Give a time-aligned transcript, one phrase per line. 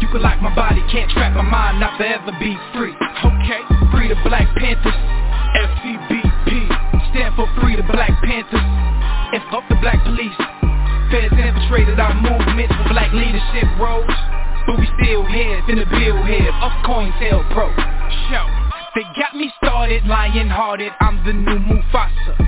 [0.00, 2.94] You can lock my body, can't trap my mind, not forever be free.
[2.94, 4.94] Okay, free the Black Panthers,
[5.58, 6.48] FCBP,
[7.10, 8.62] stand for Free the Black Panthers,
[9.34, 10.38] and fuck the black police.
[11.10, 14.06] Feds infiltrated our movements for black leadership roles,
[14.66, 17.68] but we still here, in the bill here, of COINTELPRO.
[18.30, 18.46] Show,
[18.94, 22.47] they got me started, lion-hearted, I'm the new Mufasa.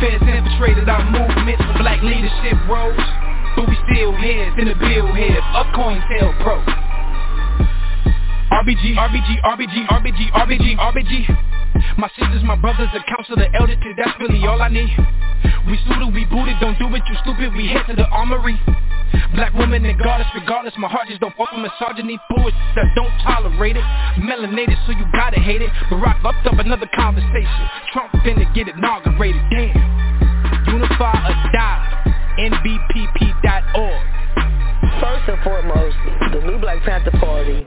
[0.00, 1.58] Feds infiltrated our movement.
[1.58, 2.96] For black leadership roles
[3.56, 5.40] But we still here, in the bill here.
[5.54, 6.95] Up COINTELPRO
[8.46, 13.94] RBG, RBG, RBG, RBG, RBG, RBG My sisters, my brothers, the council, the elders, cause
[13.98, 14.94] that's really all I need.
[15.66, 18.54] We suited, we booted, don't do it, you stupid, we head to the armory.
[19.34, 23.10] Black woman and goddess, regardless, my heart just don't fuck with misogyny Bullshit that don't
[23.26, 23.84] tolerate it.
[24.22, 25.70] Melanated, so you gotta hate it.
[25.90, 27.62] Barack upped up another conversation.
[27.92, 29.74] Trump finna get inaugurated, damn.
[30.70, 34.16] Unify or die, NBPP.org
[35.00, 35.96] First and foremost,
[36.32, 37.66] the new Black Panther Party,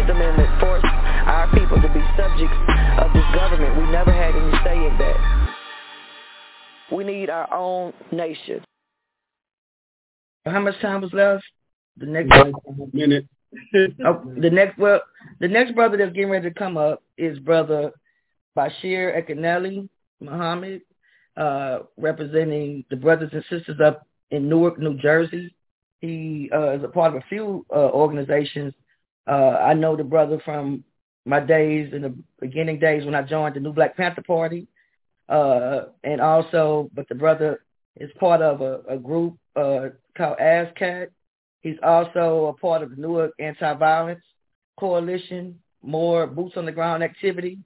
[0.00, 2.56] The 14th Amendment forced our people to be subjects
[2.98, 3.76] of this government.
[3.76, 5.54] We never had any say in that.
[6.90, 8.64] We need our own nation.
[10.46, 11.44] How much time was left?
[11.98, 12.32] The next
[12.94, 13.26] minute.
[14.06, 15.00] oh, the next well,
[15.38, 17.92] the next brother that's getting ready to come up is brother
[18.56, 19.86] Bashir Akinyele
[20.20, 20.80] Muhammad,
[21.36, 25.54] uh, representing the brothers and sisters up in Newark, New Jersey.
[26.00, 28.72] He uh, is a part of a few uh, organizations
[29.30, 30.82] uh, I know the brother from
[31.24, 34.66] my days in the beginning days when I joined the New Black Panther Party,
[35.28, 37.62] uh, and also, but the brother
[37.96, 41.08] is part of a, a group uh, called ASCAC.
[41.60, 44.24] He's also a part of the Newark Anti-Violence
[44.78, 47.58] Coalition, more boots on the ground activity.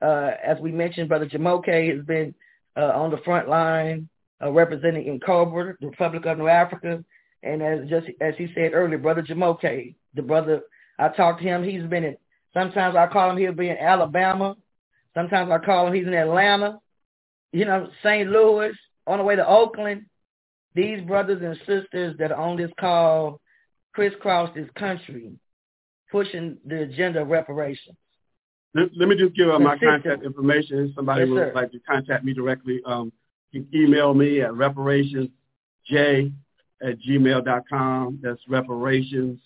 [0.00, 2.34] Uh, as we mentioned, Brother Jamoke has been
[2.76, 4.08] uh, on the front line
[4.42, 7.04] uh, representing N'COBRA, the Republic of New Africa,
[7.42, 10.62] and as just as he said earlier, Brother Jamoke, the brother
[10.98, 11.62] I talked to him.
[11.64, 12.16] He's been in.
[12.52, 13.36] Sometimes I call him.
[13.36, 14.56] He'll be in Alabama.
[15.14, 15.94] Sometimes I call him.
[15.94, 16.78] He's in Atlanta.
[17.52, 18.28] You know, St.
[18.28, 18.72] Louis,
[19.06, 20.06] on the way to Oakland.
[20.74, 23.40] These brothers and sisters that are on this call
[23.92, 25.32] crisscross this country,
[26.10, 27.96] pushing the agenda of reparations.
[28.74, 30.88] let, let me just give out my contact information.
[30.88, 31.52] If somebody yes, would sir.
[31.54, 33.12] like to contact me directly, um,
[33.52, 35.30] you can email me at reparationsj
[36.82, 38.18] at gmail.com.
[38.20, 39.40] That's reparations,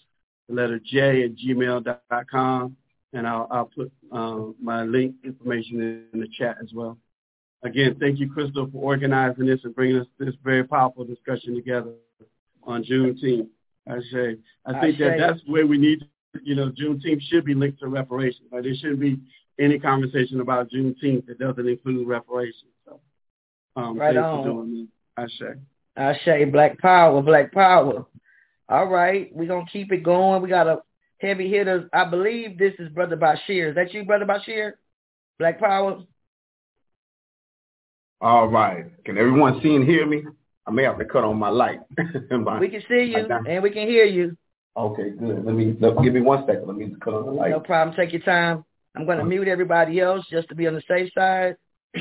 [0.49, 2.77] the letter J at gmail.com.
[3.15, 6.99] And I'll, I'll put um, my link information in, the chat as well.
[7.63, 11.93] Again, thank you, Crystal, for organizing this and bringing us this very powerful discussion together
[12.63, 13.49] on Juneteenth.
[13.89, 14.37] I say,
[14.67, 16.07] I think I that that's where we need
[16.43, 18.49] you know, Juneteenth should be linked to reparations.
[18.53, 19.19] Like there shouldn't be
[19.59, 22.73] any conversation about Juneteenth that doesn't include reparations.
[22.85, 23.01] So,
[23.77, 24.45] um, right thanks on.
[24.45, 25.59] for doing that.
[25.97, 28.07] I say Black Power, Black Power.
[28.69, 30.43] All right, we're gonna keep it going.
[30.43, 30.79] We got a
[31.19, 31.89] heavy hitters.
[31.93, 33.71] I believe this is Brother Bashir.
[33.71, 34.73] Is that you, Brother Bashir?
[35.39, 36.03] Black Power.
[38.21, 38.87] All right.
[39.05, 40.23] Can everyone see and hear me?
[40.67, 41.81] I may have to cut on my light.
[42.31, 44.37] my, we can see you and we can hear you.
[44.77, 45.45] Okay, good.
[45.45, 46.67] Let me let, give me one second.
[46.67, 47.51] Let me cut on the light.
[47.51, 47.97] No problem.
[47.97, 48.65] Take your time.
[48.95, 51.57] I'm going to mute everybody else just to be on the safe side.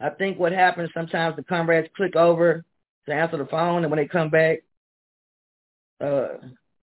[0.00, 2.64] I think what happens sometimes the comrades click over
[3.06, 4.60] to answer the phone, and when they come back,
[6.00, 6.28] uh,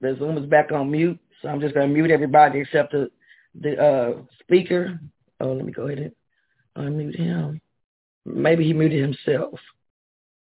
[0.02, 1.20] the Zoom is back on mute.
[1.42, 3.10] So I'm just going to mute everybody except the
[3.60, 5.00] the uh, speaker.
[5.40, 6.14] Oh, let me go ahead
[6.76, 7.62] and unmute him.
[8.26, 9.60] Maybe he muted himself.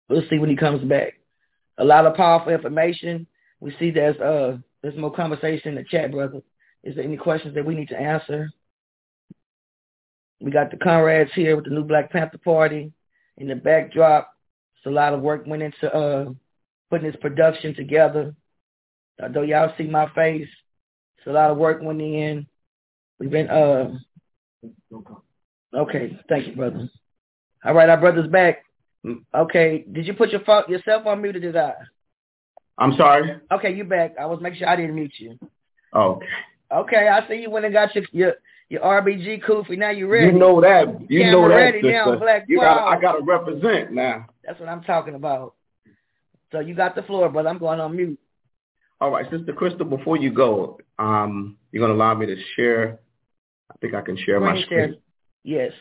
[0.09, 1.15] We'll see when he comes back.
[1.79, 3.27] A lot of powerful information
[3.61, 6.41] we see there's uh there's more conversation in the chat, brother.
[6.85, 8.51] Is there any questions that we need to answer?
[10.41, 12.93] We got the comrades here with the new Black Panther Party
[13.37, 14.33] in the backdrop.
[14.77, 16.31] It's a lot of work went into uh
[16.91, 18.35] putting this production together.
[19.23, 20.49] Although y'all see my face,
[21.19, 22.47] it's a lot of work went in.
[23.19, 23.95] We've been uh
[25.75, 26.89] okay, thank you, brother.
[27.65, 28.65] All right, our brother's back.
[29.35, 31.75] Okay, did you put your phone yourself on mute or did I?
[32.79, 33.41] I'm sorry.
[33.51, 34.15] Okay, you back.
[34.21, 35.39] I was making sure I didn't mute you.
[35.95, 36.27] Okay.
[36.71, 38.35] Okay, I see you went and got your your,
[38.69, 39.79] your RBG kufi.
[39.79, 40.27] Now you ready.
[40.27, 40.87] You know that.
[41.11, 41.55] You Camera know that.
[41.55, 42.87] ready now, Black you got.
[42.87, 44.27] I got to represent now.
[44.45, 45.55] That's what I'm talking about.
[46.53, 47.49] So you got the floor, brother.
[47.49, 48.19] I'm going on mute.
[49.01, 49.87] All right, Sister Crystal.
[49.87, 52.99] Before you go, um, you're gonna allow me to share.
[53.71, 54.97] I think I can share my screen.
[55.45, 55.73] Yes.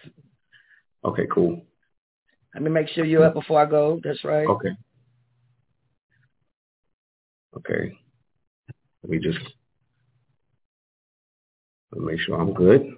[1.03, 1.61] Okay, cool.
[2.53, 3.99] Let me make sure you're up before I go.
[4.03, 4.47] That's right.
[4.47, 4.69] Okay.
[7.57, 7.97] Okay.
[9.03, 9.39] Let me just
[11.95, 12.93] make sure I'm good.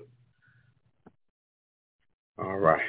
[2.37, 2.81] All right.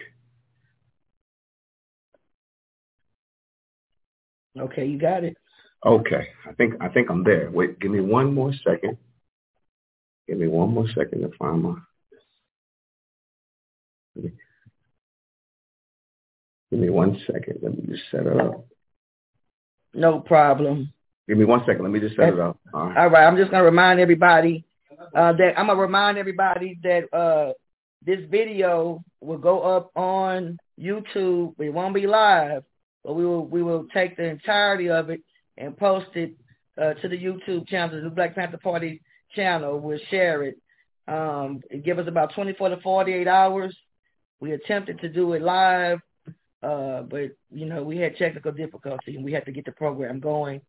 [4.59, 5.37] Okay, you got it.
[5.85, 6.29] Okay.
[6.47, 7.51] I think I think I'm there.
[7.51, 8.99] Wait, give me one more second.
[10.29, 11.75] Give me one more second to find my
[16.71, 17.59] Give me one second.
[17.63, 18.65] Let me just set it up.
[19.93, 20.93] No problem.
[21.27, 21.83] Give me one second.
[21.83, 22.59] Let me just set it up.
[22.73, 22.97] All right.
[22.97, 23.27] All right.
[23.27, 24.65] I'm just gonna remind everybody
[25.15, 27.53] uh, that I'm gonna remind everybody that uh,
[28.05, 31.55] this video will go up on YouTube.
[31.59, 32.63] It won't be live,
[33.05, 35.23] but we will we will take the entirety of it
[35.61, 36.33] and post it
[36.81, 39.03] uh, to the YouTube channel, the Black Panther Party
[39.35, 39.79] channel.
[39.79, 40.59] We'll share it.
[41.07, 43.77] Um, it give us about 24 to 48 hours.
[44.41, 45.99] We attempted to do it live,
[46.63, 50.21] uh, but you know we had technical difficulty and we had to get the program
[50.21, 50.61] going.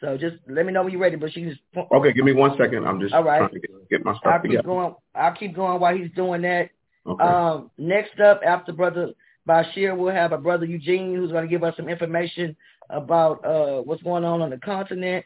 [0.00, 1.16] So just let me know when you're ready.
[1.16, 2.12] But she's okay.
[2.12, 2.86] Give me one second.
[2.86, 3.38] I'm just all right.
[3.38, 4.62] trying to get, get my stuff I'll together.
[4.62, 4.94] keep going.
[5.14, 6.70] I'll keep going while he's doing that.
[7.06, 7.22] Okay.
[7.22, 9.12] Um, next up, after brother
[9.46, 12.56] Bashir, we'll have a brother Eugene who's going to give us some information
[12.90, 15.24] about uh, what's going on on the continent,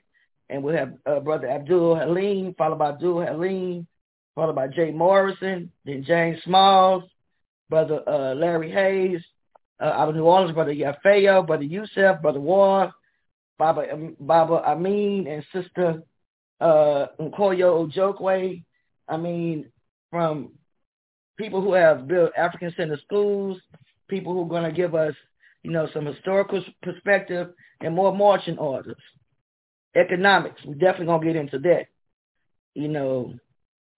[0.48, 3.86] and we'll have uh, brother Abdul Halim, followed by Abdul Halim,
[4.34, 7.04] followed by Jay Morrison, then James Smalls,
[7.68, 9.20] brother uh, Larry Hayes,
[9.80, 12.92] uh, out of New Orleans, brother Yafeo, brother Yusef, brother War,
[13.58, 13.84] Baba
[14.20, 16.02] Baba Amin and Sister
[16.60, 18.62] uh, Nkoyo Ojokwe.
[19.08, 19.66] I mean,
[20.10, 20.52] from
[21.36, 23.58] people who have built African Center schools,
[24.08, 25.14] people who are going to give us,
[25.62, 27.48] you know, some historical perspective
[27.80, 28.96] and more marching orders.
[29.96, 31.86] Economics, we're definitely going to get into that.
[32.74, 33.34] You know,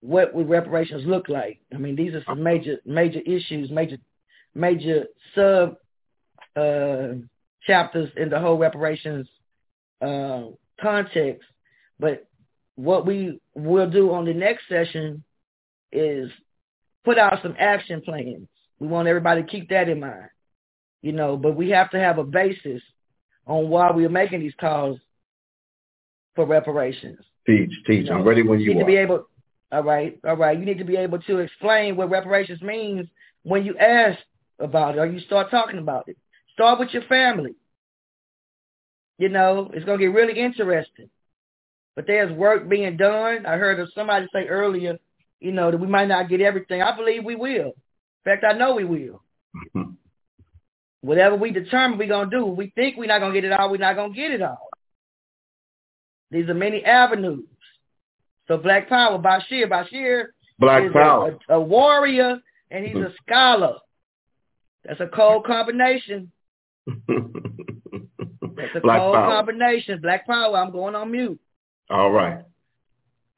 [0.01, 1.61] what would reparations look like?
[1.75, 3.99] I mean, these are some major, major issues, major,
[4.55, 5.77] major sub
[6.57, 7.15] uh,
[7.67, 9.29] chapters in the whole reparations
[10.01, 10.45] uh,
[10.81, 11.45] context.
[11.99, 12.27] But
[12.77, 15.23] what we will do on the next session
[15.93, 16.31] is
[17.05, 18.49] put out some action plans.
[18.79, 20.31] We want everybody to keep that in mind,
[21.03, 21.37] you know.
[21.37, 22.83] But we have to have a basis
[23.47, 24.99] on why we are making these calls
[26.35, 27.19] for reparations.
[27.47, 28.05] Teach, teach.
[28.05, 28.85] You know, I'm ready when you, you need are.
[28.85, 29.27] to be able.
[29.73, 30.59] All right, all right.
[30.59, 33.09] You need to be able to explain what reparations means
[33.45, 34.19] when you ask
[34.59, 36.17] about it or you start talking about it.
[36.55, 37.55] Start with your family.
[39.19, 41.09] You know, it's going to get really interesting.
[41.95, 43.47] But there's work being done.
[43.47, 44.99] I heard of somebody say earlier
[45.41, 46.83] you know, that we might not get everything.
[46.83, 47.73] I believe we will.
[47.73, 49.23] In fact, I know we will.
[49.57, 49.90] Mm-hmm.
[51.03, 53.59] Whatever we determine we're going to do, we think we're not going to get it
[53.59, 54.69] all, we're not going to get it all.
[56.31, 57.45] These are many avenues.
[58.49, 60.27] So Black Power, Bashir, Bashir
[60.59, 61.39] Black is Power.
[61.49, 62.39] A, a, warrior
[62.71, 63.15] and he's a mm-hmm.
[63.27, 63.77] scholar.
[64.85, 66.31] That's a cold combination.
[66.87, 66.99] That's
[68.75, 69.37] a Black cold Power.
[69.37, 70.01] combination.
[70.01, 71.41] Black Power, I'm going on mute.
[71.89, 72.45] All right.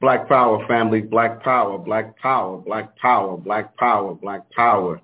[0.01, 5.01] Black Power family, Black Power, Black Power, Black Power, Black Power, Black Power,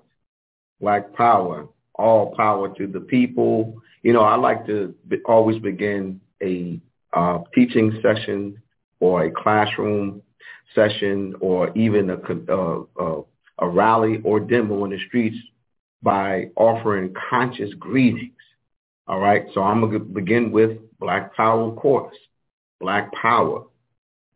[0.81, 1.69] Black Power.
[1.99, 3.81] All power to the people.
[4.03, 6.79] You know, I like to be, always begin a
[7.13, 8.61] uh, teaching session
[8.99, 10.21] or a classroom
[10.73, 12.17] session or even a,
[12.51, 13.21] uh, uh,
[13.59, 15.37] a rally or demo in the streets
[16.01, 18.31] by offering conscious greetings.
[19.07, 19.45] All right.
[19.53, 22.15] So I'm going to begin with Black Power, course.
[22.79, 23.65] Black Power.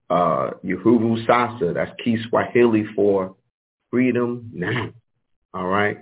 [0.10, 3.36] Uh, Uhuru Sasa, that's Kiswahili for
[3.90, 4.90] freedom now.
[5.54, 6.00] All right.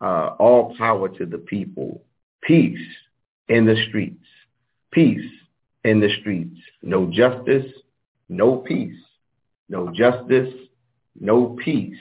[0.00, 2.02] Uh, all power to the people.
[2.42, 2.78] Peace
[3.48, 4.24] in the streets.
[4.92, 5.24] Peace
[5.84, 6.58] in the streets.
[6.82, 7.66] No justice,
[8.28, 8.96] no peace.
[9.68, 10.52] No justice,
[11.18, 11.96] no peace.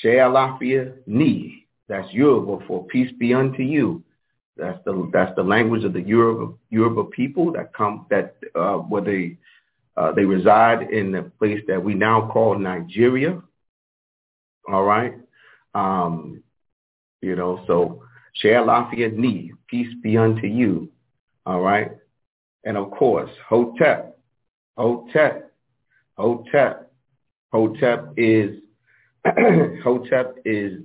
[0.00, 1.66] Shea Alafia Ni.
[1.88, 4.02] That's Yoruba for peace be unto you.
[4.56, 9.02] That's the that's the language of the Yoruba Yoruba people that come that uh, where
[9.02, 9.36] they
[9.96, 13.40] uh, they reside in the place that we now call Nigeria.
[14.70, 15.14] All right,
[15.74, 16.42] um,
[17.22, 17.64] you know.
[17.66, 18.02] So
[18.34, 20.90] share Alafia Ni, peace be unto you.
[21.46, 21.90] All right,
[22.64, 24.18] and of course Hotep,
[24.76, 25.52] Hotep,
[26.18, 26.92] Hotep.
[27.52, 28.60] Hotep is
[29.84, 30.80] Hotep is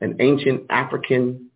[0.00, 1.50] an ancient African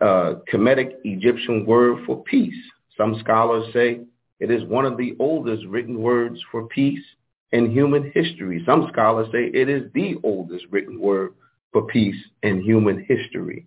[0.00, 2.54] uh, Kemetic Egyptian word for peace.
[2.96, 4.00] Some scholars say
[4.40, 7.04] it is one of the oldest written words for peace
[7.52, 8.62] in human history.
[8.66, 11.34] Some scholars say it is the oldest written word
[11.72, 13.66] for peace in human history.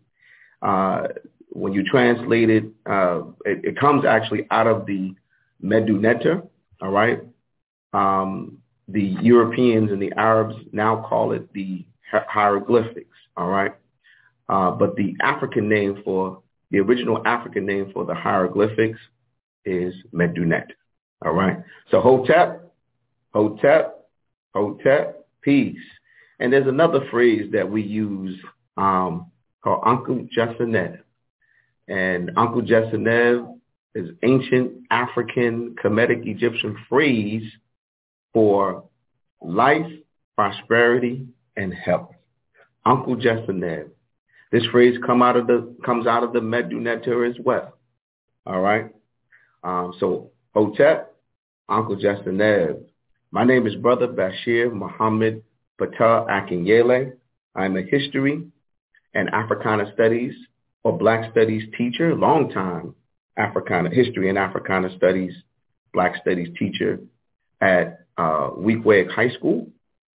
[0.62, 1.08] Uh,
[1.50, 5.13] when you translate it, uh, it, it, comes actually out of the
[5.63, 6.43] Medu Neter,
[6.81, 7.20] all right?
[7.93, 13.74] Um, the Europeans and the Arabs now call it the hieroglyphics, all right?
[14.50, 16.41] Uh, but the African name for,
[16.72, 19.00] the original African name for the hieroglyphics
[19.65, 20.67] is Medunet,
[21.25, 21.58] all right?
[21.89, 22.72] So Hotep,
[23.34, 24.08] Hotep,
[24.53, 25.77] Hotep, peace.
[26.41, 28.36] And there's another phrase that we use
[28.75, 29.27] um,
[29.63, 30.98] called Uncle Jessenev.
[31.88, 33.60] And Uncle Jessenev
[33.93, 37.43] is ancient African Kemetic Egyptian phrase
[38.33, 38.86] for
[39.39, 39.86] life,
[40.36, 42.10] prosperity, and health.
[42.88, 43.91] Uncle Jessenev.
[44.51, 47.77] This phrase come out of the comes out of the Medu Neter as well.
[48.48, 48.89] All right.
[49.63, 51.15] Um, so Hotep,
[51.69, 52.81] Uncle Jessenev.
[53.29, 55.43] My name is Brother Bashir Muhammad
[55.81, 57.13] Patel Akinyele.
[57.55, 58.43] I'm a history
[59.15, 60.33] and Africana studies
[60.83, 62.93] or Black studies teacher, long time
[63.38, 65.33] Africana history and Africana studies,
[65.93, 67.00] Black studies teacher
[67.61, 69.69] at uh, Weequahic High School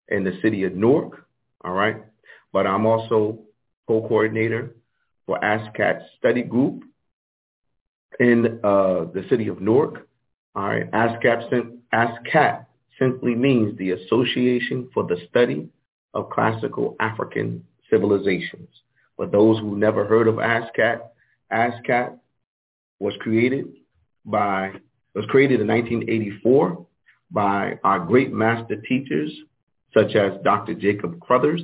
[0.10, 1.26] in the city of Newark.
[1.64, 1.98] All right.
[2.54, 3.40] But I'm also
[3.88, 4.76] co-coordinator
[5.26, 6.84] for ASCAC study group
[8.20, 10.08] in uh, the city of Newark.
[10.56, 10.92] All right.
[10.92, 12.66] ASCAC, ASCAC
[13.00, 15.70] simply means the Association for the Study
[16.14, 18.70] of Classical African Civilizations.
[19.16, 21.02] For those who never heard of ASCAC,
[21.52, 22.18] ASCAC
[23.00, 23.68] was created
[24.26, 24.72] by
[25.14, 26.86] was created in 1984
[27.32, 29.32] by our great master teachers
[29.94, 30.74] such as Dr.
[30.74, 31.62] Jacob Carruthers,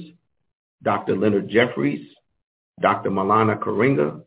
[0.84, 1.18] Dr.
[1.18, 2.08] Leonard Jeffries,
[2.82, 3.10] Dr.
[3.10, 4.22] Maulana Karenga,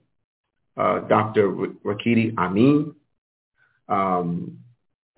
[0.76, 1.48] uh, Dr.
[1.84, 2.94] Rakiti Amin,
[3.88, 4.58] um,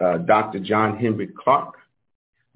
[0.01, 0.61] uh, Dr.
[0.61, 1.77] John Henrik Clarke,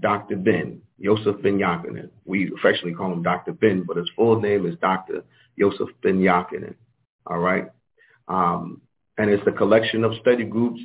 [0.00, 0.36] Dr.
[0.36, 2.10] Ben, Yosef Ben Ben-Jochannan.
[2.24, 3.52] We affectionately call him Dr.
[3.52, 5.24] Ben, but his full name is Dr.
[5.56, 6.74] Yosef Ben Yakinen.
[7.26, 7.68] All right.
[8.28, 8.80] Um,
[9.18, 10.80] and it's a collection of study groups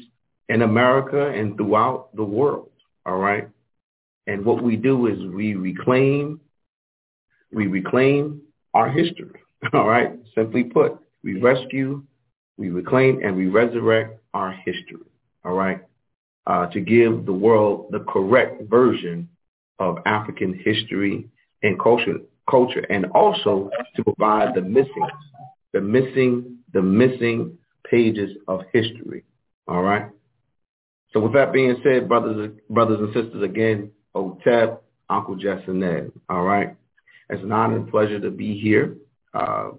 [0.49, 2.69] in America and throughout the world.
[3.05, 3.47] All right.
[4.27, 6.39] And what we do is we reclaim,
[7.51, 8.41] we reclaim
[8.73, 9.39] our history.
[9.73, 10.13] All right.
[10.33, 12.03] Simply put, we rescue,
[12.57, 15.07] we reclaim, and we resurrect our history.
[15.43, 15.81] All right.
[16.47, 19.27] Uh, to give the world the correct version
[19.79, 21.27] of African history
[21.63, 25.09] and culture, culture, and also to provide the missing,
[25.73, 27.57] the missing, the missing
[27.89, 29.23] pages of history.
[29.67, 30.09] All right.
[31.11, 36.11] So with that being said, brothers, brothers and sisters, again, Otep, Uncle Jess and Ned.
[36.29, 36.75] All right.
[37.29, 38.97] It's an honor and pleasure to be here
[39.33, 39.71] uh,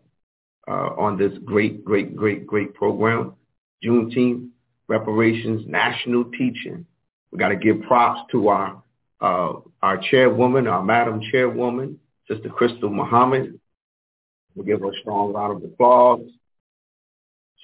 [0.66, 3.34] uh, on this great, great, great, great program.
[3.84, 4.48] Juneteenth
[4.88, 6.86] reparations, national teaching.
[7.30, 8.82] We got to give props to our
[9.20, 13.58] uh, our chairwoman, our Madam Chairwoman, Sister Crystal Muhammad.
[14.54, 16.20] We'll give her a strong round of applause.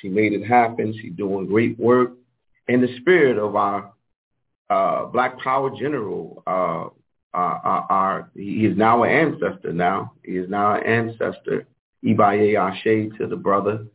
[0.01, 0.95] She made it happen.
[1.01, 2.13] She's doing great work.
[2.69, 3.93] In the spirit of our
[4.71, 6.89] uh, Black Power General, uh,
[7.35, 10.13] our, our, he is now an ancestor now.
[10.25, 11.67] He is now an ancestor.
[12.05, 13.87] Ibaye Ashe to the brother.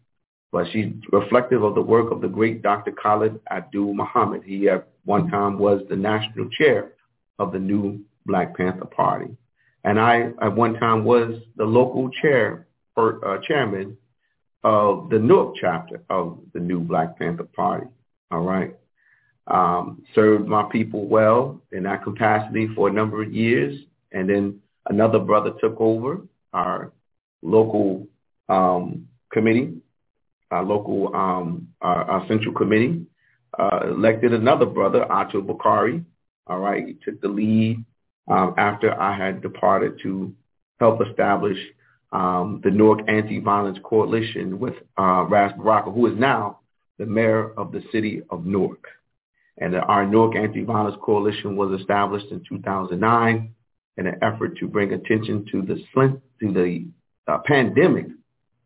[0.51, 2.91] But she's reflective of the work of the great Dr.
[2.91, 4.43] Khalid Abdul Muhammad.
[4.45, 6.93] He at one time was the national chair
[7.37, 9.35] of the new Black Panther Party.
[9.83, 13.97] And I at one time was the local chair or uh, chairman
[14.63, 17.87] of the Newark chapter of the new Black Panther Party.
[18.31, 18.75] All right.
[19.47, 23.79] Um, served my people well in that capacity for a number of years.
[24.11, 26.21] And then another brother took over
[26.53, 26.91] our
[27.41, 28.07] local
[28.49, 29.75] um, committee,
[30.51, 33.05] our local, um, our, our, central committee,
[33.57, 36.03] uh, elected another brother, Ato Bakari.
[36.47, 36.85] All right.
[36.87, 37.83] He took the lead
[38.27, 40.33] um, after I had departed to
[40.79, 41.57] help establish
[42.11, 46.59] um, the Newark Anti-Violence Coalition with uh, Ras Baraka, who is now
[46.97, 48.85] the mayor of the city of Newark.
[49.57, 53.53] And our Newark Anti-Violence Coalition was established in 2009
[53.97, 55.75] in an effort to bring attention to the,
[56.39, 56.85] to the
[57.27, 58.07] uh, pandemic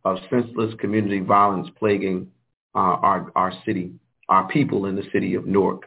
[0.03, 2.31] of senseless community violence plaguing
[2.75, 3.91] uh, our, our city,
[4.29, 5.83] our people in the city of Newark.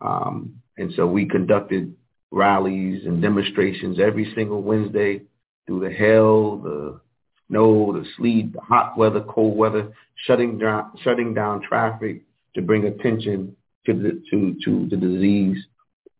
[0.00, 1.94] Um, and so we conducted
[2.30, 5.22] rallies and demonstrations every single Wednesday
[5.66, 7.00] through the hell, the
[7.48, 9.92] snow, the sleet, the hot weather, cold weather,
[10.26, 12.22] shutting down, shutting down traffic
[12.54, 15.58] to bring attention to the, to, to the disease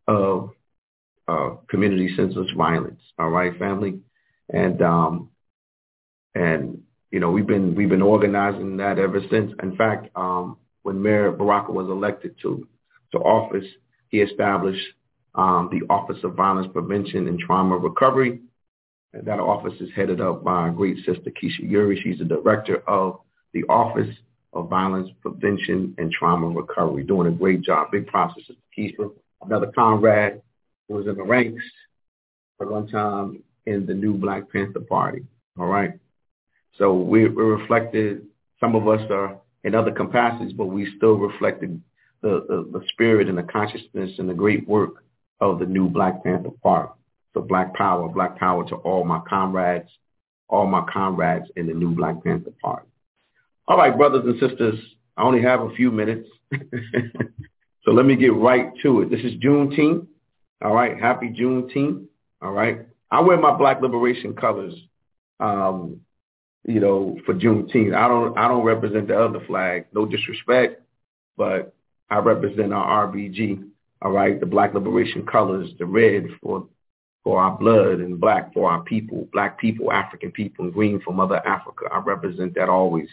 [0.07, 0.51] of
[1.27, 2.99] uh, community senseless violence.
[3.19, 3.99] All right, family,
[4.51, 5.29] and um,
[6.33, 6.78] and
[7.11, 9.51] you know we've been we've been organizing that ever since.
[9.61, 12.67] In fact, um, when Mayor Baraka was elected to
[13.11, 13.65] to office,
[14.09, 14.85] he established
[15.35, 18.41] um, the Office of Violence Prevention and Trauma Recovery.
[19.13, 21.99] And that office is headed up by our great sister Keisha Yuri.
[22.03, 23.19] She's the director of
[23.53, 24.15] the Office
[24.53, 27.91] of Violence Prevention and Trauma Recovery, doing a great job.
[27.91, 29.11] Big props to Sister Keisha,
[29.43, 30.41] another comrade
[30.87, 31.63] who was in the ranks
[32.57, 35.25] for one time in the new Black Panther Party.
[35.59, 35.93] All right.
[36.79, 38.25] So we, we're reflected,
[38.59, 41.79] some of us are in other capacities, but we still reflected
[42.21, 45.03] the, the, the spirit and the consciousness and the great work
[45.41, 46.91] of the new Black Panther Party.
[47.33, 49.89] So Black Power, Black Power to all my comrades,
[50.47, 52.87] all my comrades in the new Black Panther Party.
[53.67, 54.79] All right, brothers and sisters,
[55.15, 56.27] I only have a few minutes.
[57.83, 59.11] so let me get right to it.
[59.11, 60.07] This is Juneteenth.
[60.63, 62.05] All right, happy Juneteenth.
[62.41, 62.79] All right.
[63.11, 64.73] I wear my black liberation colors,
[65.39, 66.01] um,
[66.69, 67.95] you know, for Juneteenth.
[67.95, 69.87] I don't I don't represent the other flag.
[69.93, 70.81] No disrespect,
[71.35, 71.73] but
[72.09, 73.69] I represent our RBG
[74.01, 76.67] all right, the black liberation colors, the red for
[77.23, 81.13] for our blood and black for our people, black people, African people, and green for
[81.13, 81.85] Mother Africa.
[81.91, 83.09] I represent that always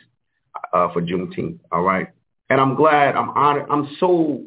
[0.73, 1.59] uh, for Juneteenth.
[1.73, 2.09] All right,
[2.49, 4.45] and I'm glad, I'm honored, I'm so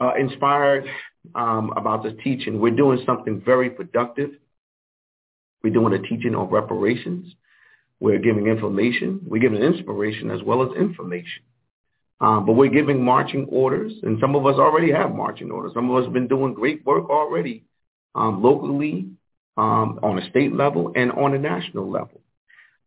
[0.00, 0.84] uh, inspired
[1.34, 2.60] um, about this teaching.
[2.60, 4.32] We're doing something very productive.
[5.62, 7.34] We're doing a teaching on reparations.
[8.00, 9.20] We're giving information.
[9.26, 11.42] We're giving inspiration as well as information.
[12.20, 15.72] Um, but we're giving marching orders, and some of us already have marching orders.
[15.74, 17.64] Some of us have been doing great work already
[18.14, 19.06] um, locally,
[19.56, 22.20] um, on a state level, and on a national level.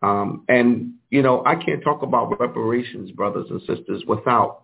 [0.01, 4.63] Um, and you know, I can't talk about reparations, brothers and sisters, without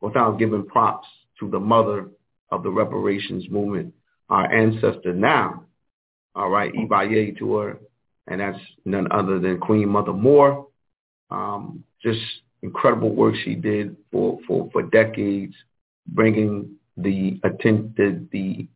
[0.00, 1.06] without giving props
[1.40, 2.08] to the mother
[2.50, 3.94] of the reparations movement,
[4.28, 5.64] our ancestor now.
[6.34, 7.78] All right, Ibaye to her,
[8.28, 10.66] and that's none other than Queen Mother Moore.
[11.30, 12.20] Um, just
[12.62, 15.54] incredible work she did for, for, for decades,
[16.06, 18.68] bringing the, the, the,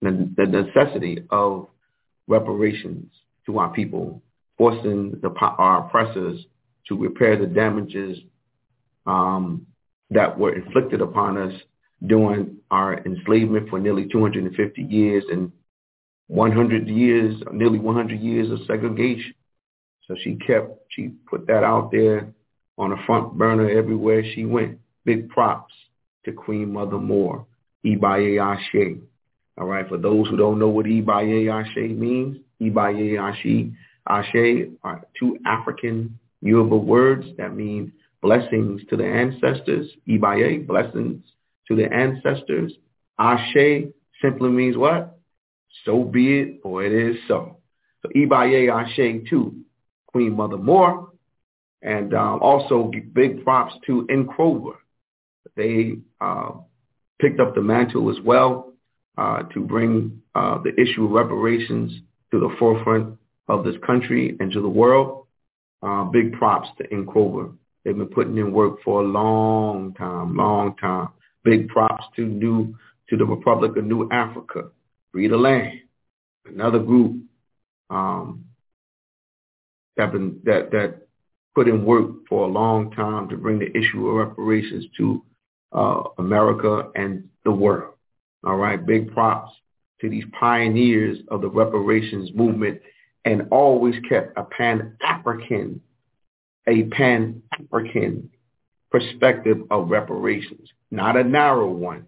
[0.00, 1.68] the necessity of
[2.28, 3.06] reparations
[3.46, 4.22] to our people,
[4.56, 6.40] forcing the, our oppressors
[6.88, 8.18] to repair the damages
[9.06, 9.66] um,
[10.10, 11.52] that were inflicted upon us
[12.06, 15.50] during our enslavement for nearly 250 years and
[16.28, 19.34] 100 years, nearly 100 years of segregation.
[20.08, 22.32] So she kept, she put that out there
[22.78, 24.78] on the front burner everywhere she went.
[25.04, 25.72] Big props
[26.24, 27.46] to Queen Mother Moore,
[27.84, 28.98] Ibaye Ashe.
[29.58, 33.70] All right, for those who don't know what Ibaye Ashe means, Ibaye Ashe,
[34.08, 39.86] Ashe are two African Yoruba words that mean blessings to the ancestors.
[40.08, 41.22] Ibaye, blessings
[41.68, 42.72] to the ancestors.
[43.18, 43.84] Ashe
[44.20, 45.13] simply means what?
[45.84, 47.58] So be it, or it is so.
[48.02, 49.54] So Ibaye Ashe to
[50.06, 51.10] Queen Mother Moore,
[51.82, 54.74] and um, also big props to N'COBRA.
[55.56, 56.52] They uh,
[57.20, 58.72] picked up the mantle as well
[59.18, 61.92] uh, to bring uh, the issue of reparations
[62.30, 65.26] to the forefront of this country and to the world.
[65.82, 67.52] Uh, big props to N'COBRA.
[67.84, 71.08] They've been putting in work for a long time, long time.
[71.44, 72.74] Big props to new
[73.10, 74.70] to the Republic of New Africa,
[75.14, 75.78] Free the Land,
[76.44, 77.22] another group
[77.88, 78.46] um,
[79.96, 81.06] that been that that
[81.54, 85.22] put in work for a long time to bring the issue of reparations to
[85.72, 87.94] uh, America and the world.
[88.42, 89.52] All right, big props
[90.00, 92.80] to these pioneers of the reparations movement
[93.24, 95.80] and always kept a pan-African,
[96.66, 98.30] a pan-African
[98.90, 102.04] perspective of reparations, not a narrow one,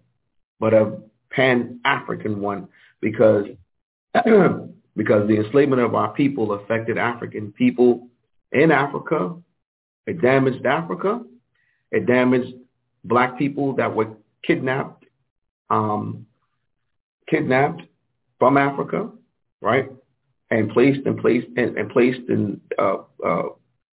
[0.59, 0.99] but a
[1.31, 2.67] pan-African one
[3.01, 3.45] because
[4.97, 8.09] because the enslavement of our people affected African people
[8.51, 9.35] in Africa.
[10.05, 11.21] It damaged Africa.
[11.91, 12.53] It damaged
[13.03, 15.05] black people that were kidnapped,
[15.69, 16.25] um,
[17.29, 17.81] kidnapped
[18.39, 19.09] from Africa,
[19.61, 19.89] right,
[20.49, 23.43] and placed and placed and, and placed in uh, uh,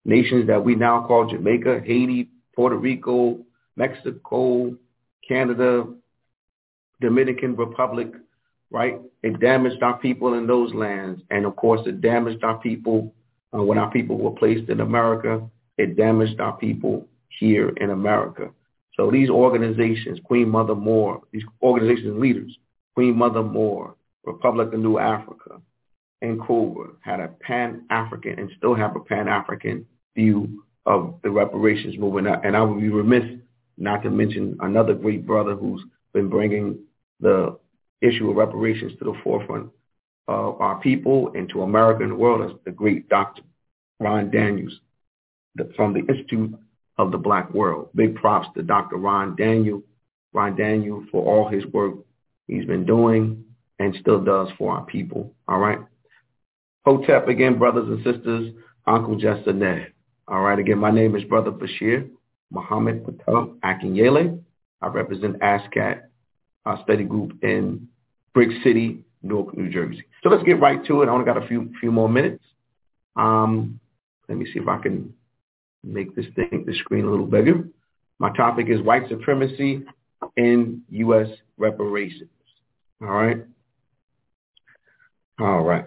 [0.04, 3.38] nations that we now call Jamaica, Haiti, Puerto Rico,
[3.76, 4.76] Mexico,
[5.26, 5.86] Canada,
[7.00, 8.12] Dominican Republic,
[8.70, 9.00] right?
[9.22, 13.14] It damaged our people in those lands, and of course, it damaged our people
[13.56, 15.48] uh, when our people were placed in America.
[15.78, 17.06] It damaged our people
[17.40, 18.50] here in America.
[18.96, 22.56] So these organizations, Queen Mother Moore, these organizations leaders,
[22.94, 25.60] Queen Mother Moore, Republic of New Africa,
[26.22, 32.28] N'COBRA had a pan-African and still have a pan-African view of the reparations movement.
[32.44, 33.24] And I would be remiss
[33.76, 36.78] not to mention another great brother who's been bringing
[37.20, 37.58] the
[38.06, 39.70] issue of reparations to the forefront
[40.28, 43.42] of our people and to America and the world as the great Dr.
[44.00, 44.80] Ron Daniels
[45.76, 46.54] from the Institute
[46.98, 47.90] of the Black World.
[47.94, 48.96] Big props to Dr.
[48.96, 49.82] Ron Daniel,
[50.32, 51.94] Ron Daniel for all his work
[52.46, 53.44] he's been doing
[53.78, 55.32] and still does for our people.
[55.48, 55.78] All right.
[56.84, 58.52] Hotep again, brothers and sisters,
[58.86, 59.88] Uncle Jester.
[60.28, 60.58] All right.
[60.58, 62.08] Again, my name is Brother Bashir
[62.50, 64.40] Muhammad Patel Akinyele.
[64.80, 66.02] I represent ASCAC
[66.66, 67.88] uh, study group in
[68.34, 70.04] Brick City, Newark, New Jersey.
[70.22, 71.06] So let's get right to it.
[71.06, 72.42] I only got a few few more minutes.
[73.16, 73.80] Um,
[74.28, 75.14] let me see if I can
[75.82, 77.68] make this thing, the screen a little bigger.
[78.18, 79.84] My topic is white supremacy
[80.36, 81.28] in U.S.
[81.58, 82.30] reparations.
[83.00, 83.44] All right.
[85.38, 85.84] All right.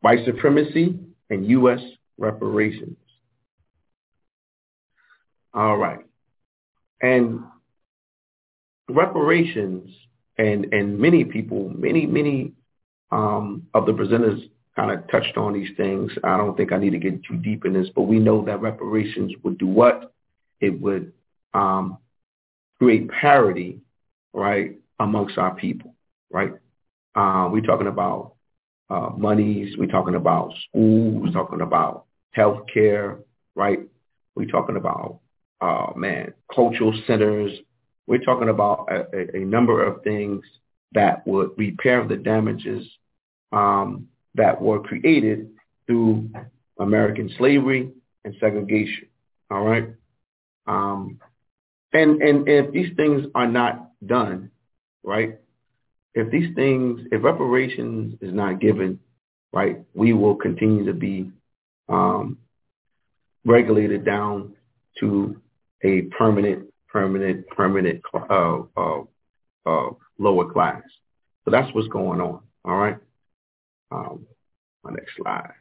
[0.00, 0.98] White supremacy
[1.30, 1.80] and U.S.
[2.18, 2.96] reparations.
[5.54, 6.00] All right.
[7.00, 7.40] And
[8.88, 9.90] reparations
[10.38, 12.52] and, and many people, many, many
[13.10, 16.12] um, of the presenters kind of touched on these things.
[16.22, 18.60] I don't think I need to get too deep in this, but we know that
[18.60, 20.12] reparations would do what?
[20.60, 21.12] It would
[21.54, 21.98] um,
[22.78, 23.80] create parity,
[24.32, 25.94] right, amongst our people,
[26.30, 26.52] right?
[27.14, 28.34] Uh, we're talking about
[28.90, 29.76] uh, monies.
[29.78, 31.22] We're talking about schools.
[31.22, 33.18] We're talking about health care,
[33.54, 33.80] right?
[34.34, 35.20] We're talking about,
[35.60, 37.52] uh, man, cultural centers.
[38.06, 40.44] We're talking about a, a, number of things
[40.92, 42.86] that would repair the damages
[43.52, 45.50] um, that were created
[45.86, 46.30] through
[46.78, 47.90] American slavery
[48.24, 49.08] and segregation.
[49.50, 49.88] All right.
[50.66, 51.20] Um,
[51.92, 54.50] and, and if these things are not done,
[55.02, 55.38] right,
[56.14, 58.98] if these things, if reparations is not given,
[59.52, 61.30] right, we will continue to be
[61.88, 62.38] um,
[63.44, 64.54] regulated down
[65.00, 65.40] to
[65.84, 66.65] a permanent,
[66.96, 69.02] permanent, permanent uh, uh,
[69.66, 70.80] uh, lower class.
[71.44, 72.40] So that's what's going on.
[72.64, 72.96] All right.
[73.90, 74.26] Um,
[74.82, 75.52] my next slide.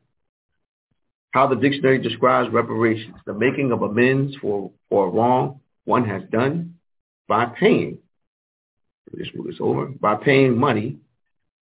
[1.31, 6.21] How the dictionary describes reparations, the making of amends for, for a wrong one has
[6.31, 6.75] done
[7.27, 7.97] by paying.
[9.17, 9.87] Just move this over.
[9.87, 10.99] By paying money,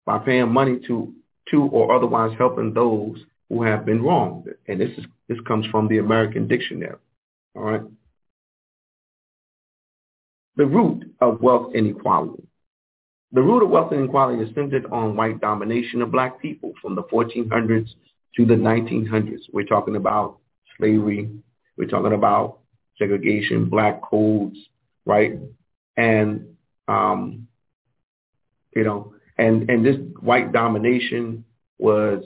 [0.06, 1.14] by paying money to
[1.50, 3.18] to or otherwise helping those
[3.50, 4.50] who have been wronged.
[4.68, 6.96] And this is this comes from the American Dictionary.
[7.56, 7.82] All right.
[10.56, 12.44] The root of wealth inequality.
[13.32, 17.04] The root of wealth inequality is centered on white domination of black people from the
[17.04, 17.89] 1400s
[18.36, 19.42] to the 1900s.
[19.52, 20.38] We're talking about
[20.78, 21.30] slavery.
[21.78, 22.60] We're talking about
[23.00, 24.58] segregation, black codes,
[25.06, 25.39] right?
[25.98, 26.56] And,
[26.88, 27.48] um,
[28.76, 31.44] you know, and, and this white domination
[31.80, 32.24] was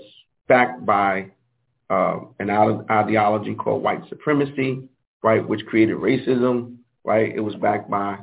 [0.49, 1.31] backed by
[1.89, 4.89] uh, an ideology called white supremacy,
[5.23, 7.33] right, which created racism, right?
[7.33, 8.19] It was backed by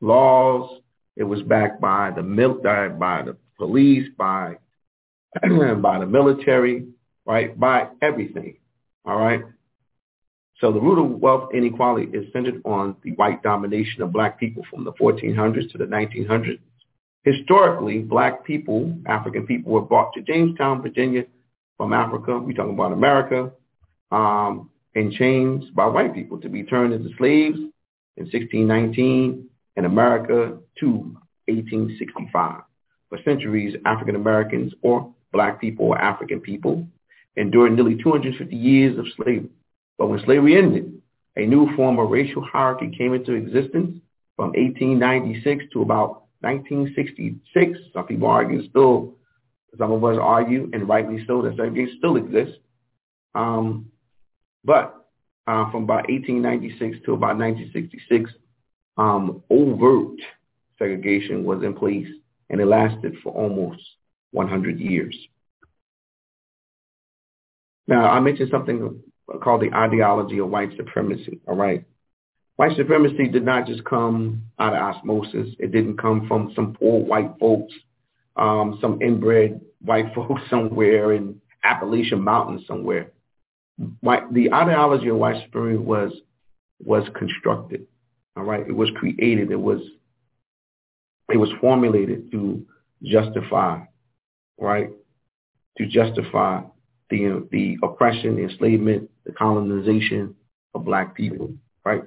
[0.00, 0.80] laws
[1.18, 4.56] it was backed by the mil- uh, by the police, by
[5.42, 6.86] by the military,
[7.26, 7.58] right?
[7.58, 8.56] By everything.
[9.04, 9.42] All right.
[10.60, 14.64] So the root of wealth inequality is centered on the white domination of black people
[14.70, 16.60] from the 1400s to the 1900s.
[17.24, 21.24] historically, black people, African people, were brought to Jamestown, Virginia
[21.76, 22.38] from Africa.
[22.38, 23.52] We're talking about America,
[24.12, 27.58] um, in chains by white people to be turned into slaves
[28.18, 30.88] in 1619 in America to
[31.46, 32.62] 1865.
[33.08, 36.86] For centuries, African Americans or black people or African people
[37.36, 39.48] endured nearly 250 years of slavery.
[39.96, 41.00] But when slavery ended,
[41.36, 44.00] a new form of racial hierarchy came into existence
[44.36, 47.78] from 1896 to about 1966.
[47.92, 49.14] Some people argue still,
[49.78, 52.58] some of us argue, and rightly so, that segregation still exists.
[53.34, 53.90] Um,
[54.64, 54.97] but
[55.48, 58.30] uh, from about 1896 to about 1966,
[58.98, 60.20] um, overt
[60.78, 62.06] segregation was in place,
[62.50, 63.80] and it lasted for almost
[64.32, 65.16] 100 years.
[67.86, 69.00] Now, I mentioned something
[69.42, 71.82] called the ideology of white supremacy, all right?
[72.56, 75.54] White supremacy did not just come out of osmosis.
[75.58, 77.72] It didn't come from some poor white folks,
[78.36, 83.12] um, some inbred white folks somewhere in Appalachian Mountains somewhere.
[84.00, 86.12] White, the ideology of white supremacy was
[86.84, 87.86] was constructed.
[88.36, 89.50] All right, it was created.
[89.50, 89.80] It was
[91.32, 92.64] it was formulated to
[93.02, 93.80] justify,
[94.58, 94.90] right,
[95.76, 96.62] to justify
[97.10, 100.34] the the oppression, the enslavement, the colonization
[100.74, 101.52] of black people,
[101.84, 102.02] right?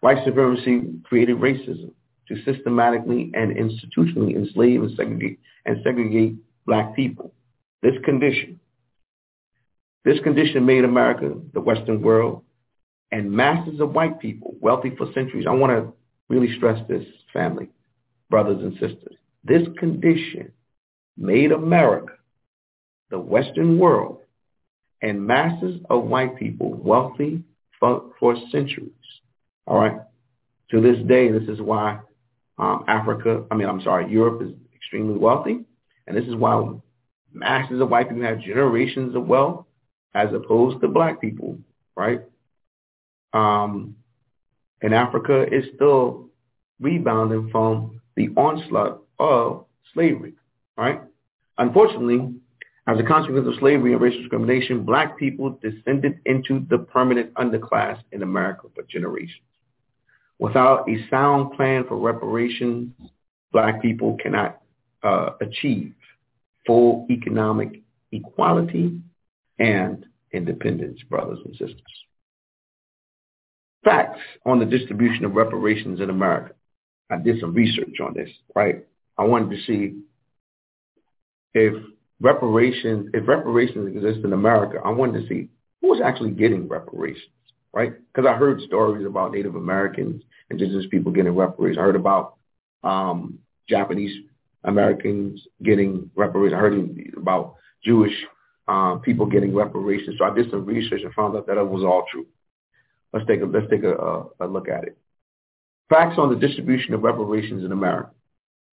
[0.00, 1.92] White supremacy created racism
[2.28, 7.32] to systematically and institutionally enslave and segregate and segregate black people.
[7.82, 8.60] This condition
[10.06, 12.44] this condition made America, the Western world,
[13.10, 15.46] and masses of white people wealthy for centuries.
[15.48, 15.92] I want to
[16.28, 17.70] really stress this, family,
[18.30, 19.16] brothers and sisters.
[19.42, 20.52] This condition
[21.16, 22.12] made America,
[23.10, 24.18] the Western world,
[25.02, 27.42] and masses of white people wealthy
[27.80, 28.92] for, for centuries.
[29.66, 29.98] All right.
[30.70, 31.98] To this day, this is why
[32.58, 35.64] um, Africa, I mean, I'm sorry, Europe is extremely wealthy.
[36.06, 36.74] And this is why
[37.32, 39.65] masses of white people have generations of wealth
[40.16, 41.58] as opposed to black people,
[41.94, 42.22] right?
[43.34, 43.96] Um,
[44.80, 46.30] and Africa is still
[46.80, 50.32] rebounding from the onslaught of slavery,
[50.78, 51.02] right?
[51.58, 52.34] Unfortunately,
[52.88, 58.00] as a consequence of slavery and racial discrimination, black people descended into the permanent underclass
[58.12, 59.42] in America for generations.
[60.38, 62.90] Without a sound plan for reparations,
[63.52, 64.62] black people cannot
[65.02, 65.94] uh, achieve
[66.66, 69.00] full economic equality
[69.58, 71.82] and independence, brothers and sisters.
[73.84, 76.54] Facts on the distribution of reparations in America.
[77.10, 78.84] I did some research on this, right?
[79.16, 80.00] I wanted to see
[81.54, 81.74] if
[82.20, 85.48] reparations, if reparations exist in America, I wanted to see
[85.80, 87.30] who was actually getting reparations,
[87.72, 87.92] right?
[88.12, 91.78] Because I heard stories about Native Americans, indigenous people getting reparations.
[91.78, 92.34] I heard about
[92.82, 93.38] um,
[93.68, 94.24] Japanese
[94.64, 96.56] Americans getting reparations.
[96.56, 98.14] I heard about Jewish
[98.68, 100.16] um, people getting reparations.
[100.18, 102.26] So I did some research and found out that it was all true.
[103.12, 104.98] Let's take a let's take a, a, a look at it.
[105.88, 108.10] Facts on the distribution of reparations in America.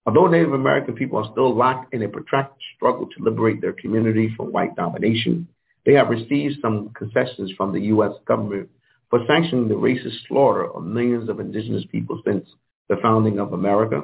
[0.05, 4.33] Although Native American people are still locked in a protracted struggle to liberate their community
[4.35, 5.47] from white domination,
[5.85, 8.11] they have received some concessions from the U.S.
[8.27, 8.69] government
[9.09, 12.45] for sanctioning the racist slaughter of millions of indigenous people since
[12.89, 14.03] the founding of America.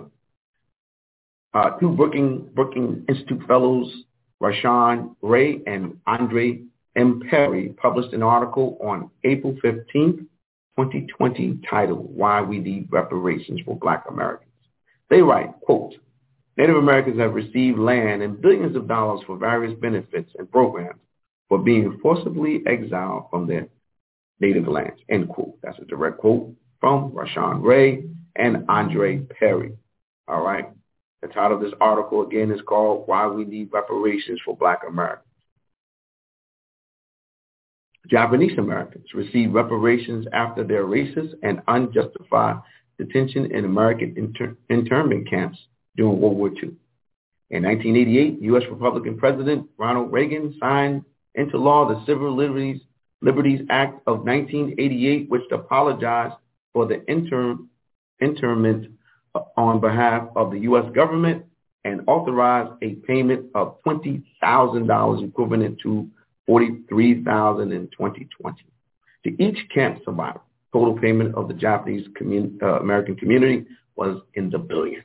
[1.54, 3.91] Uh, two Brookings, Brookings Institute fellows
[4.41, 6.62] Rashawn Ray and Andre
[6.95, 7.21] M.
[7.30, 10.28] Perry published an article on April 15,
[10.78, 14.52] 2020 titled Why We Need Reparations for Black Americans.
[15.10, 15.95] They write, quote,
[16.58, 20.99] Native Americans have received land and billions of dollars for various benefits and programs
[21.47, 23.67] for being forcibly exiled from their
[24.39, 25.58] native lands, end quote.
[25.62, 28.04] That's a direct quote from Rashawn Ray
[28.36, 29.73] and Andre Perry.
[30.28, 30.69] All right.
[31.21, 35.25] The title of this article again is called Why We Need Reparations for Black Americans.
[38.08, 42.58] Japanese Americans received reparations after their racist and unjustified
[42.97, 45.58] detention in American inter- internment camps
[45.95, 46.71] during World War II.
[47.51, 48.63] In 1988, U.S.
[48.69, 51.03] Republican President Ronald Reagan signed
[51.36, 52.82] into law the Civil Liberties,
[53.21, 56.36] Liberties Act of 1988, which apologized
[56.73, 57.58] for the inter-
[58.19, 58.91] internment
[59.58, 60.86] on behalf of the U.S.
[60.94, 61.46] government
[61.86, 66.10] and authorized a payment of $20,000 equivalent to
[66.50, 68.65] $43,000 in 2020
[69.26, 70.42] to each camp survivor.
[70.74, 73.65] Total payment of the Japanese commun- uh, American community
[73.96, 75.04] was in the billions.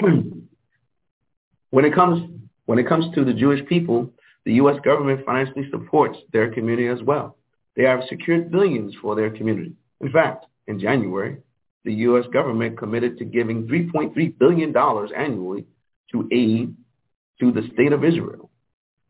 [1.70, 2.28] when it comes
[2.66, 4.08] when it comes to the Jewish people,
[4.44, 4.76] the U.S.
[4.84, 7.36] government financially supports their community as well.
[7.76, 9.72] They have secured billions for their community.
[10.00, 11.38] In fact, in January,
[11.84, 12.24] the U.S.
[12.32, 14.76] government committed to giving $3.3 billion
[15.16, 15.66] annually
[16.12, 16.74] to aid
[17.40, 18.50] to the state of Israel.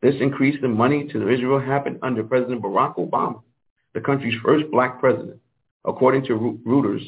[0.00, 3.42] This increase in money to Israel happened under President Barack Obama,
[3.94, 5.38] the country's first black president,
[5.84, 7.04] according to Reuters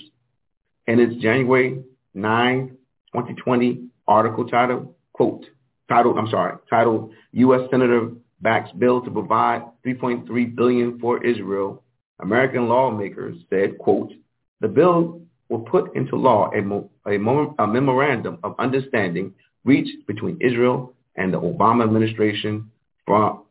[0.86, 1.82] in its January
[2.14, 2.68] 9,
[3.12, 5.46] 2020 article titled, quote,
[5.88, 7.62] titled, I'm sorry, titled U.S.
[7.70, 11.82] Senator backs bill to provide 3.3 billion for Israel.
[12.20, 14.12] American lawmakers said, quote,
[14.60, 19.32] the bill will put into law a, mo- a, a memorandum of understanding
[19.64, 22.70] reached between Israel and the Obama administration
[23.06, 23.44] from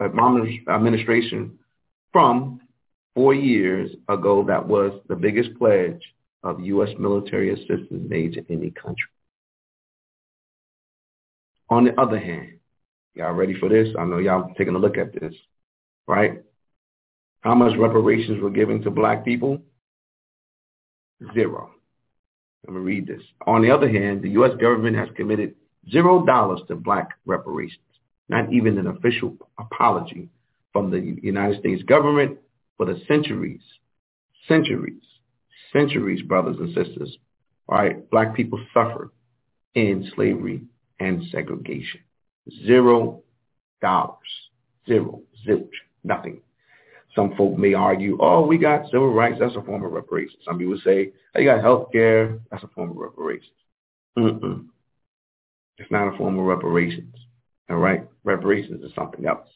[0.00, 1.58] uh, Obama administration
[2.12, 2.60] from
[3.14, 6.00] four years ago that was the biggest pledge
[6.42, 6.90] of U.S.
[6.98, 9.08] military assistance made to any country.
[11.70, 12.58] On the other hand,
[13.14, 13.88] y'all ready for this?
[13.98, 15.34] I know y'all taking a look at this,
[16.06, 16.42] right?
[17.40, 19.62] How much reparations were given to black people?
[21.34, 21.70] Zero.
[22.66, 23.22] Let me read this.
[23.46, 24.52] On the other hand, the U.S.
[24.60, 25.54] government has committed
[25.90, 27.80] zero dollars to black reparations,
[28.28, 30.28] not even an official apology
[30.72, 32.38] from the United States government
[32.76, 33.60] for the centuries,
[34.48, 35.02] centuries,
[35.72, 37.16] centuries, brothers and sisters,
[37.68, 39.10] all right, black people suffered
[39.74, 40.62] in slavery
[41.00, 42.00] and segregation.
[42.66, 43.22] Zero
[43.80, 44.16] dollars.
[44.86, 45.22] Zero.
[45.46, 45.70] Zilch.
[46.04, 46.40] Nothing.
[47.14, 50.42] Some folk may argue, oh, we got civil rights, that's a form of reparations.
[50.44, 53.52] Some people say, oh, you got health care, that's a form of reparations.
[54.18, 54.66] Mm-mm.
[55.78, 57.14] It's not a form of reparations.
[57.68, 58.08] All right?
[58.24, 59.48] Reparations is something else.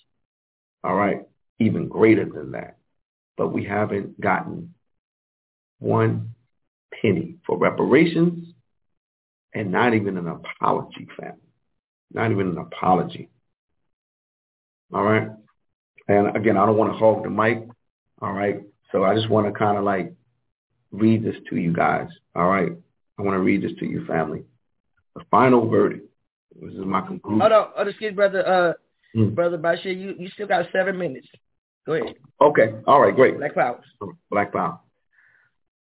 [0.84, 1.22] All right?
[1.58, 2.76] Even greater than that.
[3.36, 4.74] But we haven't gotten
[5.78, 6.34] one
[7.00, 8.48] penny for reparations
[9.54, 11.40] and not even an apology, family.
[12.12, 13.30] Not even an apology.
[14.92, 15.28] All right?
[16.08, 17.66] And again, I don't want to hog the mic.
[18.22, 18.62] All right?
[18.92, 20.12] So I just want to kind of like
[20.92, 22.08] read this to you guys.
[22.34, 22.72] All right?
[23.18, 24.44] I want to read this to you, family.
[25.14, 26.08] The final verdict.
[26.60, 27.40] This is my conclusion.
[27.40, 27.68] Hold on.
[27.76, 28.46] Oh, excuse brother.
[28.46, 28.72] Uh,
[29.18, 29.34] mm.
[29.34, 31.26] Brother Bashir, you, you still got seven minutes.
[31.86, 32.14] Go ahead.
[32.40, 32.74] Okay.
[32.86, 33.14] All right.
[33.14, 33.38] Great.
[33.38, 33.80] Black Power.
[34.30, 34.80] Black Power.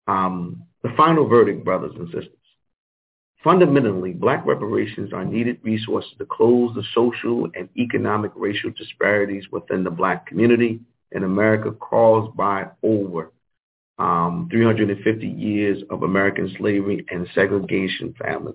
[0.07, 2.31] Um, the final verdict, brothers and sisters.
[3.45, 9.85] Fundamentally, black reparations are needed resources to close the social and economic racial disparities within
[9.85, 10.81] the black community
[11.13, 13.33] in America caused by over
[13.99, 18.55] um, 350 years of American slavery and segregation family.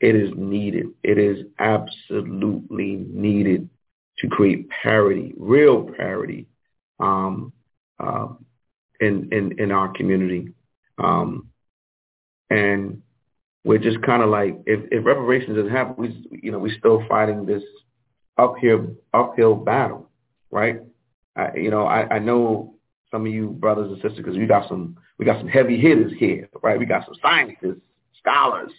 [0.00, 0.86] It is needed.
[1.02, 3.68] It is absolutely needed
[4.18, 6.46] to create parity, real parity
[7.00, 7.52] um,
[7.98, 8.28] uh,
[9.00, 10.52] in, in, in our community.
[10.98, 11.48] Um,
[12.50, 13.02] and
[13.64, 17.04] we're just kind of like, if, if reparations doesn't happen, we, you know, we're still
[17.08, 17.62] fighting this
[18.38, 20.10] uphill, uphill battle,
[20.50, 20.80] right?
[21.36, 22.74] I, you know, I, I know
[23.10, 26.12] some of you brothers and sisters, because we got some, we got some heavy hitters
[26.18, 26.78] here, right?
[26.78, 27.80] We got some scientists,
[28.18, 28.72] scholars,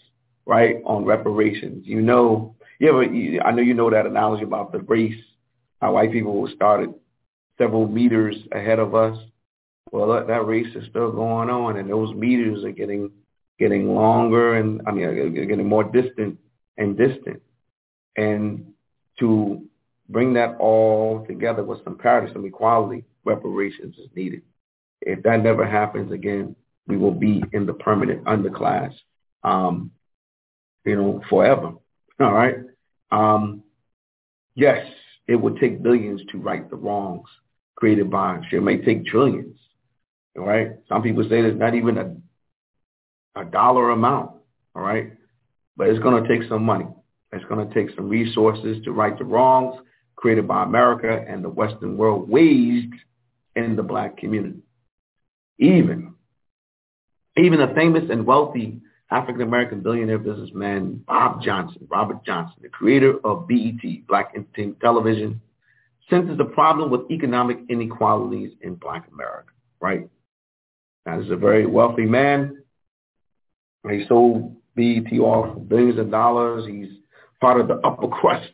[0.45, 1.83] right, on reparations.
[1.85, 5.21] You know, you ever, you, I know you know that analogy about the race,
[5.81, 6.93] how white people started
[7.57, 9.17] several meters ahead of us
[9.93, 13.11] well, that, that race is still going on, and those meters are getting
[13.63, 16.37] getting longer, and I mean, uh, getting more distant
[16.77, 17.41] and distant.
[18.17, 18.73] And
[19.19, 19.63] to
[20.09, 24.41] bring that all together with some parity, some equality, reparations is needed.
[25.01, 26.55] If that never happens again,
[26.87, 28.93] we will be in the permanent underclass,
[29.43, 29.91] um,
[30.85, 31.71] you know, forever.
[32.19, 32.55] All right.
[33.11, 33.63] Um,
[34.55, 34.85] yes,
[35.27, 37.29] it would take billions to right the wrongs
[37.75, 38.41] created by.
[38.51, 39.57] It may take trillions
[40.37, 40.71] All right.
[40.89, 42.15] Some people say there's not even a,
[43.35, 44.31] a dollar amount,
[44.75, 45.13] all right?
[45.75, 46.87] But it's going to take some money.
[47.31, 49.79] It's going to take some resources to right the wrongs
[50.15, 52.93] created by America and the Western world waged
[53.55, 54.59] in the black community.
[55.59, 56.13] Even,
[57.37, 63.47] even a famous and wealthy African-American billionaire businessman, Bob Johnson, Robert Johnson, the creator of
[63.47, 65.39] BET, Black Entertainment Television,
[66.09, 70.09] senses the problem with economic inequalities in black America, right?
[71.05, 72.62] Now, this is a very wealthy man.
[73.89, 76.65] He sold BET off billions of dollars.
[76.67, 76.97] He's
[77.41, 78.51] part of the upper crust,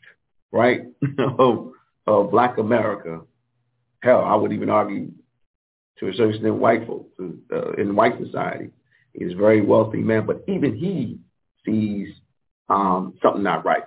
[0.51, 0.81] right,
[1.39, 1.71] of,
[2.07, 3.21] of black America.
[4.01, 5.11] Hell, I would even argue
[5.99, 7.11] to a certain extent white folks
[7.53, 8.69] uh, in white society.
[9.13, 11.19] He's a very wealthy man, but even he
[11.65, 12.07] sees
[12.69, 13.83] um, something not right.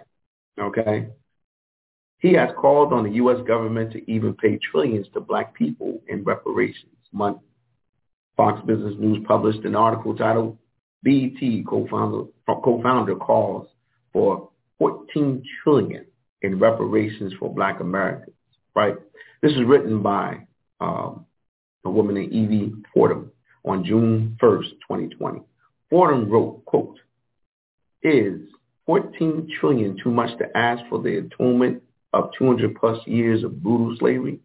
[0.61, 1.09] Okay?
[2.19, 3.39] He has called on the U.S.
[3.47, 7.39] government to even pay trillions to black people in reparations money.
[8.37, 10.57] Fox Business News published an article titled
[11.03, 13.69] BET co-founder, co-founder calls
[14.13, 14.49] for
[14.79, 16.05] 14 trillion
[16.43, 18.37] in reparations for black Americans,
[18.75, 18.95] right?
[19.43, 20.47] This is written by
[20.81, 21.27] um,
[21.85, 23.33] a woman named Evie Fordham,
[23.65, 25.41] on June 1st, 2020.
[25.91, 26.99] Fordham wrote, quote,
[28.03, 28.41] is
[28.87, 31.83] 14 trillion too much to ask for the atonement
[32.13, 34.41] of 200 plus years of brutal slavery,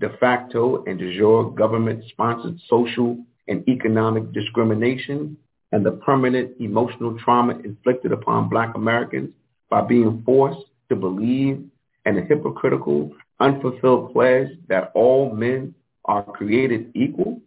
[0.00, 5.36] de facto and de jure government-sponsored social and economic discrimination,
[5.74, 9.30] and the permanent emotional trauma inflicted upon black Americans
[9.68, 11.64] by being forced to believe
[12.06, 13.10] in a hypocritical,
[13.40, 17.40] unfulfilled pledge that all men are created equal.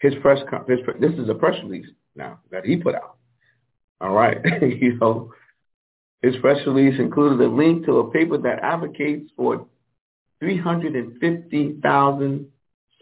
[0.00, 1.86] His press, his, this is a press release
[2.16, 3.18] now that he put out.
[4.00, 5.32] All right, you know,
[6.22, 9.64] his press release included a link to a paper that advocates for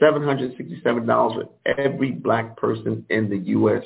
[0.01, 1.49] $350,767 for
[1.79, 3.85] every black person in the U.S.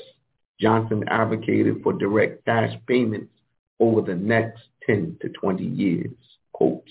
[0.61, 3.33] Johnson advocated for direct cash payments
[3.81, 6.13] over the next 10 to 20 years.
[6.53, 6.85] Quote,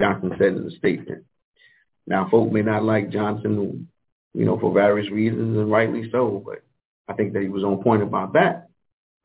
[0.00, 1.24] Johnson said in a statement.
[2.06, 3.88] Now, folk may not like Johnson,
[4.34, 6.62] you know, for various reasons, and rightly so, but
[7.08, 8.68] I think that he was on point about that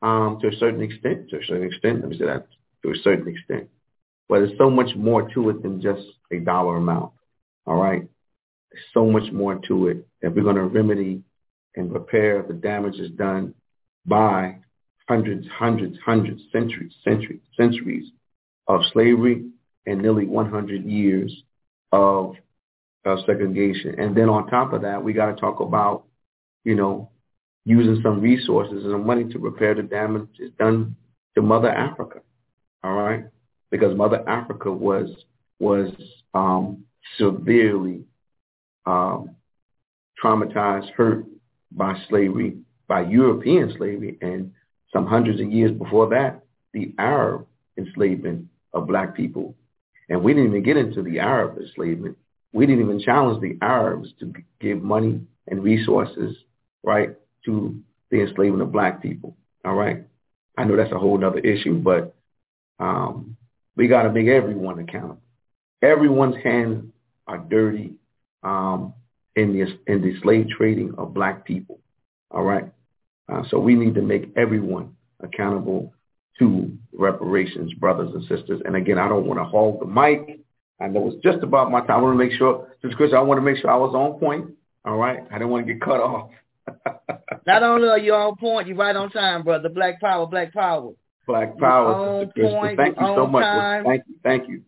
[0.04, 2.46] um, to a certain extent, to a certain extent, let me say that,
[2.82, 3.70] to a certain extent.
[4.28, 7.12] But there's so much more to it than just a dollar amount.
[7.66, 8.06] All right?
[8.92, 10.06] So much more to it.
[10.20, 11.22] If we're going to remedy
[11.76, 13.54] and repair the damages done
[14.06, 14.56] by
[15.08, 18.10] hundreds, hundreds, hundreds, centuries, centuries, centuries
[18.68, 19.46] of slavery
[19.86, 21.42] and nearly 100 years
[21.92, 22.34] of,
[23.04, 23.98] of segregation.
[23.98, 26.04] And then on top of that, we got to talk about,
[26.64, 27.10] you know,
[27.64, 30.96] using some resources and money to repair the damage done
[31.34, 32.20] to Mother Africa.
[32.82, 33.24] All right,
[33.70, 35.08] because Mother Africa was
[35.58, 35.90] was
[36.34, 36.84] um,
[37.16, 38.04] severely
[38.86, 39.34] um,
[40.22, 41.24] traumatized, hurt
[41.72, 42.58] by slavery,
[42.88, 44.52] by European slavery, and
[44.92, 49.54] some hundreds of years before that, the Arab enslavement of black people.
[50.08, 52.16] And we didn't even get into the Arab enslavement.
[52.52, 56.36] We didn't even challenge the Arabs to give money and resources,
[56.82, 57.10] right,
[57.46, 57.80] to
[58.10, 59.36] the enslavement of black people.
[59.64, 60.04] All right.
[60.56, 62.14] I know that's a whole other issue, but
[62.78, 63.36] um,
[63.76, 65.20] we got to make everyone accountable.
[65.82, 66.84] Everyone's hands
[67.26, 67.94] are dirty
[68.44, 68.94] um,
[69.36, 71.80] in the in the slave trading of black people.
[72.30, 72.70] All right.
[73.32, 75.92] Uh, so we need to make everyone accountable
[76.38, 78.60] to reparations, brothers and sisters.
[78.64, 80.40] And again, I don't want to hold the mic.
[80.80, 81.98] I know it's just about my time.
[81.98, 84.18] I want to make sure, Sister Chris, I want to make sure I was on
[84.18, 84.50] point.
[84.84, 85.20] All right.
[85.30, 86.30] I didn't want to get cut off.
[87.46, 89.68] Not only are you on point, you're right on time, brother.
[89.68, 90.92] Black power, black power.
[91.26, 92.26] Black power.
[92.36, 93.84] Thank you so much.
[93.84, 94.14] Thank you.
[94.22, 94.62] Thank you.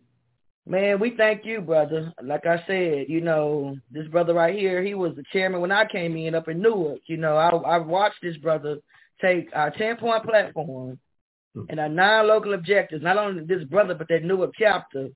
[0.67, 2.13] Man, we thank you, brother.
[2.21, 5.85] Like I said, you know, this brother right here, he was the chairman when I
[5.85, 6.99] came in up in Newark.
[7.05, 8.77] You know, I I watched this brother
[9.21, 10.99] take our ten point platform
[11.53, 11.61] hmm.
[11.69, 15.07] and our nine local objectives, not only this brother but that Newark chapter,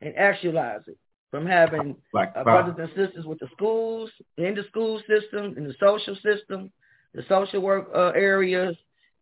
[0.00, 0.96] and actualize it
[1.30, 5.74] from having uh, brothers and sisters with the schools, in the school system, in the
[5.80, 6.72] social system,
[7.12, 8.74] the social work uh, areas,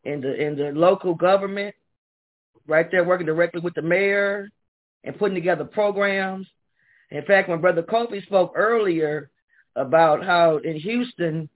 [0.05, 1.75] in the in the local government,
[2.69, 4.49] right there working directly with the mayor
[5.05, 6.47] and putting together programs.
[7.11, 9.31] In fact, when Brother Kofi spoke earlier
[9.77, 11.49] about how in Houston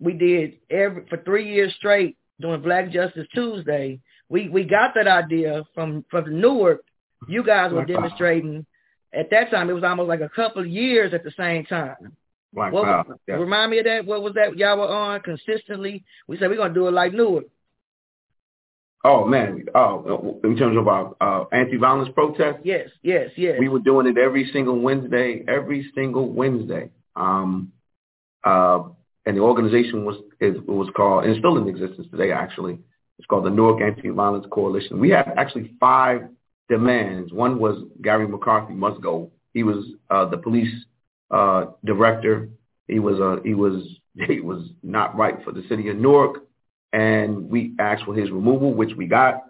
[0.00, 5.06] we did every for three years straight doing Black Justice Tuesday, we we got that
[5.06, 6.84] idea from from Newark.
[7.28, 8.66] You guys were demonstrating
[9.12, 12.16] at that time it was almost like a couple of years at the same time.
[12.52, 13.18] Black what, Power.
[13.26, 13.34] Yeah.
[13.36, 14.04] Remind me of that.
[14.04, 16.04] What was that y'all were on consistently?
[16.26, 17.44] We said we're gonna do it like Newark.
[19.04, 22.58] Oh man, oh, in terms of our uh, anti-violence protest.
[22.62, 23.56] Yes, yes, yes.
[23.58, 26.90] We were doing it every single Wednesday, every single Wednesday.
[27.16, 27.72] Um,
[28.44, 28.84] uh,
[29.26, 32.30] and the organization was is, it was called, and it's still in existence today.
[32.30, 32.78] Actually,
[33.18, 35.00] it's called the Newark Anti-Violence Coalition.
[35.00, 36.28] We had actually five
[36.68, 37.32] demands.
[37.32, 39.32] One was Garry McCarthy must go.
[39.52, 40.72] He was uh, the police
[41.30, 42.48] uh, director.
[42.86, 43.82] He was uh, he was
[44.28, 46.44] he was not right for the city of Newark,
[46.92, 49.44] and we asked for his removal, which we got,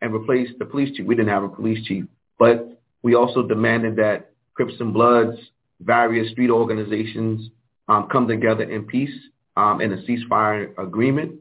[0.00, 1.06] and replaced the police chief.
[1.06, 2.04] We didn't have a police chief,
[2.38, 5.38] but we also demanded that Crips and Bloods,
[5.80, 7.50] various street organizations,
[7.88, 9.14] um, come together in peace
[9.56, 11.36] um, in a ceasefire agreement.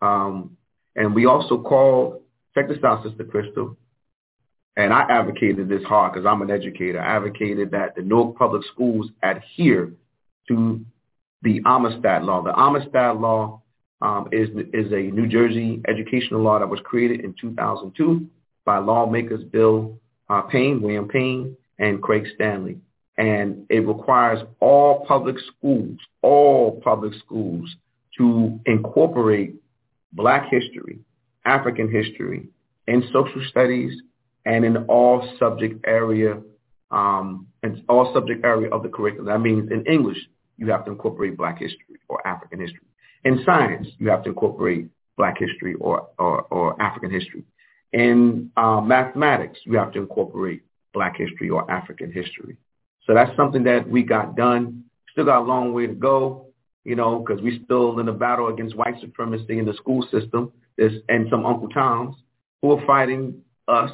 [0.00, 0.56] Um,
[0.96, 2.22] and we also called,
[2.54, 3.76] check this out, Sister Crystal,
[4.76, 7.00] and I advocated this hard because I'm an educator.
[7.00, 9.92] I advocated that the Newark Public Schools adhere
[10.48, 10.80] to
[11.42, 12.42] the Amistad Law.
[12.42, 13.61] The Amistad Law
[14.02, 18.26] um, is, is a New Jersey educational law that was created in 2002
[18.64, 19.98] by lawmakers Bill
[20.28, 22.78] uh, Payne, William Payne, and Craig Stanley.
[23.16, 27.74] And it requires all public schools, all public schools
[28.18, 29.54] to incorporate
[30.12, 30.98] Black history,
[31.44, 32.48] African history,
[32.86, 33.92] and social studies
[34.44, 36.40] and in all subject area
[36.90, 39.26] um, and all subject area of the curriculum.
[39.26, 40.18] That means in English,
[40.58, 42.80] you have to incorporate black history or African history.
[43.24, 47.44] In science, you have to incorporate black history or, or, or African history.
[47.92, 50.62] In uh, mathematics, you have to incorporate
[50.94, 52.56] black history or African history.
[53.06, 54.84] So that's something that we got done.
[55.12, 56.46] Still got a long way to go,
[56.84, 60.52] you know, because we're still in a battle against white supremacy in the school system
[60.76, 62.16] There's, and some Uncle Toms
[62.60, 63.90] who are fighting us,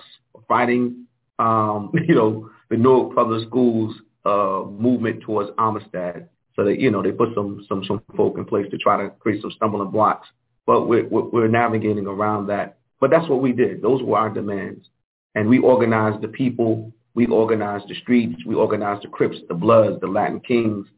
[0.47, 1.07] fighting,
[1.39, 6.29] um, you know, the Newark Public Schools uh, movement towards Amistad.
[6.59, 9.11] So that, you know, they put some, some, some folk in place to try to
[9.11, 10.27] create some stumbling blocks.
[10.67, 12.79] But we're, we're navigating around that.
[13.01, 13.81] But that's what we did.
[13.81, 14.89] Those were our demands.
[15.37, 16.93] And we organized the people.
[17.15, 18.45] We organized the streets.
[18.45, 20.89] We organized the Crips, the Bloods, the Latin Kings,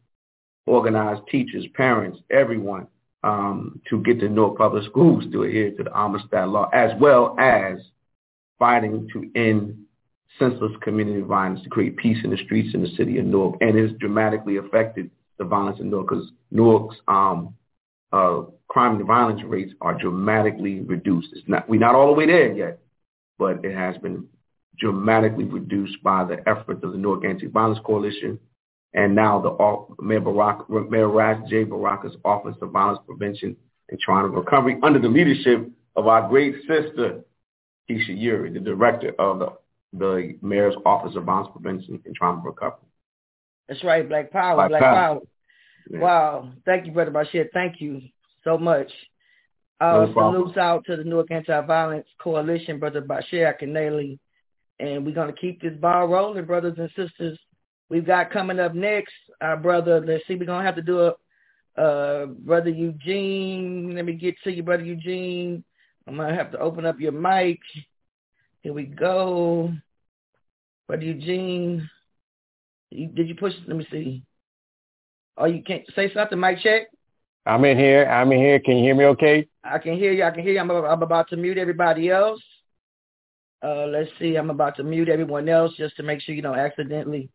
[0.66, 2.86] organized teachers, parents, everyone
[3.22, 7.36] um, to get the Newark Public Schools to adhere to the Amistad Law, as well
[7.38, 7.80] as
[8.58, 9.76] fighting to end
[10.38, 13.56] senseless community violence to create peace in the streets in the city of Newark.
[13.60, 17.54] And it's dramatically affected the violence in Newark because Newark's um,
[18.12, 21.28] uh, crime and violence rates are dramatically reduced.
[21.32, 22.78] It's not, we're not all the way there yet,
[23.38, 24.26] but it has been
[24.78, 28.38] dramatically reduced by the efforts of the Newark Anti-Violence Coalition
[28.92, 31.64] and now the Mayor, Barack, Mayor Ras J.
[31.64, 33.56] Baraka's Office of Violence Prevention
[33.88, 37.22] and Trauma Recovery under the leadership of our great sister,
[37.88, 39.52] Keisha Eure, the director of the,
[39.92, 42.89] the Mayor's Office of Violence Prevention and Trauma Recovery.
[43.68, 45.14] That's right, Black Power, Black, Black Power.
[45.14, 45.20] Power.
[45.90, 45.98] Yeah.
[46.00, 46.52] Wow.
[46.66, 47.46] Thank you, Brother Bashir.
[47.52, 48.00] Thank you
[48.44, 48.90] so much.
[49.80, 54.18] Uh, no salutes out to the Newark Anti-Violence Coalition, Brother Bashir Akinyele.
[54.78, 57.38] And we're going to keep this ball rolling, brothers and sisters.
[57.88, 61.00] We've got coming up next, our brother, let's see, we're going to have to do
[61.00, 61.14] a,
[61.80, 63.94] uh, Brother Eugene.
[63.94, 65.64] Let me get to you, Brother Eugene.
[66.06, 67.58] I'm going to have to open up your mic.
[68.62, 69.72] Here we go.
[70.86, 71.88] Brother Eugene.
[72.90, 73.52] Did you push?
[73.66, 74.22] Let me see.
[75.36, 76.88] Oh, you can't say something, Mic check.
[77.46, 78.04] I'm in here.
[78.06, 78.60] I'm in here.
[78.60, 79.48] Can you hear me okay?
[79.64, 80.24] I can hear you.
[80.24, 80.60] I can hear you.
[80.60, 82.40] I'm, I'm about to mute everybody else.
[83.62, 84.36] Uh, let's see.
[84.36, 87.30] I'm about to mute everyone else just to make sure you don't accidentally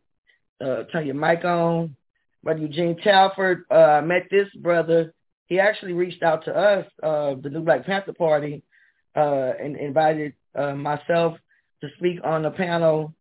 [0.64, 1.96] uh, turn your mic on.
[2.42, 5.12] Brother Eugene Talford, uh, met this brother.
[5.46, 8.62] He actually reached out to us, uh, the New Black Panther Party,
[9.16, 11.36] uh, and invited uh, myself
[11.80, 13.14] to speak on a panel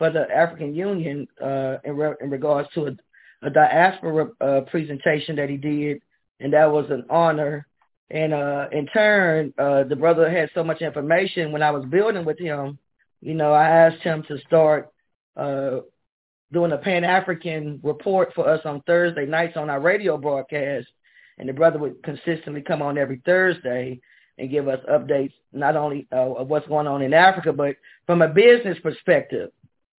[0.00, 5.36] for the African Union uh, in, re- in regards to a, a diaspora uh, presentation
[5.36, 6.00] that he did,
[6.40, 7.66] and that was an honor.
[8.08, 12.24] And uh, in turn, uh, the brother had so much information when I was building
[12.24, 12.78] with him.
[13.20, 14.90] You know, I asked him to start
[15.36, 15.80] uh,
[16.50, 20.88] doing a Pan-African report for us on Thursday nights on our radio broadcast.
[21.36, 24.00] And the brother would consistently come on every Thursday
[24.38, 27.76] and give us updates, not only uh, of what's going on in Africa, but
[28.06, 29.50] from a business perspective,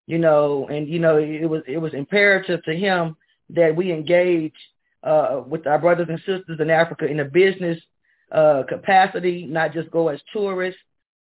[0.07, 3.15] you know, and, you know, it was, it was imperative to him
[3.49, 4.53] that we engage
[5.03, 7.79] uh, with our brothers and sisters in Africa in a business
[8.31, 10.79] uh, capacity, not just go as tourists,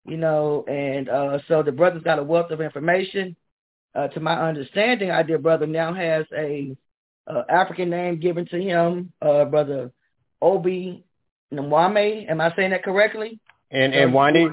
[0.06, 3.36] you know, and uh, so the brother's got a wealth of information
[3.94, 6.76] uh, to my understanding, our dear brother now has a
[7.26, 9.90] uh, African name given to him, uh, brother
[10.40, 11.04] Obi
[11.52, 12.30] Nwame.
[12.30, 13.38] Am I saying that correctly?
[13.70, 14.48] And and Wani.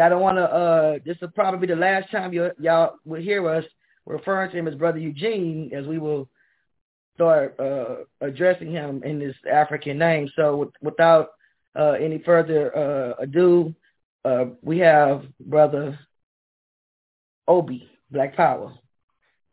[0.00, 0.44] I don't want to.
[0.44, 3.64] Uh, this will probably be the last time you y'all will hear us
[4.06, 6.28] referring to him as brother Eugene, as we will
[7.14, 10.30] start uh, addressing him in his African name.
[10.36, 11.30] So with, without
[11.78, 13.74] uh, any further uh, ado,
[14.24, 15.98] uh, we have brother
[17.46, 17.88] Obi.
[18.10, 18.72] Black Power.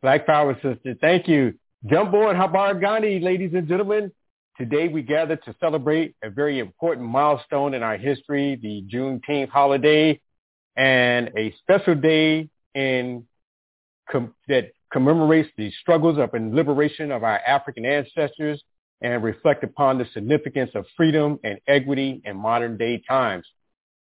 [0.02, 0.96] Black Power, sister.
[1.02, 1.54] Thank you.
[1.88, 4.12] Jump on Habari Gani, ladies and gentlemen.
[4.58, 10.20] Today we gather to celebrate a very important milestone in our history, the Juneteenth holiday,
[10.76, 13.26] and a special day in
[14.12, 18.62] com- that commemorates the struggles of and liberation of our African ancestors
[19.02, 23.46] and reflect upon the significance of freedom and equity in modern day times.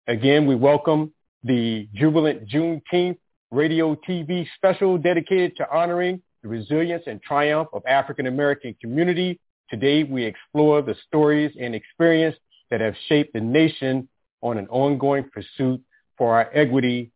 [0.07, 1.12] Again, we welcome
[1.45, 3.18] the jubilant Juneteenth
[3.51, 9.41] radio TV special dedicated to honoring the resilience and triumph of African American community.
[9.68, 12.37] Today we explore the stories and experience
[12.71, 14.09] that have shaped the nation
[14.43, 15.81] on an ongoing pursuit
[16.21, 17.11] for our equity,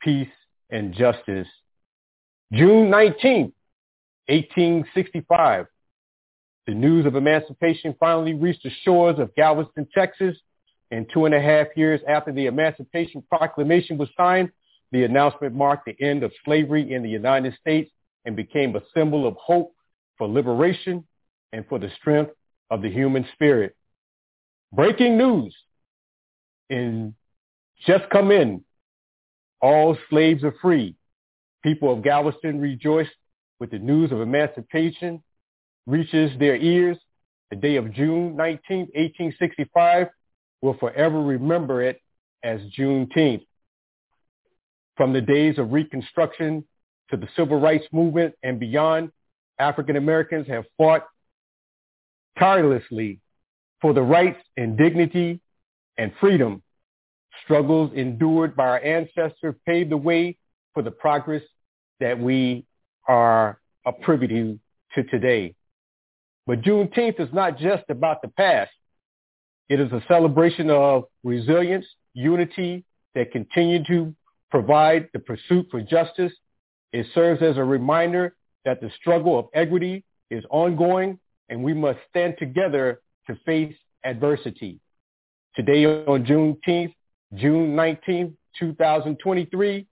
[0.00, 0.26] peace,
[0.68, 1.46] and justice.
[2.52, 3.52] June 19,
[4.26, 5.66] 1865,
[6.66, 10.36] the news of emancipation finally reached the shores of Galveston, Texas.
[10.90, 14.50] And two and a half years after the Emancipation Proclamation was signed,
[14.90, 17.92] the announcement marked the end of slavery in the United States
[18.24, 19.72] and became a symbol of hope
[20.18, 21.04] for liberation
[21.52, 22.32] and for the strength
[22.70, 23.76] of the human spirit.
[24.72, 25.54] Breaking news
[26.68, 27.14] in
[27.86, 28.64] just come in.
[29.60, 30.96] All slaves are free.
[31.62, 33.10] People of Galveston rejoiced
[33.60, 35.22] with the news of emancipation
[35.86, 36.96] reaches their ears,
[37.50, 40.08] the day of June 19, 1865,
[40.60, 42.00] will forever remember it
[42.42, 43.44] as Juneteenth.
[44.96, 46.64] From the days of Reconstruction
[47.10, 49.10] to the Civil Rights Movement and beyond,
[49.58, 51.02] African Americans have fought
[52.38, 53.20] tirelessly
[53.80, 55.40] for the rights and dignity
[55.98, 56.62] and freedom.
[57.44, 60.36] Struggles endured by our ancestors paved the way
[60.74, 61.42] for the progress
[62.00, 62.64] that we
[63.08, 64.58] are a privy
[64.94, 65.54] to today.
[66.46, 68.70] But Juneteenth is not just about the past.
[69.68, 74.14] It is a celebration of resilience, unity that continue to
[74.50, 76.32] provide the pursuit for justice.
[76.92, 81.18] It serves as a reminder that the struggle of equity is ongoing
[81.48, 83.74] and we must stand together to face
[84.04, 84.80] adversity.
[85.54, 86.94] Today on Juneteenth,
[87.34, 89.86] June 19, 2023,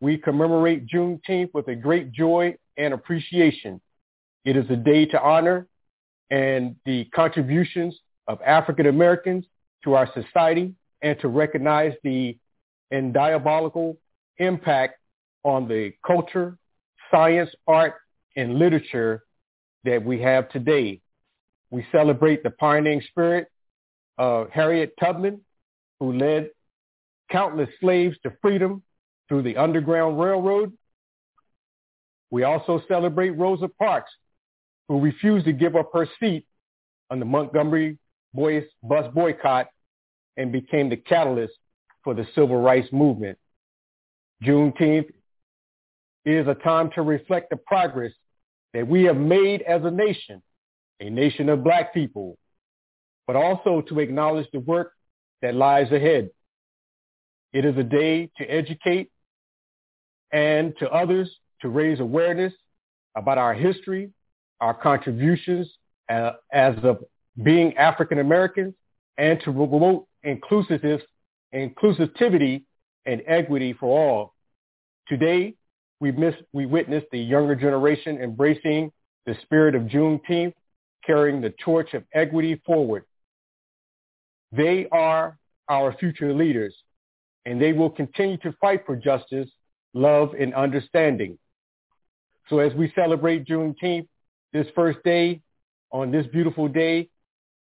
[0.00, 3.80] we commemorate Juneteenth with a great joy and appreciation.
[4.44, 5.66] It is a day to honor
[6.30, 7.98] and the contributions
[8.28, 9.44] of African Americans
[9.82, 10.72] to our society
[11.02, 12.38] and to recognize the
[12.90, 13.96] and diabolical
[14.38, 14.98] impact
[15.42, 16.56] on the culture,
[17.10, 17.94] science, art,
[18.36, 19.24] and literature
[19.84, 21.00] that we have today.
[21.70, 23.48] We celebrate the pioneering spirit
[24.16, 25.40] of Harriet Tubman,
[26.00, 26.50] who led
[27.30, 28.82] countless slaves to freedom
[29.28, 30.72] through the Underground Railroad.
[32.30, 34.10] We also celebrate Rosa Parks,
[34.88, 36.46] who refused to give up her seat
[37.10, 37.98] on the Montgomery
[38.34, 39.68] Boys bus boycott
[40.36, 41.54] and became the catalyst
[42.04, 43.38] for the civil rights movement.
[44.42, 45.10] Juneteenth
[46.24, 48.12] is a time to reflect the progress
[48.74, 50.42] that we have made as a nation,
[51.00, 52.36] a nation of black people,
[53.26, 54.92] but also to acknowledge the work
[55.42, 56.30] that lies ahead.
[57.52, 59.10] It is a day to educate
[60.32, 61.30] and to others
[61.62, 62.52] to raise awareness
[63.16, 64.10] about our history,
[64.60, 65.68] our contributions
[66.08, 66.98] uh, as of
[67.42, 68.74] being African Americans,
[69.16, 71.02] and to promote inclusiveness,
[71.54, 72.62] inclusivity
[73.06, 74.34] and equity for all.
[75.08, 75.54] Today,
[76.00, 78.92] we, miss, we witness the younger generation embracing
[79.26, 80.52] the spirit of Juneteenth,
[81.04, 83.04] carrying the torch of equity forward.
[84.52, 85.38] They are
[85.68, 86.74] our future leaders,
[87.46, 89.48] and they will continue to fight for justice,
[89.94, 91.38] love, and understanding.
[92.48, 94.08] So as we celebrate Juneteenth,
[94.52, 95.42] this first day,
[95.90, 97.08] on this beautiful day,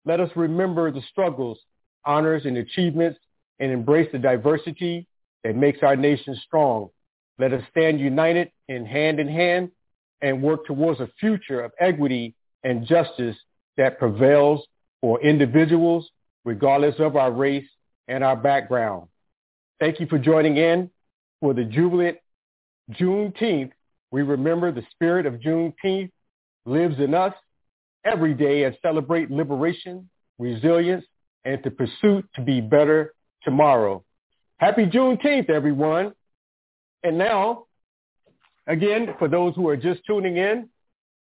[0.04, 1.58] let us remember the struggles,
[2.04, 3.18] honors, and achievements
[3.58, 5.06] and embrace the diversity
[5.44, 6.90] that makes our nation strong.
[7.38, 9.70] Let us stand united and hand in hand
[10.22, 13.36] and work towards a future of equity and justice
[13.76, 14.66] that prevails
[15.00, 16.08] for individuals,
[16.44, 17.68] regardless of our race
[18.08, 19.08] and our background.
[19.78, 20.90] Thank you for joining in
[21.40, 22.16] for the jubilant
[22.92, 23.72] Juneteenth.
[24.10, 26.10] We remember the spirit of Juneteenth
[26.64, 27.34] lives in us
[28.02, 30.08] every day and celebrate liberation,
[30.38, 31.04] resilience,
[31.44, 33.12] and the pursuit to be better
[33.42, 34.02] tomorrow.
[34.56, 36.14] Happy Juneteenth, everyone.
[37.02, 37.66] And now,
[38.66, 40.70] again, for those who are just tuning in,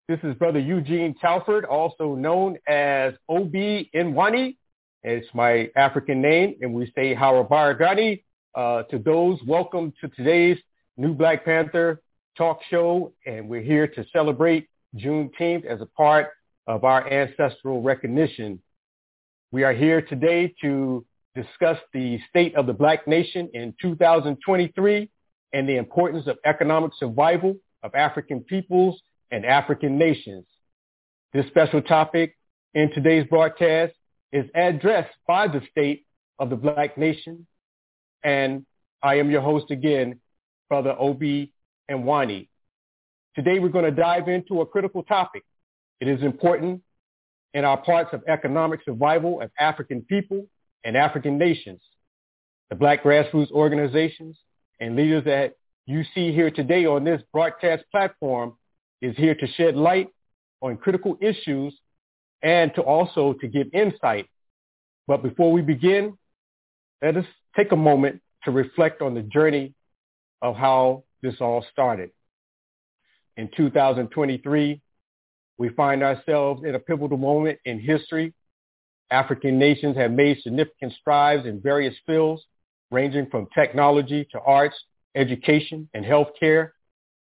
[0.08, 4.56] this is Brother Eugene Talford, also known as Obi Nwani.
[5.02, 8.22] It's my African name, and we say Harabaragani.
[8.54, 10.58] Uh, to those, welcome to today's
[10.98, 12.02] New Black Panther
[12.36, 16.28] talk show, and we're here to celebrate Juneteenth as a part
[16.66, 18.60] of our ancestral recognition.
[19.52, 21.02] We are here today to
[21.34, 25.08] discuss the state of the Black nation in 2023
[25.54, 29.00] and the importance of economic survival of African peoples
[29.30, 30.44] and African nations.
[31.32, 32.36] This special topic
[32.74, 33.94] in today's broadcast
[34.30, 36.04] is addressed by the state
[36.38, 37.46] of the Black nation.
[38.22, 38.64] And
[39.02, 40.20] I am your host again,
[40.68, 41.52] Brother Obi
[41.88, 42.48] and Wani.
[43.34, 45.44] Today we're going to dive into a critical topic.
[46.00, 46.82] It is important
[47.54, 50.46] in our parts of economic survival of African people
[50.84, 51.80] and African nations.
[52.70, 54.38] The black grassroots organizations
[54.80, 55.54] and leaders that
[55.86, 58.54] you see here today on this broadcast platform
[59.00, 60.08] is here to shed light
[60.60, 61.76] on critical issues
[62.42, 64.28] and to also to give insight.
[65.06, 66.16] But before we begin,
[67.02, 67.26] let us
[67.56, 69.74] take a moment to reflect on the journey
[70.40, 72.10] of how this all started
[73.36, 74.80] in 2023,
[75.58, 78.34] we find ourselves in a pivotal moment in history.
[79.10, 82.42] African nations have made significant strides in various fields,
[82.90, 84.76] ranging from technology to arts,
[85.14, 86.70] education, and healthcare.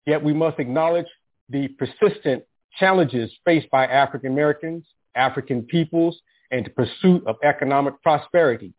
[0.05, 1.07] Yet we must acknowledge
[1.49, 2.43] the persistent
[2.79, 6.19] challenges faced by African Americans, African peoples,
[6.49, 8.73] and the pursuit of economic prosperity.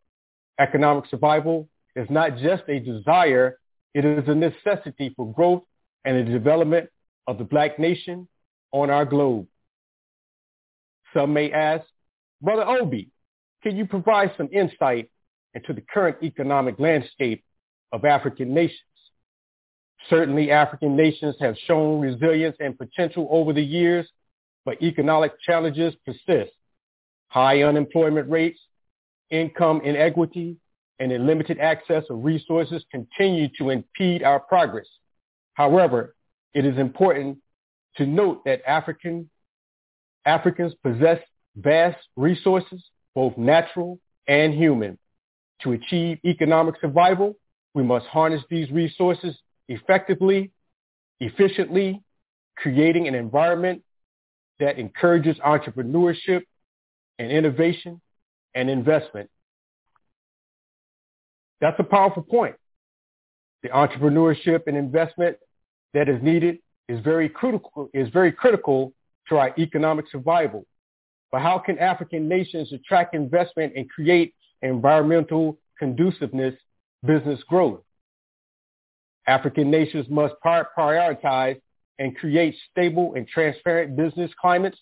[0.58, 3.58] Economic survival is not just a desire,
[3.94, 5.62] it is a necessity for growth
[6.04, 6.88] and the development
[7.26, 8.28] of the black nation
[8.72, 9.46] on our globe.
[11.14, 11.84] Some may ask,
[12.40, 13.10] Brother Obi,
[13.62, 15.10] can you provide some insight
[15.54, 17.44] into the current economic landscape
[17.92, 18.80] of African nations?
[20.10, 24.08] Certainly African nations have shown resilience and potential over the years,
[24.64, 26.52] but economic challenges persist.
[27.28, 28.58] High unemployment rates,
[29.32, 30.56] income inequity,
[31.00, 34.86] and a limited access of resources continue to impede our progress.
[35.54, 36.14] However,
[36.54, 37.38] it is important
[37.96, 39.28] to note that African,
[40.24, 41.18] Africans possess
[41.56, 44.98] vast resources, both natural and human.
[45.62, 47.34] To achieve economic survival,
[47.74, 49.36] we must harness these resources
[49.68, 50.52] effectively,
[51.20, 52.02] efficiently,
[52.56, 53.82] creating an environment
[54.60, 56.42] that encourages entrepreneurship
[57.18, 58.00] and innovation
[58.54, 59.30] and investment.
[61.60, 62.56] That's a powerful point.
[63.62, 65.36] The entrepreneurship and investment
[65.94, 68.92] that is needed is very critical, is very critical
[69.28, 70.66] to our economic survival.
[71.30, 76.54] But how can African nations attract investment and create environmental conduciveness
[77.06, 77.80] business growth?
[79.26, 81.60] African nations must prioritize
[81.98, 84.78] and create stable and transparent business climates.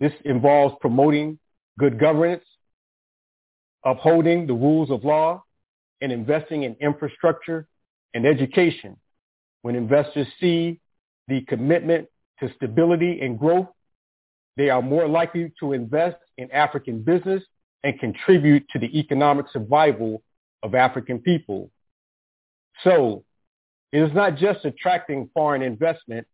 [0.00, 1.38] This involves promoting
[1.78, 2.44] good governance,
[3.84, 5.42] upholding the rules of law,
[6.00, 7.66] and investing in infrastructure
[8.14, 8.96] and education.
[9.62, 10.80] When investors see
[11.26, 12.08] the commitment
[12.40, 13.66] to stability and growth,
[14.56, 17.42] they are more likely to invest in African business
[17.84, 20.22] and contribute to the economic survival
[20.62, 21.70] of African people.
[22.82, 23.24] So
[23.92, 26.26] it is not just attracting foreign investment.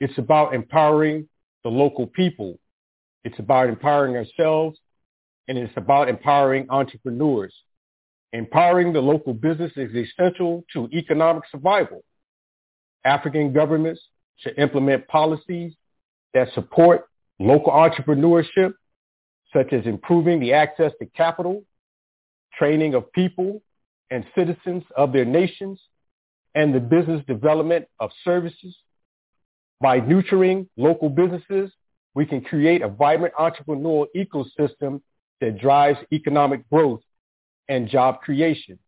[0.00, 1.28] It's about empowering
[1.62, 2.58] the local people.
[3.24, 4.78] It's about empowering ourselves
[5.48, 7.54] and it's about empowering entrepreneurs.
[8.32, 12.02] Empowering the local business is essential to economic survival.
[13.04, 14.00] African governments
[14.36, 15.72] should implement policies
[16.32, 17.06] that support
[17.38, 18.74] local entrepreneurship,
[19.52, 21.62] such as improving the access to capital,
[22.58, 23.62] training of people
[24.10, 25.80] and citizens of their nations,
[26.54, 28.76] and the business development of services.
[29.80, 31.70] By nurturing local businesses,
[32.14, 35.00] we can create a vibrant entrepreneurial ecosystem
[35.40, 37.00] that drives economic growth
[37.68, 38.78] and job creation.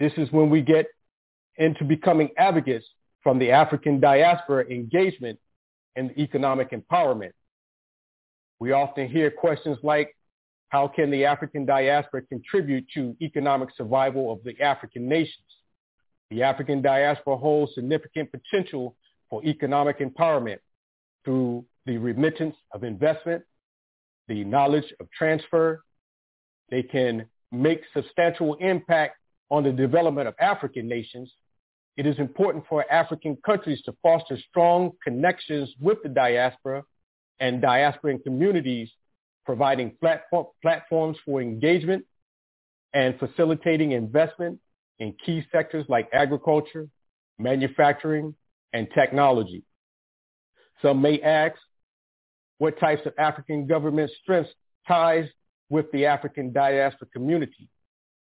[0.00, 0.86] This is when we get
[1.56, 2.86] into becoming advocates
[3.22, 5.38] from the African diaspora engagement
[5.96, 7.32] and economic empowerment.
[8.60, 10.16] We often hear questions like,
[10.68, 15.46] how can the African diaspora contribute to economic survival of the African nations?
[16.30, 18.96] The African diaspora holds significant potential
[19.30, 20.58] for economic empowerment
[21.24, 23.44] through the remittance of investment,
[24.28, 25.82] the knowledge of transfer.
[26.70, 29.16] They can make substantial impact
[29.50, 31.32] on the development of African nations.
[31.96, 36.82] It is important for African countries to foster strong connections with the diaspora
[37.40, 38.90] and diasporan communities,
[39.44, 42.04] providing platform, platforms for engagement
[42.94, 44.58] and facilitating investment
[44.98, 46.88] in key sectors like agriculture,
[47.38, 48.34] manufacturing,
[48.72, 49.62] and technology.
[50.82, 51.56] Some may ask
[52.58, 54.52] what types of African government strengths
[54.86, 55.28] ties
[55.70, 57.68] with the African diaspora community.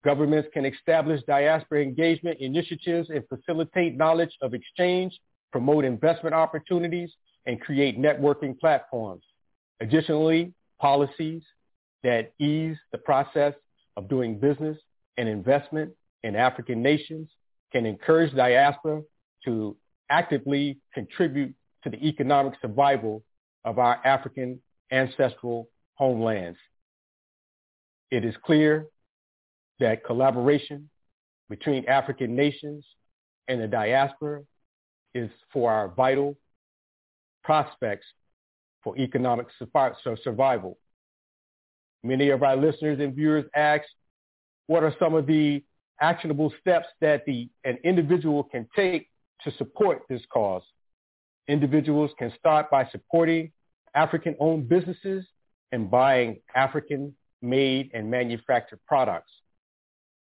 [0.05, 5.19] Governments can establish diaspora engagement initiatives and facilitate knowledge of exchange,
[5.51, 7.11] promote investment opportunities,
[7.47, 9.23] and create networking platforms.
[9.81, 11.43] Additionally, policies
[12.03, 13.55] that ease the process
[13.97, 14.77] of doing business
[15.17, 15.93] and investment
[16.23, 17.29] in African nations
[17.73, 19.03] can encourage diaspora
[19.45, 19.77] to
[20.11, 23.23] actively contribute to the economic survival
[23.65, 24.61] of our African
[24.91, 26.59] ancestral homelands.
[28.11, 28.87] It is clear
[29.81, 30.89] that collaboration
[31.49, 32.85] between African nations
[33.49, 34.43] and the diaspora
[35.15, 36.37] is for our vital
[37.43, 38.07] prospects
[38.83, 40.79] for economic survival.
[42.03, 43.85] Many of our listeners and viewers ask,
[44.67, 45.63] what are some of the
[46.01, 49.09] actionable steps that the, an individual can take
[49.43, 50.63] to support this cause?
[51.49, 53.53] Individuals can start by supporting
[53.95, 55.27] African-owned businesses
[55.73, 59.31] and buying African-made and manufactured products.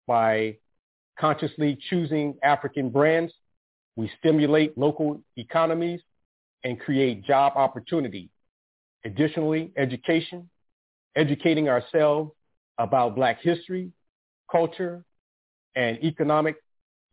[0.07, 0.57] By
[1.19, 3.33] consciously choosing African brands,
[3.95, 5.99] we stimulate local economies
[6.63, 8.29] and create job opportunity.
[9.03, 10.49] Additionally, education,
[11.15, 12.31] educating ourselves
[12.77, 13.91] about Black history,
[14.49, 15.03] culture,
[15.75, 16.55] and economic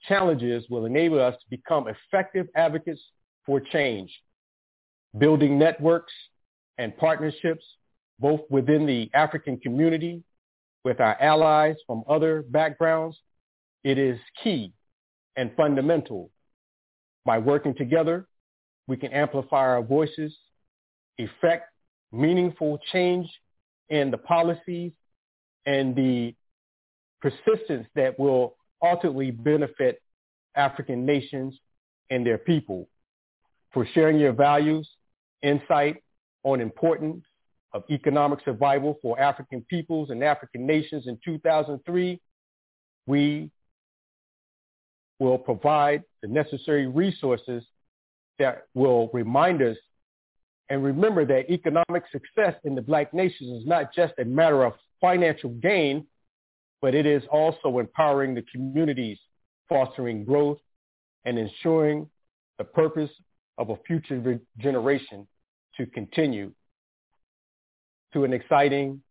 [0.08, 3.00] challenges will enable us to become effective advocates
[3.46, 4.10] for change.
[5.16, 6.12] Building networks
[6.78, 7.64] and partnerships
[8.18, 10.22] both within the African community
[10.84, 13.16] with our allies from other backgrounds,
[13.84, 14.72] it is key
[15.36, 16.30] and fundamental.
[17.24, 18.26] By working together,
[18.86, 20.36] we can amplify our voices,
[21.18, 21.70] effect
[22.12, 23.28] meaningful change
[23.88, 24.92] in the policies
[25.66, 26.34] and the
[27.20, 30.00] persistence that will ultimately benefit
[30.54, 31.58] African nations
[32.10, 32.88] and their people,
[33.76, 34.88] for sharing your values,
[35.42, 36.02] insight
[36.44, 37.22] on importance
[37.74, 42.18] of economic survival for African peoples and African nations in 2003.
[43.06, 43.50] We
[45.18, 47.64] will provide the necessary resources
[48.38, 49.76] that will remind us
[50.70, 54.72] and remember that economic success in the black nations is not just a matter of
[55.02, 56.06] financial gain,
[56.80, 59.18] but it is also empowering the communities,
[59.68, 60.60] fostering growth,
[61.26, 62.08] and ensuring
[62.56, 63.10] the purpose
[63.58, 65.26] of a future generation
[65.76, 66.52] to continue
[68.12, 69.02] to an exciting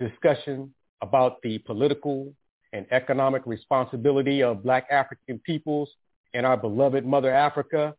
[0.00, 0.72] discussion
[1.02, 2.32] about the political
[2.72, 5.90] and economic responsibility of black African peoples
[6.34, 7.94] and our beloved Mother Africa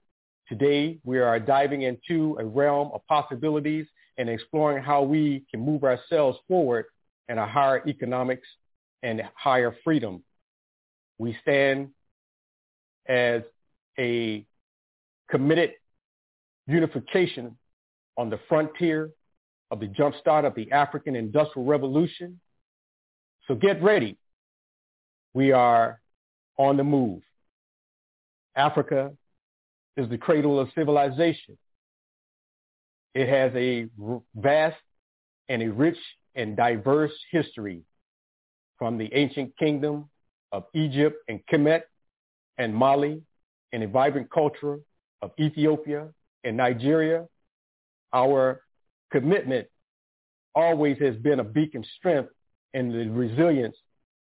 [0.48, 3.86] Today, we are diving into a realm of possibilities
[4.18, 6.86] and exploring how we can move ourselves forward
[7.28, 8.48] in a higher economics
[9.04, 10.24] and higher freedom.
[11.18, 11.90] We stand
[13.10, 13.42] as
[14.00, 14.46] a
[15.30, 15.74] committed
[16.68, 17.58] unification
[18.18, 19.10] on the frontier
[19.72, 22.40] of the jumpstart of the African industrial revolution.
[23.48, 24.18] So get ready.
[25.34, 26.02] We are
[26.58, 27.22] on the move.
[28.56, 29.12] Africa
[29.96, 31.58] is the cradle of civilization.
[33.14, 33.88] It has a
[34.36, 34.78] vast
[35.50, 35.98] and a rich
[36.36, 37.82] and diverse history
[38.78, 40.10] from the ancient kingdom
[40.52, 41.84] of Egypt and Kemet
[42.58, 43.22] and Mali
[43.74, 44.80] and a vibrant culture
[45.22, 46.10] of Ethiopia
[46.48, 47.26] and Nigeria.
[48.14, 48.62] Our
[49.12, 49.68] commitment
[50.56, 52.32] always has been a beacon strength
[52.74, 53.78] in the resilience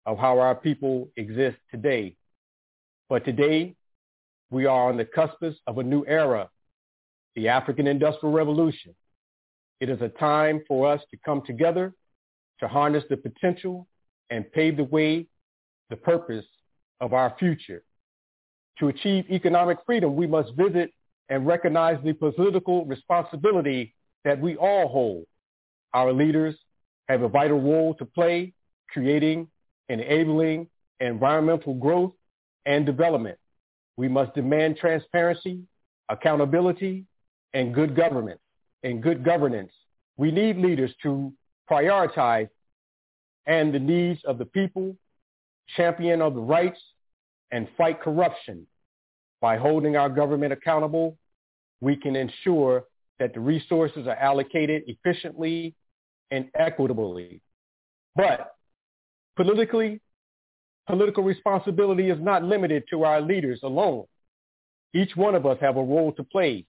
[0.06, 2.16] of how our people exist today.
[3.10, 3.76] But today,
[4.50, 6.50] we are on the cusp of a new era,
[7.36, 8.96] the African Industrial Revolution.
[9.80, 11.94] It is a time for us to come together
[12.60, 13.88] to harness the potential
[14.30, 15.28] and pave the way,
[15.90, 16.46] the purpose
[17.02, 17.84] of our future.
[18.80, 20.92] To achieve economic freedom, we must visit
[21.30, 23.94] and recognize the political responsibility
[24.24, 25.26] that we all hold.
[25.94, 26.56] Our leaders
[27.08, 28.54] have a vital role to play,
[28.90, 29.48] creating
[29.90, 30.68] enabling
[31.00, 32.14] environmental growth
[32.66, 33.38] and development.
[33.98, 35.62] We must demand transparency,
[36.10, 37.06] accountability,
[37.54, 38.40] and good government.
[38.84, 39.72] And good governance.
[40.18, 41.32] We need leaders to
[41.70, 42.50] prioritize
[43.46, 44.96] and the needs of the people,
[45.76, 46.80] champion of the rights,
[47.52, 48.68] and fight corruption.
[49.44, 51.18] By holding our government accountable,
[51.82, 52.86] we can ensure
[53.20, 55.76] that the resources are allocated efficiently
[56.32, 57.42] and equitably.
[58.16, 58.56] But
[59.36, 60.02] politically,
[60.88, 64.06] Political responsibility is not limited to our leaders alone.
[64.94, 66.66] Each one of us have a role to play.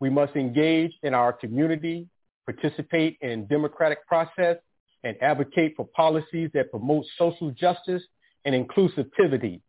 [0.00, 2.08] We must engage in our community,
[2.46, 4.56] participate in democratic process,
[5.04, 8.02] and advocate for policies that promote social justice
[8.44, 9.60] and inclusivity.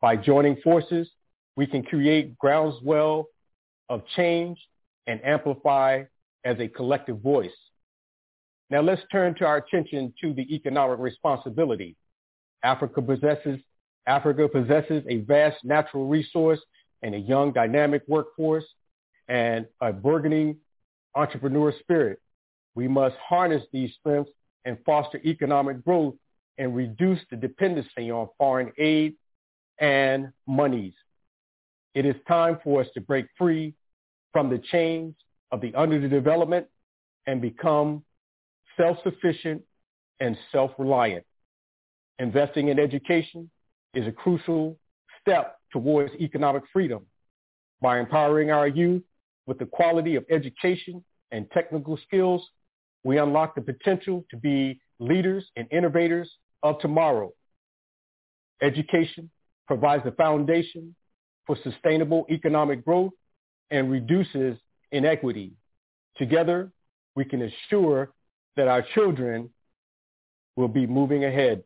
[0.00, 1.10] By joining forces,
[1.60, 3.26] we can create groundswell
[3.90, 4.58] of change
[5.06, 6.02] and amplify
[6.42, 7.50] as a collective voice.
[8.70, 11.96] Now let's turn to our attention to the economic responsibility.
[12.64, 13.60] Africa possesses
[14.06, 16.60] Africa possesses a vast natural resource
[17.02, 18.64] and a young dynamic workforce
[19.28, 20.56] and a burgeoning
[21.14, 22.20] entrepreneur spirit.
[22.74, 24.30] We must harness these strengths
[24.64, 26.14] and foster economic growth
[26.56, 29.16] and reduce the dependency on foreign aid
[29.78, 30.94] and monies.
[31.94, 33.74] It is time for us to break free
[34.32, 35.14] from the chains
[35.50, 36.66] of the underdevelopment
[37.26, 38.04] and become
[38.76, 39.62] self-sufficient
[40.20, 41.24] and self-reliant.
[42.18, 43.50] Investing in education
[43.94, 44.78] is a crucial
[45.20, 47.06] step towards economic freedom.
[47.80, 49.02] By empowering our youth
[49.46, 52.46] with the quality of education and technical skills,
[53.04, 56.30] we unlock the potential to be leaders and innovators
[56.62, 57.32] of tomorrow.
[58.62, 59.30] Education
[59.66, 60.94] provides the foundation
[61.50, 63.10] for sustainable economic growth
[63.72, 64.56] and reduces
[64.92, 65.50] inequity.
[66.16, 66.70] Together,
[67.16, 68.12] we can ensure
[68.56, 69.50] that our children
[70.54, 71.64] will be moving ahead.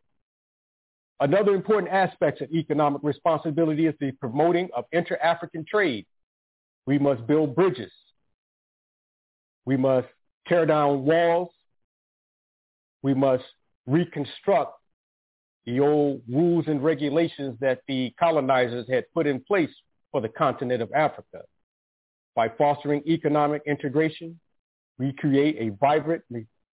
[1.19, 6.07] Another important aspect of economic responsibility is the promoting of inter-African trade.
[6.87, 7.91] We must build bridges.
[9.65, 10.07] We must
[10.47, 11.49] tear down walls.
[13.03, 13.43] We must
[13.85, 14.79] reconstruct
[15.65, 19.71] the old rules and regulations that the colonizers had put in place
[20.11, 21.41] for the continent of Africa.
[22.35, 24.39] By fostering economic integration,
[24.97, 26.23] we create a vibrant,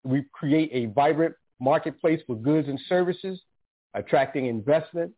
[0.04, 3.42] we create a vibrant marketplace for goods and services
[3.98, 5.12] attracting investment,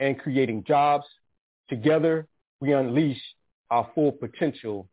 [0.00, 1.06] and creating jobs.
[1.68, 2.26] Together,
[2.60, 3.20] we unleash
[3.70, 4.88] our full potential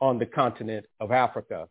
[0.00, 1.68] on the continent of Africa.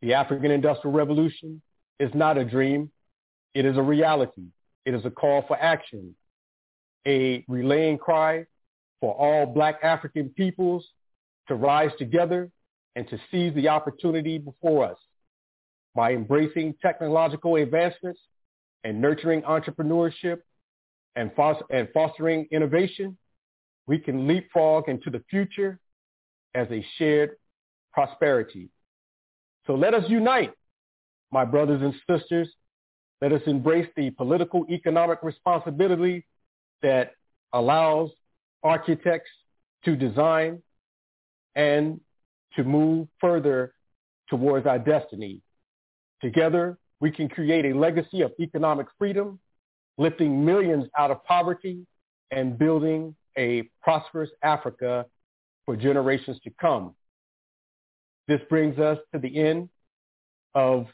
[0.00, 1.62] The African Industrial Revolution
[2.00, 2.90] is not a dream.
[3.54, 4.46] It is a reality.
[4.84, 6.14] It is a call for action,
[7.06, 8.46] a relaying cry
[9.00, 10.86] for all black African peoples
[11.48, 12.50] to rise together
[12.96, 14.98] and to seize the opportunity before us
[15.94, 18.20] by embracing technological advancements
[18.84, 20.38] and nurturing entrepreneurship
[21.16, 21.30] and,
[21.92, 23.16] fostering innovation,
[23.86, 25.78] we can leapfrog into the future
[26.54, 27.32] as a shared
[27.92, 28.68] prosperity.
[29.66, 30.52] So let us unite,
[31.30, 32.48] my brothers and sisters.
[33.22, 36.26] Let us embrace the political economic responsibility
[36.82, 37.12] that
[37.52, 38.10] allows
[38.64, 39.30] architects
[39.84, 40.60] to design
[41.54, 42.00] and
[42.56, 43.74] to move further
[44.28, 45.40] towards our destiny.
[46.20, 49.38] Together, we can create a legacy of economic freedom,
[49.98, 51.86] lifting millions out of poverty
[52.32, 55.06] and building a prosperous Africa
[55.64, 56.96] for generations to come.
[58.26, 59.68] This brings us to the end
[60.56, 60.88] of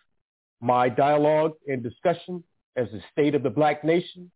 [0.61, 2.43] my dialogue and discussion
[2.77, 4.31] as the state of the black nation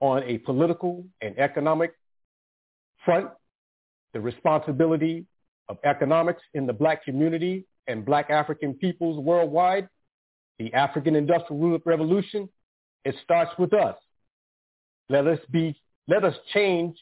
[0.00, 1.94] on a political and economic
[3.04, 3.28] front,
[4.12, 5.24] the responsibility
[5.68, 9.88] of economics in the black community and black African peoples worldwide,
[10.58, 12.48] the African Industrial Revolution,
[13.04, 13.96] it starts with us.
[15.08, 15.74] Let us be,
[16.08, 16.96] let us change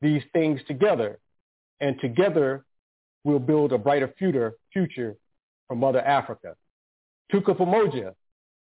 [0.00, 1.18] these things together
[1.80, 2.64] and together
[3.24, 5.16] we'll build a brighter future, future
[5.66, 6.54] for Mother Africa.
[7.32, 8.14] Tuka Pamoja.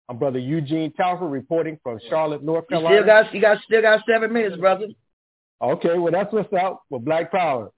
[0.09, 2.97] I'm Brother Eugene Talford reporting from Charlotte, North Carolina.
[2.97, 4.87] You still got, you got, still got seven minutes, brother.
[5.63, 7.71] Okay, well that's what's up with Black Power.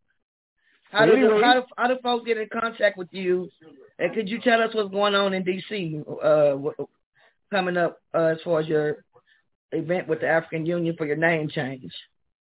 [0.91, 3.49] How do, anyway, how, do, how do folks get in contact with you?
[3.99, 6.03] And could you tell us what's going on in D.C.
[6.23, 6.57] Uh,
[7.51, 9.05] coming up uh, as far as your
[9.73, 11.93] event with the African Union for your name change?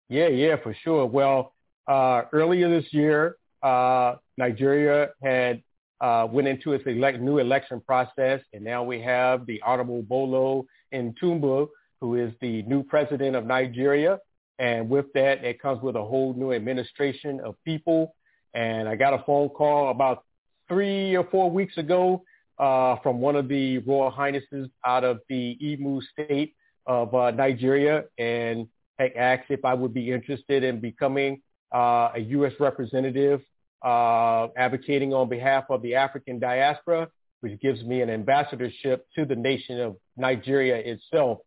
[0.08, 1.06] Yeah, yeah, for sure.
[1.06, 1.54] Well,
[1.88, 5.62] uh, earlier this year, uh, Nigeria had
[6.00, 10.62] uh, went into its elect- new election process, and now we have the Honorable Bola
[10.92, 11.68] Tinubu,
[12.00, 14.18] who is the new president of Nigeria.
[14.58, 18.14] And with that, it comes with a whole new administration of people.
[18.54, 20.24] And I got a phone call about
[20.68, 22.22] three or four weeks ago
[22.58, 26.54] uh, from one of the Royal Highnesses out of the Imo state
[26.86, 28.66] of uh, Nigeria and
[28.98, 31.42] asked if I would be interested in becoming
[31.74, 32.52] uh, a U.S.
[32.58, 33.42] representative
[33.82, 37.08] uh, advocating on behalf of the African diaspora,
[37.40, 41.38] which gives me an ambassadorship to the nation of Nigeria itself.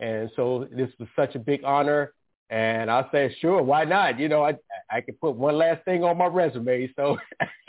[0.00, 2.12] And so this was such a big honor.
[2.50, 4.18] And I said, sure, why not?
[4.18, 4.56] You know, I
[4.90, 6.92] I could put one last thing on my resume.
[6.96, 7.16] So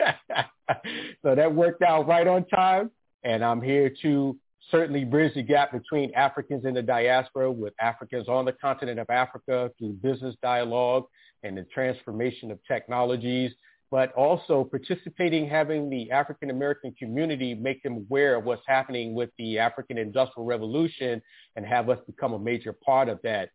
[1.22, 2.90] so that worked out right on time.
[3.22, 4.36] And I'm here to
[4.70, 9.08] certainly bridge the gap between Africans in the diaspora with Africans on the continent of
[9.10, 11.04] Africa through business dialogue
[11.42, 13.52] and the transformation of technologies,
[13.90, 19.30] but also participating, having the African American community make them aware of what's happening with
[19.38, 21.22] the African Industrial Revolution
[21.56, 23.50] and have us become a major part of that.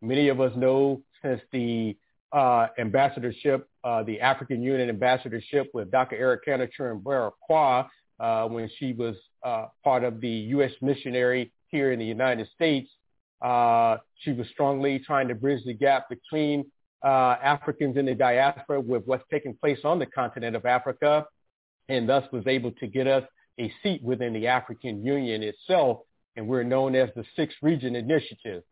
[0.00, 1.96] Many of us know since the
[2.32, 6.16] uh, ambassadorship, uh, the African Union ambassadorship with Dr.
[6.16, 7.86] Arikana Chirimwera
[8.18, 10.72] uh, when she was uh, part of the U.S.
[10.80, 12.90] missionary here in the United States.
[13.42, 16.64] Uh, she was strongly trying to bridge the gap between
[17.04, 21.26] uh, Africans in the diaspora with what's taking place on the continent of Africa,
[21.88, 23.24] and thus was able to get us
[23.58, 25.98] a seat within the African Union itself,
[26.36, 28.62] and we're known as the Sixth Region Initiative.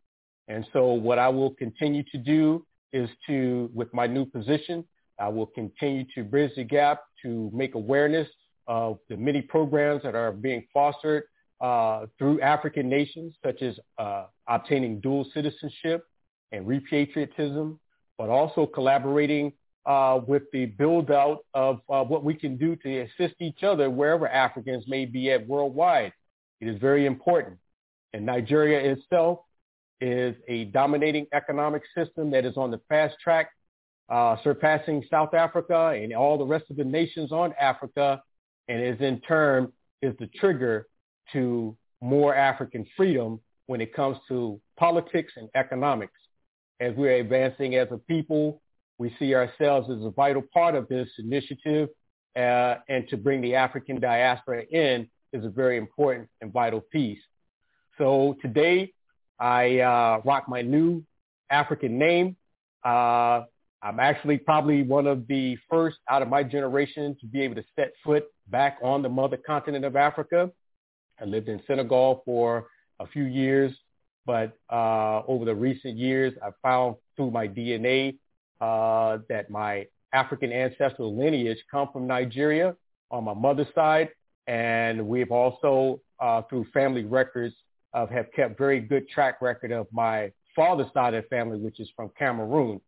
[0.49, 4.85] And so what I will continue to do is to, with my new position,
[5.19, 8.29] I will continue to bridge the gap to make awareness
[8.67, 11.25] of the many programs that are being fostered
[11.61, 16.05] uh, through African nations, such as uh, obtaining dual citizenship
[16.53, 17.79] and repatriotism,
[18.19, 19.53] but also collaborating
[19.87, 23.91] uh, with the build out of uh, what we can do to assist each other
[23.91, 26.13] wherever Africans may be at worldwide.
[26.61, 27.59] It is very important.
[28.13, 29.41] And Nigeria itself
[30.01, 33.51] is a dominating economic system that is on the fast track,
[34.09, 38.23] uh, surpassing South Africa and all the rest of the nations on Africa,
[38.69, 40.87] and is in turn is the trigger
[41.33, 46.13] to more African freedom when it comes to politics and economics.
[46.81, 48.61] As we're advancing as a people,
[48.99, 51.89] we see ourselves as a vital part of this initiative,
[52.37, 57.21] uh, and to bring the African diaspora in is a very important and vital piece.
[57.99, 58.93] So today,
[59.39, 61.05] I uh, rock my new
[61.51, 62.37] African name.
[62.85, 63.43] Uh,
[63.83, 67.65] I'm actually probably one of the first out of my generation to be able to
[67.77, 70.51] set foot back on the mother continent of Africa.
[71.21, 72.67] I lived in Senegal for
[72.99, 73.73] a few years,
[74.27, 78.19] but uh, over the recent years, I found through my DNA
[78.61, 82.77] uh, that my African ancestral lineage come from Nigeria
[83.11, 84.09] on my mother's side,
[84.47, 87.55] And we've also, uh, through family records,
[87.93, 91.81] uh, have kept very good track record of my father's side of the family, which
[91.81, 92.81] is from Cameroon.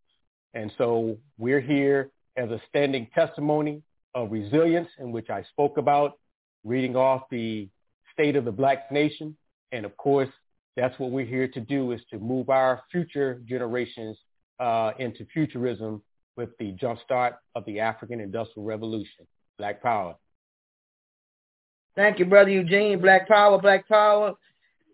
[0.55, 3.83] And so we're here as a standing testimony
[4.15, 6.19] of resilience in which I spoke about,
[6.65, 7.69] reading off the
[8.13, 9.37] state of the black nation.
[9.73, 10.31] And of course,
[10.77, 14.19] that's what we're here to do is to move our future generations
[14.61, 16.03] uh, into futurism
[16.37, 19.27] with the jumpstart of the African Industrial Revolution.
[19.59, 20.17] Black Power.
[21.95, 23.01] Thank you, Brother Eugene.
[23.01, 24.35] Black Power, Black Power.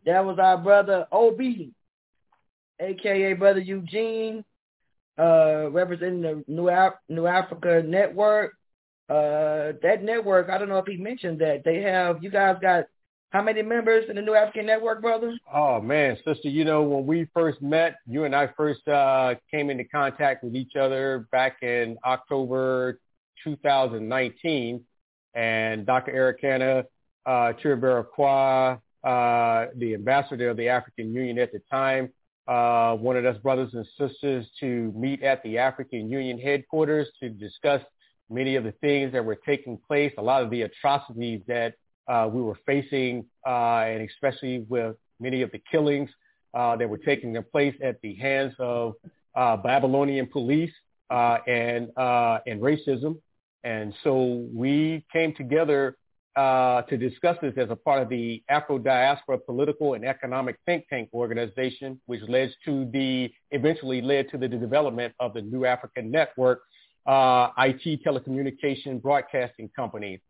[0.06, 1.40] That was our brother OB,
[2.80, 4.44] aka Brother Eugene,
[5.18, 8.52] uh, representing the New, Af- New Africa Network.
[9.08, 11.64] Uh, that network, I don't know if he mentioned that.
[11.64, 12.84] They have, you guys got
[13.32, 15.34] how many members in the New African Network, brother?
[15.52, 19.70] Oh man, sister, you know when we first met, you and I first uh, came
[19.70, 23.00] into contact with each other back in October
[23.42, 24.84] 2019,
[25.34, 26.12] and Dr.
[26.12, 26.84] Arikana
[27.24, 28.04] uh, Chiribera
[29.02, 32.12] uh, the ambassador of the African Union at the time,
[32.46, 37.80] uh, wanted us brothers and sisters to meet at the African Union headquarters to discuss
[38.28, 41.74] many of the things that were taking place, a lot of the atrocities that
[42.08, 46.10] uh, we were facing, uh, and especially with many of the killings
[46.54, 48.94] uh, that were taking place at the hands of
[49.34, 50.72] uh, Babylonian police
[51.10, 53.18] uh, and uh, and racism.
[53.64, 55.96] And so we came together
[56.36, 61.10] to discuss this as a part of the Afro Diaspora Political and Economic Think Tank
[61.14, 66.62] organization, which led to the eventually led to the development of the New African Network,
[67.06, 70.20] IT telecommunication broadcasting company.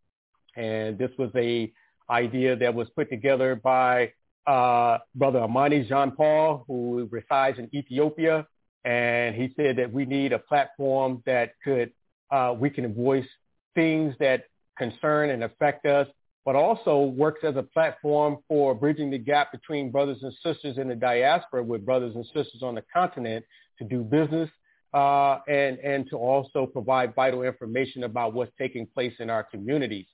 [0.56, 1.72] And this was a
[2.10, 4.12] idea that was put together by
[4.46, 8.46] uh, Brother Amani Jean Paul, who resides in Ethiopia.
[8.84, 11.92] And he said that we need a platform that could,
[12.30, 13.26] uh, we can voice
[13.74, 14.44] things that
[14.76, 16.08] concern and affect us,
[16.44, 20.88] but also works as a platform for bridging the gap between brothers and sisters in
[20.88, 23.44] the diaspora with brothers and sisters on the continent
[23.78, 24.50] to do business
[24.92, 30.06] uh, and, and to also provide vital information about what's taking place in our communities.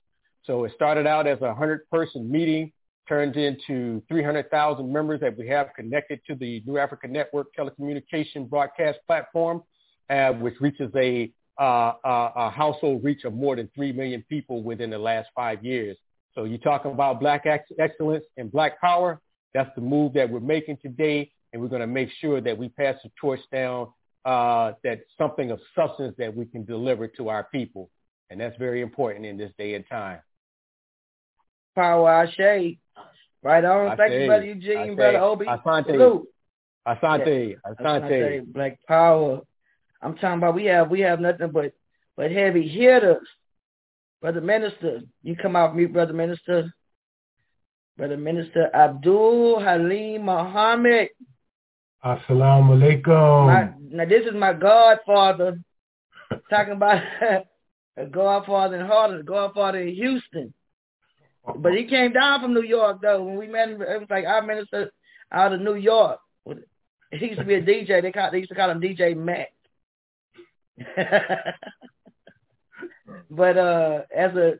[0.45, 2.71] So it started out as a 100-person meeting,
[3.07, 8.99] turned into 300,000 members that we have connected to the New Africa Network telecommunication broadcast
[9.07, 9.63] platform,
[10.09, 14.63] uh, which reaches a uh, uh, a household reach of more than 3 million people
[14.63, 15.97] within the last five years.
[16.33, 19.19] So you talk about black ex- excellence and black power.
[19.53, 21.31] That's the move that we're making today.
[21.51, 23.87] And we're going to make sure that we pass the torch down,
[24.23, 27.89] uh, that something of substance that we can deliver to our people.
[28.29, 30.19] And that's very important in this day and time.
[31.79, 32.77] Power Ashe.
[33.41, 33.95] Right on.
[33.95, 35.45] Thank you, Brother Eugene, Brother Obi.
[35.45, 35.85] Asante.
[35.85, 36.27] Salute.
[36.85, 37.55] Asante.
[37.65, 37.81] Asante.
[37.81, 38.53] Asante.
[38.53, 39.41] Black Power.
[40.01, 41.71] I'm talking about we have we have nothing but
[42.17, 43.25] but heavy hitters.
[44.21, 46.73] Brother Minister, you come out mute, Brother Minister.
[47.97, 51.09] Brother Minister Abdul Halim Muhammad.
[52.03, 53.73] Assalamu alaikum.
[53.91, 55.57] now this is my godfather
[56.49, 57.01] talking about
[57.97, 60.53] a godfather in Harlem, a godfather in Houston.
[61.57, 63.23] But he came down from New York though.
[63.23, 64.91] When we met him, it was like our minister
[65.31, 66.19] out of New York.
[67.11, 68.01] He used to be a DJ.
[68.01, 69.51] They call they used to call him DJ Mac.
[73.31, 74.53] but uh, as a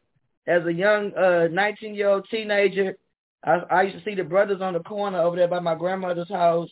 [0.47, 2.97] as a young uh 19 year old teenager,
[3.43, 6.29] I, I used to see the brothers on the corner over there by my grandmother's
[6.29, 6.69] house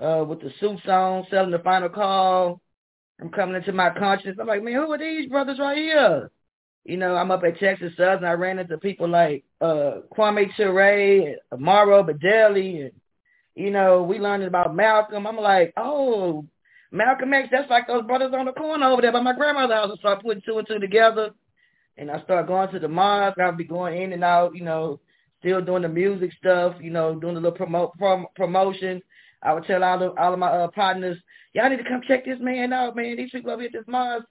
[0.00, 2.60] uh with the suits on, selling the final call.
[3.20, 4.36] I'm coming into my conscience.
[4.40, 6.30] I'm like, man, who are these brothers right here?
[6.86, 8.24] You know, I'm up at Texas Southern.
[8.24, 12.92] I ran into people like uh Kwame Ture and Amaro Bedeli and
[13.56, 15.26] you know, we learned about Malcolm.
[15.26, 16.44] I'm like, oh,
[16.92, 19.90] Malcolm X, that's like those brothers on the corner over there by my grandmother's house.
[19.94, 21.30] I start putting two and two together,
[21.96, 23.38] and I start going to the mosque.
[23.40, 25.00] I'll be going in and out, you know,
[25.40, 29.02] still doing the music stuff, you know, doing a little promo prom- promotion.
[29.42, 31.16] I would tell all of all of my uh, partners,
[31.54, 33.16] y'all need to come check this man out, man.
[33.16, 34.26] These people over here at this mosque,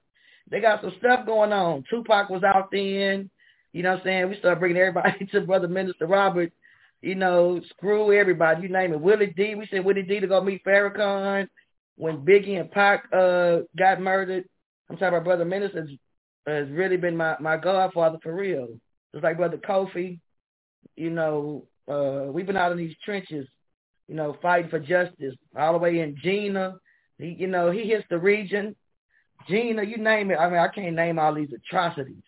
[0.50, 1.84] they got some stuff going on.
[1.90, 3.30] Tupac was out then,
[3.74, 4.30] you know what I'm saying?
[4.30, 6.52] We started bringing everybody to Brother Minister Robert,
[7.02, 9.02] you know, screw everybody, you name it.
[9.02, 11.48] Willie D, we said Willie D to go meet Farrakhan
[11.98, 14.46] when Biggie and Pac uh, got murdered,
[14.90, 15.88] I'm talking about Brother Minister
[16.46, 18.68] has really been my, my godfather for real.
[19.14, 20.20] Just like Brother Kofi,
[20.96, 23.48] you know, uh, we've been out in these trenches,
[24.08, 26.76] you know, fighting for justice all the way in Jena.
[27.18, 28.76] He, you know, he hits the region.
[29.48, 30.36] Jena, you name it.
[30.36, 32.24] I mean, I can't name all these atrocities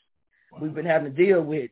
[0.59, 1.71] we've been having to deal with.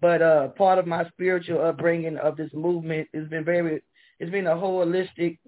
[0.00, 3.82] But uh, part of my spiritual upbringing of this movement has been very,
[4.18, 5.38] it's been a holistic,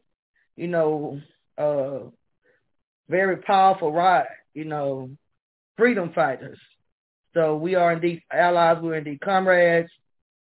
[0.56, 1.20] you know,
[1.58, 2.00] uh,
[3.08, 5.10] very powerful ride, you know,
[5.76, 6.58] freedom fighters.
[7.34, 8.78] So we are indeed allies.
[8.80, 9.90] We're indeed comrades.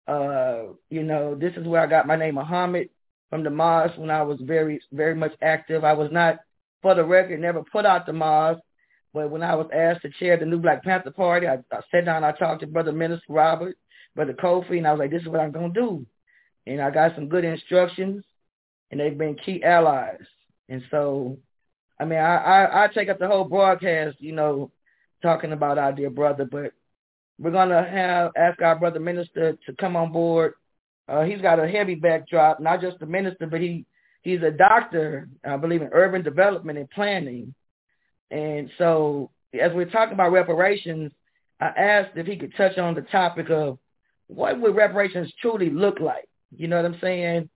[0.08, 2.90] Uh, you know, this is where I got my name Muhammad
[3.30, 5.84] from the mosque when I was very, very much active.
[5.84, 6.38] I was not,
[6.82, 8.62] for the record, never put out the mosque.
[9.18, 12.06] But when I was asked to chair the new Black Panther Party, I, I sat
[12.06, 13.76] down, I talked to Brother Minister Robert,
[14.16, 16.06] Brother Kofi, and I was like, this is what I'm going to do.
[16.68, 18.24] And I got some good instructions,
[18.92, 20.22] and they've been key allies.
[20.70, 21.40] And so,
[22.00, 24.70] I mean, I, I, I take up the whole broadcast, you know,
[25.24, 26.74] talking about our dear brother, but
[27.40, 30.54] we're going to have ask our brother minister to come on board.
[31.08, 33.84] Uh, he's got a heavy backdrop, not just a minister, but he
[34.22, 37.56] he's a doctor, I believe in urban development and planning.
[38.32, 39.30] And so
[39.60, 41.12] as we're talking about reparations,
[41.60, 43.80] I asked if he could touch on the topic of
[44.28, 46.28] what would reparations truly look like.
[46.56, 47.50] You know what I'm saying?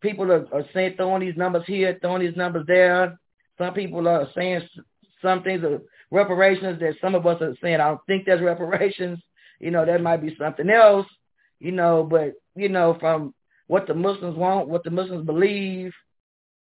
[0.00, 3.18] People are, are saying throwing these numbers here, throwing these numbers there.
[3.56, 4.62] Some people are saying
[5.20, 9.18] some things of reparations that some of us are saying I don't think there's reparations.
[9.58, 11.06] You know, that might be something else.
[11.58, 13.34] You know, but you know, from
[13.66, 15.92] what the Muslims want, what the Muslims believe,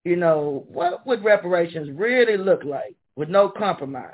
[0.04, 4.12] you know, what would reparations really look like with no compromise?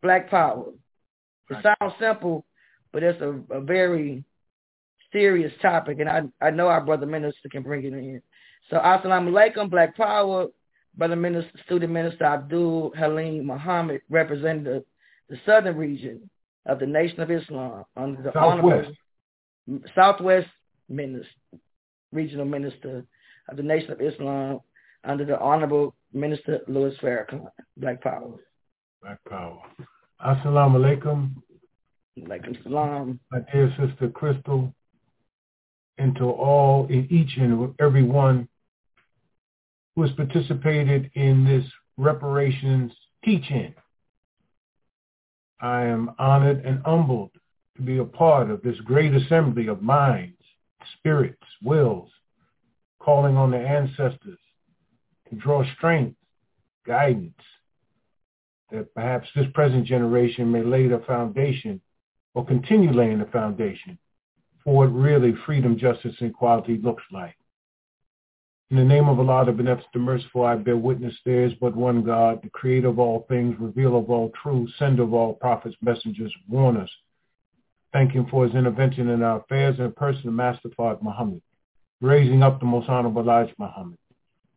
[0.00, 0.64] Black power.
[1.50, 2.46] It sounds simple,
[2.90, 4.24] but it's a, a very
[5.12, 8.22] serious topic, and I I know our brother minister can bring it in.
[8.70, 10.46] So, assalamu alaikum, Black Power,
[10.96, 14.84] brother minister, student minister Abdul Halim Muhammad, representative
[15.28, 16.30] the, the southern region
[16.64, 18.88] of the Nation of Islam under the Southwest.
[19.68, 20.48] Honorable Southwest
[20.88, 21.28] Minister,
[22.12, 23.04] Regional Minister
[23.48, 24.60] of the Nation of Islam
[25.04, 27.48] under the Honorable Minister Louis Farrakhan.
[27.76, 28.34] Black Power.
[29.02, 29.60] Black Power.
[30.24, 31.34] Assalamu alaikum.
[32.18, 33.20] Alaikum salam.
[33.30, 34.72] My dear sister Crystal,
[35.98, 38.48] and to all, in each and every one
[39.94, 41.64] who has participated in this
[41.96, 42.92] reparations
[43.24, 43.74] teaching.
[45.60, 47.32] I am honored and humbled
[47.76, 50.38] to be a part of this great assembly of minds,
[50.96, 52.08] spirits, wills,
[53.00, 54.38] calling on the ancestors
[55.30, 56.16] to draw strength,
[56.86, 57.40] guidance,
[58.70, 61.80] that perhaps this present generation may lay the foundation
[62.34, 63.98] or continue laying the foundation
[64.62, 67.36] for what really freedom, justice, and equality looks like.
[68.70, 71.74] In the name of Allah, the Beneficent, the Merciful, I bear witness there is but
[71.74, 75.74] one God, the creator of all things, revealer of all truth, sender of all prophets,
[75.80, 76.90] messengers, warners.
[77.94, 81.40] Thank him for his intervention in our affairs and person of Master Fard Muhammad,
[82.02, 83.96] raising up the most honorable Elijah Muhammad,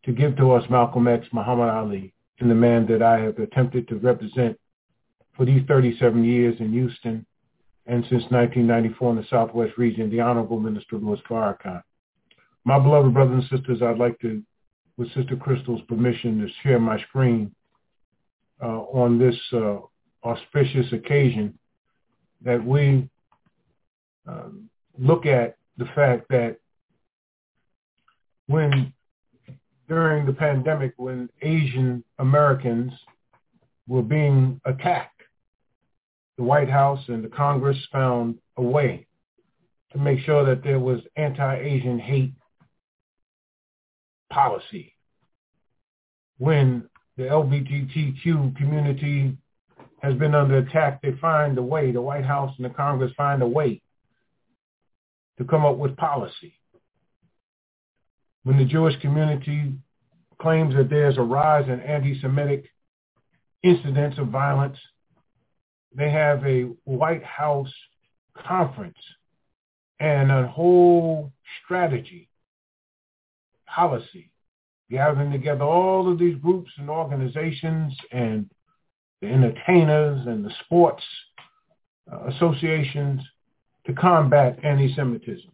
[0.06, 3.88] to give to us Malcolm X, Muhammad Ali, and the man that I have attempted
[3.90, 4.60] to represent
[5.36, 7.26] for these 37 years in Houston
[7.86, 11.82] and since 1994 in the Southwest region, the Honorable Minister Louis Farrakhan.
[12.64, 14.44] My beloved brothers and sisters, I'd like to,
[14.98, 17.54] with Sister Crystal's permission, to share my screen
[18.62, 19.78] uh, on this uh,
[20.24, 21.58] auspicious occasion
[22.44, 23.10] that we
[24.28, 24.50] uh,
[25.00, 26.58] look at the fact that
[28.48, 28.94] when
[29.92, 32.94] during the pandemic, when Asian Americans
[33.90, 35.22] were being attacked,
[36.38, 39.06] the White House and the Congress found a way
[39.92, 42.32] to make sure that there was anti-Asian hate
[44.32, 44.96] policy.
[46.38, 46.88] When
[47.18, 49.36] the LGBTQ community
[50.02, 53.42] has been under attack, they find a way, the White House and the Congress find
[53.42, 53.82] a way
[55.38, 56.61] to come up with policy.
[58.44, 59.74] When the Jewish community
[60.42, 62.66] claims that there's a rise in anti-Semitic
[63.64, 64.78] incidents of violence,
[65.96, 67.72] they have a White House
[68.36, 68.98] conference
[70.00, 71.32] and a whole
[71.64, 72.28] strategy,
[73.68, 74.32] policy,
[74.90, 78.50] gathering together all of these groups and organizations and
[79.22, 81.04] the entertainers and the sports
[82.12, 83.22] uh, associations
[83.86, 85.52] to combat anti-Semitism.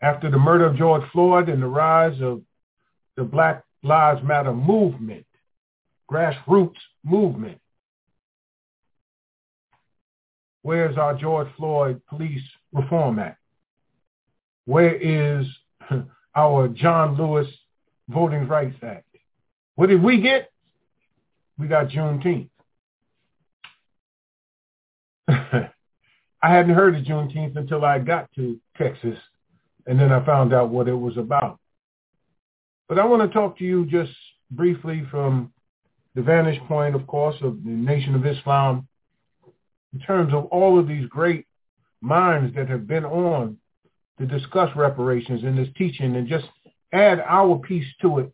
[0.00, 2.42] After the murder of George Floyd and the rise of
[3.16, 5.26] the Black Lives Matter movement,
[6.10, 7.58] grassroots movement,
[10.66, 12.42] Where's our George Floyd Police
[12.72, 13.38] Reform Act?
[14.64, 15.46] Where is
[16.34, 17.46] our John Lewis
[18.08, 19.06] Voting Rights Act?
[19.76, 20.50] What did we get?
[21.56, 22.48] We got Juneteenth.
[25.28, 25.70] I
[26.42, 29.16] hadn't heard of Juneteenth until I got to Texas,
[29.86, 31.58] and then I found out what it was about.
[32.88, 34.12] But I want to talk to you just
[34.50, 35.52] briefly from
[36.14, 38.88] the vantage point, of course, of the Nation of Islam
[39.92, 41.46] in terms of all of these great
[42.00, 43.58] minds that have been on
[44.18, 46.46] to discuss reparations in this teaching and just
[46.92, 48.32] add our piece to it.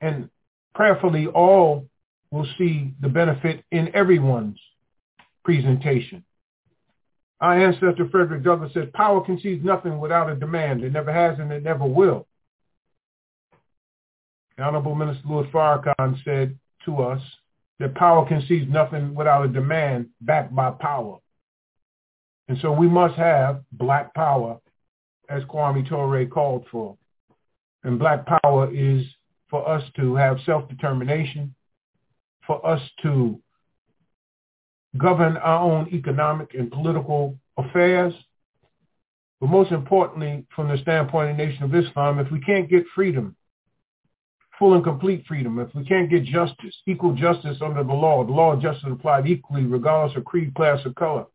[0.00, 0.28] And
[0.74, 1.86] prayerfully, all
[2.30, 4.58] will see the benefit in everyone's
[5.44, 6.24] presentation.
[7.42, 10.84] Our ancestor Frederick Douglass says, power conceives nothing without a demand.
[10.84, 12.28] It never has and it never will.
[14.56, 17.20] The Honorable Minister Louis Farrakhan said to us
[17.80, 21.18] that power conceives nothing without a demand backed by power.
[22.46, 24.60] And so we must have black power
[25.28, 26.96] as Kwame Ture called for.
[27.82, 29.04] And black power is
[29.50, 31.52] for us to have self-determination,
[32.46, 33.40] for us to
[34.96, 38.14] govern our own economic and political affairs.
[39.40, 42.84] But most importantly, from the standpoint of the Nation of Islam, if we can't get
[42.94, 43.36] freedom,
[44.58, 48.32] full and complete freedom, if we can't get justice, equal justice under the law, the
[48.32, 51.26] law of justice applied equally regardless of creed, class, or color,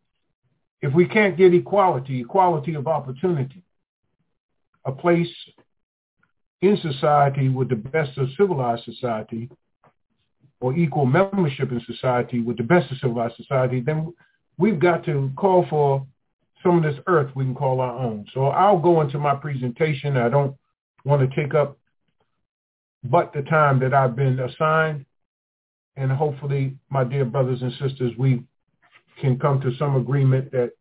[0.81, 3.63] if we can't get equality, equality of opportunity,
[4.85, 5.27] a place
[6.61, 9.49] in society with the best of civilized society,
[10.59, 14.13] or equal membership in society with the best of civilized society, then
[14.57, 16.05] we've got to call for
[16.63, 18.25] some of this earth we can call our own.
[18.33, 20.17] So I'll go into my presentation.
[20.17, 20.55] I don't
[21.05, 21.77] want to take up
[23.03, 25.05] but the time that I've been assigned.
[25.95, 28.43] And hopefully, my dear brothers and sisters, we
[29.19, 30.73] can come to some agreement that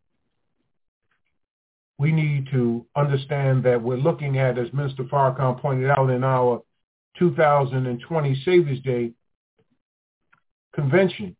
[1.98, 6.62] we need to understand that we're looking at, as Minister Farrakhan pointed out in our
[7.18, 9.12] 2020 Savior's Day
[10.76, 11.34] convention,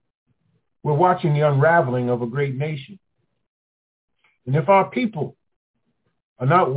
[0.83, 2.99] we're watching the unraveling of a great nation.
[4.47, 5.37] And if our people
[6.41, 6.69] are not,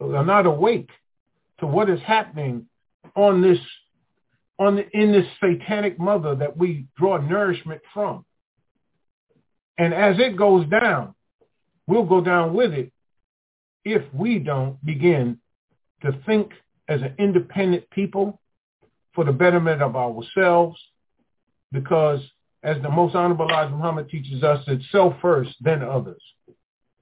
[0.00, 0.90] are not awake
[1.60, 2.66] to what is happening
[3.14, 3.58] on this,
[4.58, 8.24] on the, in this satanic mother that we draw nourishment from,
[9.78, 11.14] and as it goes down,
[11.86, 12.92] we'll go down with it
[13.84, 15.38] if we don't begin
[16.02, 16.52] to think
[16.88, 18.40] as an independent people
[19.14, 20.78] for the betterment of ourselves,
[21.72, 22.20] because
[22.62, 26.22] as the most honorable Elijah Muhammad teaches us, it's self first, then others.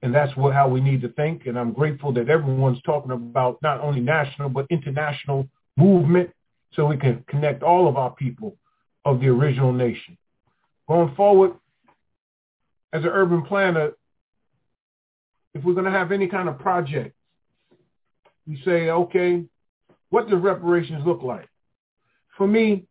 [0.01, 1.47] And that's what, how we need to think.
[1.47, 5.47] And I'm grateful that everyone's talking about not only national, but international
[5.77, 6.29] movement
[6.73, 8.57] so we can connect all of our people
[9.05, 10.17] of the original nation.
[10.87, 11.53] Going forward,
[12.93, 13.91] as an urban planner,
[15.53, 17.15] if we're going to have any kind of project,
[18.47, 19.43] we say, okay,
[20.09, 21.47] what does reparations look like?
[22.37, 22.85] For me,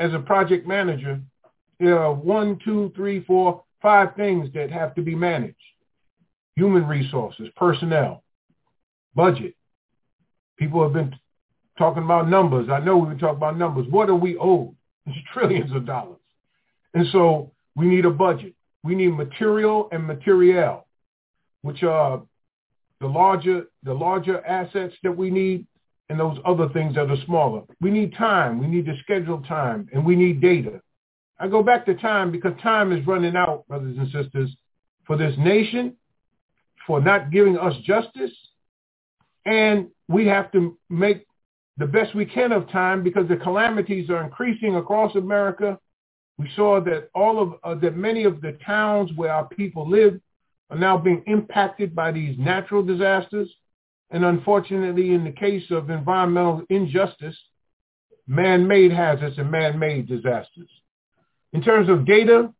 [0.00, 1.20] as a project manager,
[1.78, 5.54] there are one, two, three, four, five things that have to be managed.
[6.56, 8.24] Human resources, personnel,
[9.14, 9.54] budget.
[10.58, 11.14] People have been
[11.78, 12.68] talking about numbers.
[12.68, 13.86] I know we've been talking about numbers.
[13.88, 14.74] What are we owed?
[15.06, 16.18] It's trillions of dollars.
[16.94, 18.54] And so we need a budget.
[18.82, 20.86] We need material and materiel
[21.62, 22.22] which are
[23.00, 25.66] the larger the larger assets that we need
[26.10, 27.62] and those other things that are smaller.
[27.80, 28.58] We need time.
[28.58, 30.82] We need to schedule time and we need data.
[31.38, 34.50] I go back to time because time is running out, brothers and sisters,
[35.06, 35.96] for this nation,
[36.84, 38.32] for not giving us justice.
[39.46, 41.26] And we have to make
[41.78, 45.78] the best we can of time because the calamities are increasing across America.
[46.38, 50.20] We saw that all of uh, that many of the towns where our people live
[50.70, 53.48] are now being impacted by these natural disasters.
[54.10, 57.36] And unfortunately, in the case of environmental injustice,
[58.26, 60.68] man-made hazards and man-made disasters.
[61.52, 62.52] In terms of data,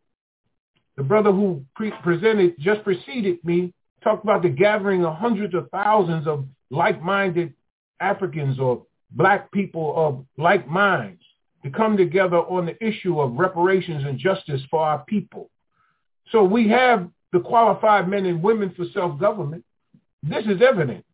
[0.96, 3.72] the brother who pre- presented just preceded me
[4.02, 7.54] talked about the gathering of hundreds of thousands of like-minded
[8.00, 11.22] Africans or black people of like minds
[11.62, 15.50] to come together on the issue of reparations and justice for our people.
[16.32, 19.64] So we have the qualified men and women for self-government,
[20.22, 21.04] this is evident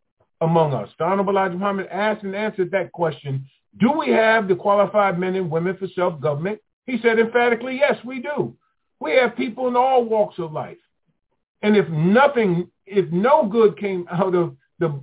[0.41, 0.89] among us.
[0.99, 3.47] The Honorable Elijah Muhammad asked and answered that question.
[3.79, 6.61] Do we have the qualified men and women for self-government?
[6.87, 8.57] He said emphatically, yes, we do.
[9.01, 10.79] We have people in all walks of life.
[11.63, 15.01] And if nothing, if no good came out of the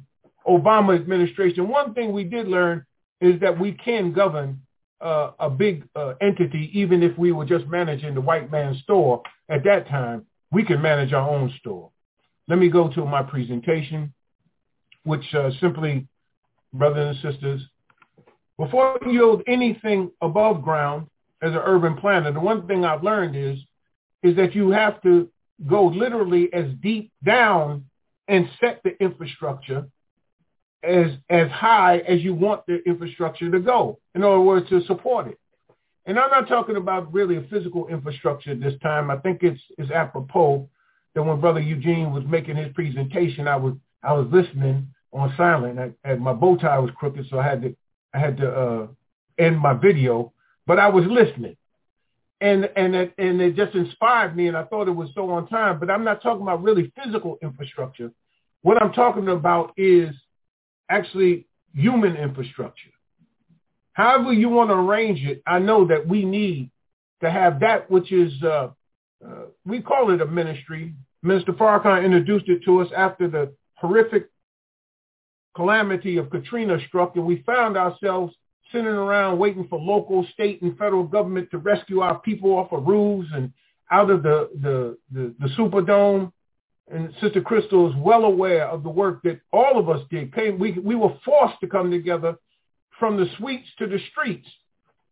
[0.47, 2.85] Obama administration, one thing we did learn
[3.21, 4.61] is that we can govern
[5.01, 9.21] uh, a big uh, entity, even if we were just managing the white man's store
[9.49, 11.89] at that time we can manage our own store.
[12.47, 14.13] Let me go to my presentation,
[15.03, 16.07] which uh, simply,
[16.73, 17.61] brothers and sisters,
[18.57, 21.07] before you build anything above ground
[21.41, 23.57] as an urban planner, the one thing I've learned is,
[24.21, 25.29] is that you have to
[25.67, 27.85] go literally as deep down
[28.27, 29.85] and set the infrastructure
[30.83, 33.99] as as high as you want the infrastructure to go.
[34.15, 35.39] In other words, to support it.
[36.05, 39.09] And I'm not talking about really a physical infrastructure this time.
[39.09, 40.67] I think it's, it's apropos
[41.15, 45.79] that when Brother Eugene was making his presentation, I was I was listening on silent.
[45.79, 47.75] I, and my bow tie was crooked, so I had to
[48.13, 48.87] I had to uh,
[49.39, 50.33] end my video,
[50.67, 51.57] but I was listening.
[52.41, 55.47] and and it, and it just inspired me, and I thought it was so on
[55.47, 55.79] time.
[55.79, 58.11] But I'm not talking about really physical infrastructure.
[58.61, 60.09] What I'm talking about is
[60.89, 62.89] actually human infrastructure.
[63.93, 66.71] However you want to arrange it, I know that we need
[67.21, 68.69] to have that which is, uh,
[69.25, 70.93] uh, we call it a ministry.
[71.21, 74.29] Minister Farrakhan introduced it to us after the horrific
[75.55, 78.33] calamity of Katrina struck, and we found ourselves
[78.71, 82.87] sitting around waiting for local, state, and federal government to rescue our people off of
[82.87, 83.51] roofs and
[83.91, 86.31] out of the, the, the, the Superdome.
[86.91, 90.33] And Sister Crystal is well aware of the work that all of us did.
[90.33, 92.35] Came, we, we were forced to come together
[92.99, 94.47] from the suites to the streets,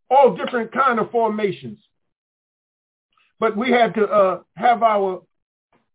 [0.10, 1.80] all different kind of formations.
[3.40, 5.22] But we had to uh, have our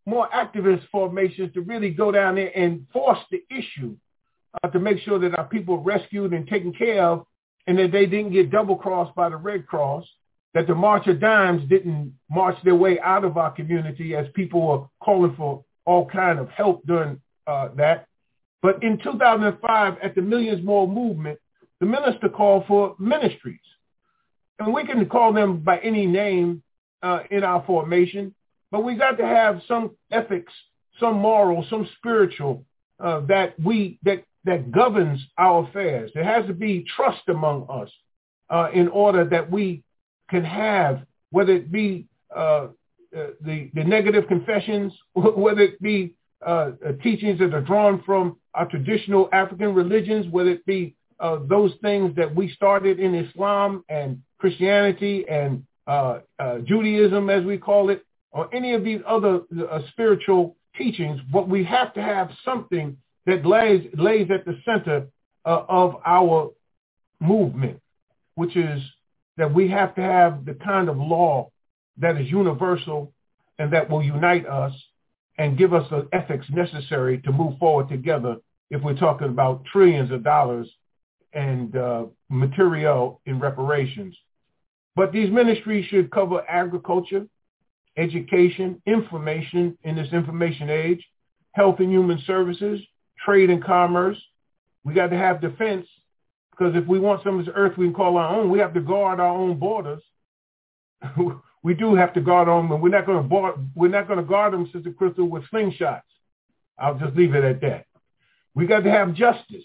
[0.06, 3.96] more activist formations to really go down there and force the issue
[4.62, 7.26] uh, to make sure that our people rescued and taken care of
[7.66, 10.06] and that they didn't get double crossed by the Red Cross,
[10.54, 14.66] that the March of Dimes didn't march their way out of our community as people
[14.66, 18.06] were calling for all kind of help during uh, that.
[18.62, 21.38] But in 2005, at the Millions More movement,
[21.80, 23.58] the minister called for ministries.
[24.58, 26.62] And we can call them by any name
[27.02, 28.34] uh, in our formation,
[28.76, 30.52] but we got to have some ethics,
[31.00, 32.62] some moral, some spiritual
[33.02, 36.10] uh, that we that that governs our affairs.
[36.14, 37.88] There has to be trust among us
[38.50, 39.82] uh, in order that we
[40.28, 42.66] can have, whether it be uh, uh
[43.40, 46.12] the, the negative confessions, whether it be
[46.46, 50.94] uh, uh, teachings that are drawn from our traditional African religions, whether it be
[51.48, 55.64] those things that we started in Islam and Christianity and
[56.66, 58.02] Judaism, as we call it,
[58.36, 59.40] or any of these other
[59.88, 65.06] spiritual teachings, but we have to have something that lays, lays at the center
[65.46, 66.50] uh, of our
[67.18, 67.80] movement,
[68.34, 68.82] which is
[69.38, 71.50] that we have to have the kind of law
[71.96, 73.10] that is universal
[73.58, 74.72] and that will unite us
[75.38, 78.36] and give us the ethics necessary to move forward together
[78.70, 80.68] if we're talking about trillions of dollars
[81.32, 84.14] and uh, material in reparations.
[84.94, 87.26] But these ministries should cover agriculture,
[87.96, 91.04] education, information in this information age,
[91.52, 92.80] health and human services,
[93.24, 94.18] trade and commerce.
[94.84, 95.86] We got to have defense
[96.50, 98.74] because if we want some of this earth we can call our own, we have
[98.74, 100.02] to guard our own borders.
[101.62, 104.24] we do have to guard them, and we're not going to we're not going to
[104.24, 106.02] guard them, Sister Crystal, with slingshots.
[106.78, 107.86] I'll just leave it at that.
[108.54, 109.64] We got to have justice.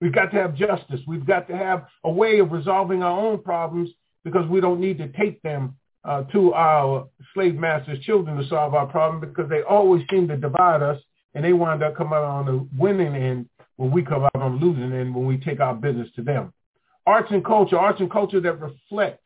[0.00, 1.00] We've got to have justice.
[1.06, 3.90] We've got to have a way of resolving our own problems
[4.24, 5.76] because we don't need to take them
[6.08, 10.38] uh, to our slave masters' children to solve our problem because they always seem to
[10.38, 10.98] divide us
[11.34, 14.58] and they wind up coming out on the winning end when we come out on
[14.58, 16.50] the losing end when we take our business to them.
[17.06, 19.20] Arts and culture, arts and culture that reflect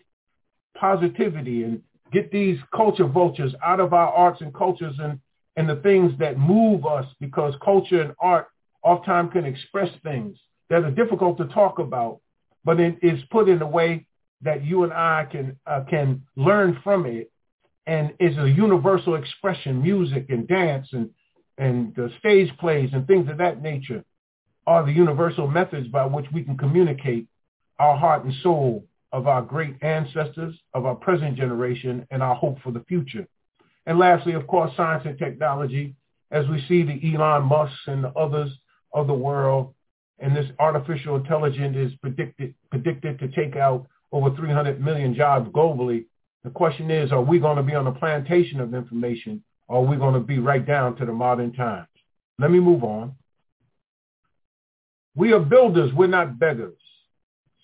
[0.76, 1.80] positivity and
[2.12, 5.20] get these culture vultures out of our arts and cultures and,
[5.56, 8.48] and the things that move us because culture and art
[8.82, 10.36] oftentimes can express things
[10.68, 12.18] that are difficult to talk about,
[12.64, 14.04] but it is put in a way
[14.43, 17.31] that you and I can uh, can learn from it
[17.86, 21.10] and is a universal expression, music and dance and
[21.59, 24.05] and uh, stage plays and things of that nature
[24.66, 27.27] are the universal methods by which we can communicate
[27.78, 32.59] our heart and soul of our great ancestors, of our present generation, and our hope
[32.62, 33.27] for the future.
[33.86, 35.94] And lastly, of course, science and technology,
[36.31, 38.51] as we see the Elon Musk and the others
[38.94, 39.74] of the world,
[40.19, 46.05] and this artificial intelligence is predicted, predicted to take out over 300 million jobs globally.
[46.44, 49.89] The question is, are we going to be on a plantation of information or are
[49.89, 51.89] we're going to be right down to the modern times.
[52.39, 53.14] Let me move on.
[55.14, 55.93] We are builders.
[55.94, 56.78] We're not beggars.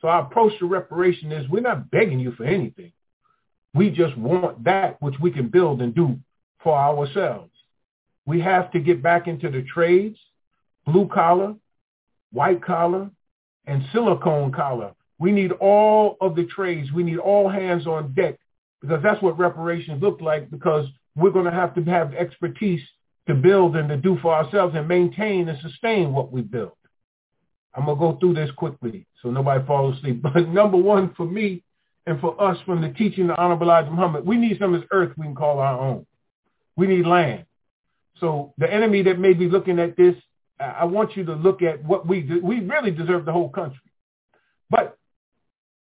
[0.00, 2.92] So our approach to reparation is we're not begging you for anything.
[3.74, 6.18] We just want that which we can build and do
[6.62, 7.52] for ourselves.
[8.24, 10.18] We have to get back into the trades,
[10.86, 11.54] blue collar,
[12.32, 13.10] white collar,
[13.66, 14.92] and silicone collar.
[15.18, 16.92] We need all of the trades.
[16.92, 18.38] We need all hands on deck
[18.80, 20.86] because that's what reparations look like because
[21.16, 22.82] we're going to have to have expertise
[23.26, 26.72] to build and to do for ourselves and maintain and sustain what we build.
[27.74, 30.22] I'm going to go through this quickly so nobody falls asleep.
[30.34, 31.62] But number one for me
[32.06, 34.88] and for us from the teaching of Honorable Elijah Muhammad, we need some of this
[34.92, 36.06] earth we can call our own.
[36.76, 37.44] We need land.
[38.20, 40.14] So the enemy that may be looking at this,
[40.58, 42.40] I want you to look at what we do.
[42.42, 43.78] We really deserve the whole country.
[44.70, 44.97] But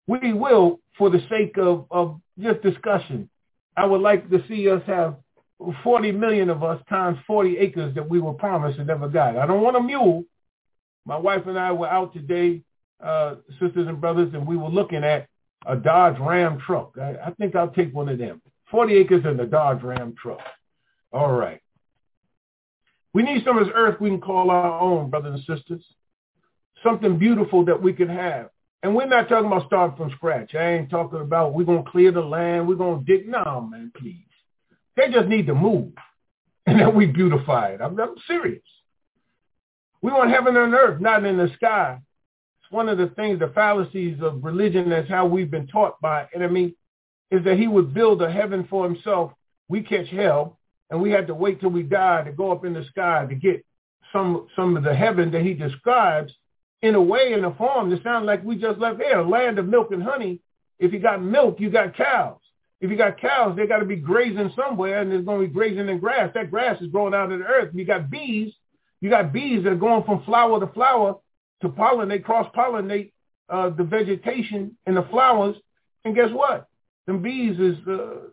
[0.08, 3.30] we will, for the sake of, of just discussion,
[3.76, 5.18] I would like to see us have
[5.84, 9.38] 40 million of us times 40 acres that we were promised and never got.
[9.38, 10.24] I don't want a mule.
[11.06, 12.62] My wife and I were out today,
[13.04, 15.28] uh, sisters and brothers, and we were looking at
[15.66, 16.94] a Dodge Ram truck.
[17.00, 18.42] I, I think I'll take one of them.
[18.72, 20.42] 40 acres and a Dodge Ram truck.
[21.12, 21.62] All right.
[23.14, 25.84] We need some of this earth we can call our own, brothers and sisters.
[26.84, 28.50] Something beautiful that we can have.
[28.84, 30.54] And we're not talking about starting from scratch.
[30.54, 32.68] I ain't talking about we're going to clear the land.
[32.68, 33.28] We're going to dig.
[33.28, 34.26] No, man, please.
[34.96, 35.94] They just need to move.
[36.68, 37.80] And then we beautify it.
[37.82, 38.62] I'm, I'm serious.
[40.02, 42.02] We want heaven and earth, not in the sky.
[42.62, 46.28] It's one of the things, the fallacies of religion, that's how we've been taught by
[46.36, 46.76] enemy,
[47.32, 49.32] is that he would build a heaven for himself.
[49.70, 50.60] We catch hell,
[50.90, 53.36] and we had to wait till we die to go up in the sky to
[53.36, 53.66] get
[54.12, 56.34] some some of the heaven that he describes
[56.82, 59.60] in a way, in a form that sounds like we just left here, a land
[59.60, 60.40] of milk and honey.
[60.80, 62.38] If you got milk, you got cows.
[62.80, 65.54] If you got cows, they got to be grazing somewhere, and there's going to be
[65.54, 66.32] grazing in grass.
[66.36, 67.72] That grass is growing out of the earth.
[67.74, 68.54] You got bees.
[69.02, 71.16] You got bees that are going from flower to flower
[71.62, 73.12] to pollinate, cross-pollinate
[73.50, 75.56] uh, the vegetation and the flowers.
[76.06, 76.68] And guess what?
[77.08, 78.28] Them bees is uh,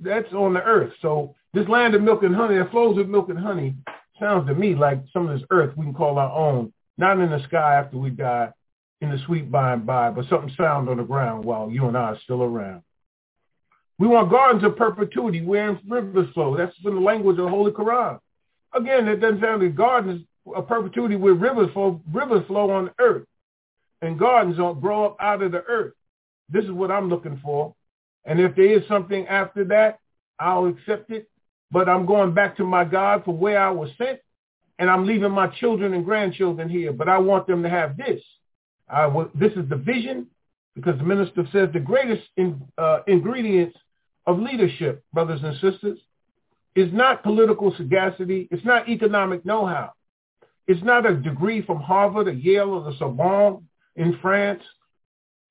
[0.00, 0.92] that's on the earth.
[1.00, 3.74] So this land of milk and honey that flows with milk and honey
[4.18, 7.30] sounds to me like some of this earth we can call our own not in
[7.30, 8.52] the sky after we die,
[9.00, 11.96] in the sweet by and by, but something sound on the ground while you and
[11.96, 12.82] I are still around.
[13.98, 16.56] We want gardens of perpetuity where rivers flow.
[16.56, 18.18] That's in the language of the Holy Quran.
[18.74, 23.26] Again, it doesn't sound like gardens of perpetuity where rivers flow, rivers flow on earth.
[24.02, 25.94] And gardens don't grow up out of the earth.
[26.50, 27.74] This is what I'm looking for.
[28.24, 29.98] And if there is something after that,
[30.38, 31.28] I'll accept it.
[31.70, 34.20] But I'm going back to my God for where I was sent
[34.78, 38.20] and I'm leaving my children and grandchildren here, but I want them to have this.
[39.34, 40.26] This is the vision
[40.74, 43.76] because the minister says the greatest in, uh, ingredients
[44.26, 45.98] of leadership, brothers and sisters,
[46.74, 48.48] is not political sagacity.
[48.50, 49.92] It's not economic know-how.
[50.66, 54.62] It's not a degree from Harvard or Yale or the Sorbonne in France.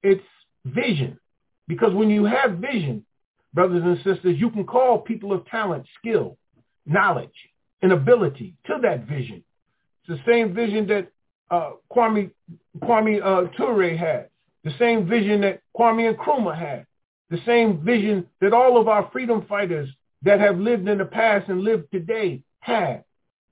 [0.01, 0.23] It's
[0.65, 1.19] vision.
[1.67, 3.05] Because when you have vision,
[3.53, 6.37] brothers and sisters, you can call people of talent, skill,
[6.85, 7.29] knowledge,
[7.83, 9.43] an ability to that vision.
[10.07, 11.11] It's the same vision that
[11.51, 12.31] uh, Kwame,
[12.79, 14.29] Kwame uh, Ture had,
[14.63, 16.87] the same vision that Kwame Nkrumah had,
[17.29, 19.89] the same vision that all of our freedom fighters
[20.23, 23.03] that have lived in the past and lived today had,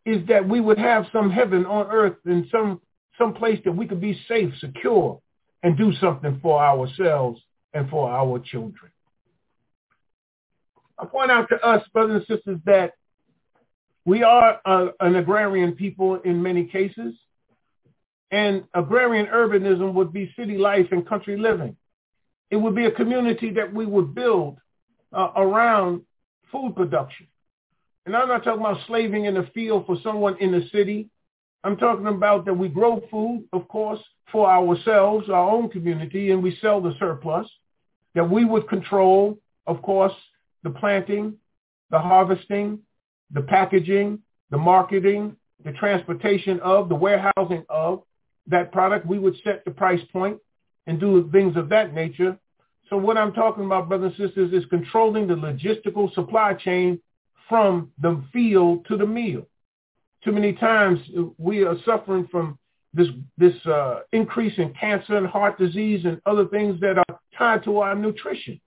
[0.05, 2.81] is that we would have some heaven on earth and some,
[3.17, 5.19] some place that we could be safe, secure,
[5.61, 7.41] and do something for ourselves
[7.73, 8.91] and for our children.
[10.97, 12.93] I point out to us, brothers and sisters, that
[14.05, 17.13] we are a, an agrarian people in many cases,
[18.31, 21.75] and agrarian urbanism would be city life and country living.
[22.49, 24.57] It would be a community that we would build
[25.13, 26.01] uh, around
[26.51, 27.27] food production.
[28.05, 31.09] And I'm not talking about slaving in the field for someone in the city.
[31.63, 33.99] I'm talking about that we grow food, of course,
[34.31, 37.47] for ourselves, our own community, and we sell the surplus.
[38.15, 39.37] That we would control,
[39.67, 40.13] of course,
[40.63, 41.35] the planting,
[41.91, 42.79] the harvesting,
[43.33, 48.03] the packaging, the marketing, the transportation of, the warehousing of
[48.47, 49.05] that product.
[49.05, 50.37] We would set the price point
[50.87, 52.37] and do things of that nature.
[52.89, 56.99] So what I'm talking about, brothers and sisters, is controlling the logistical supply chain
[57.47, 59.47] from the field to the meal.
[60.23, 60.99] Too many times
[61.37, 62.57] we are suffering from
[62.93, 67.63] this this uh, increase in cancer and heart disease and other things that are tied
[67.63, 68.59] to our nutrition.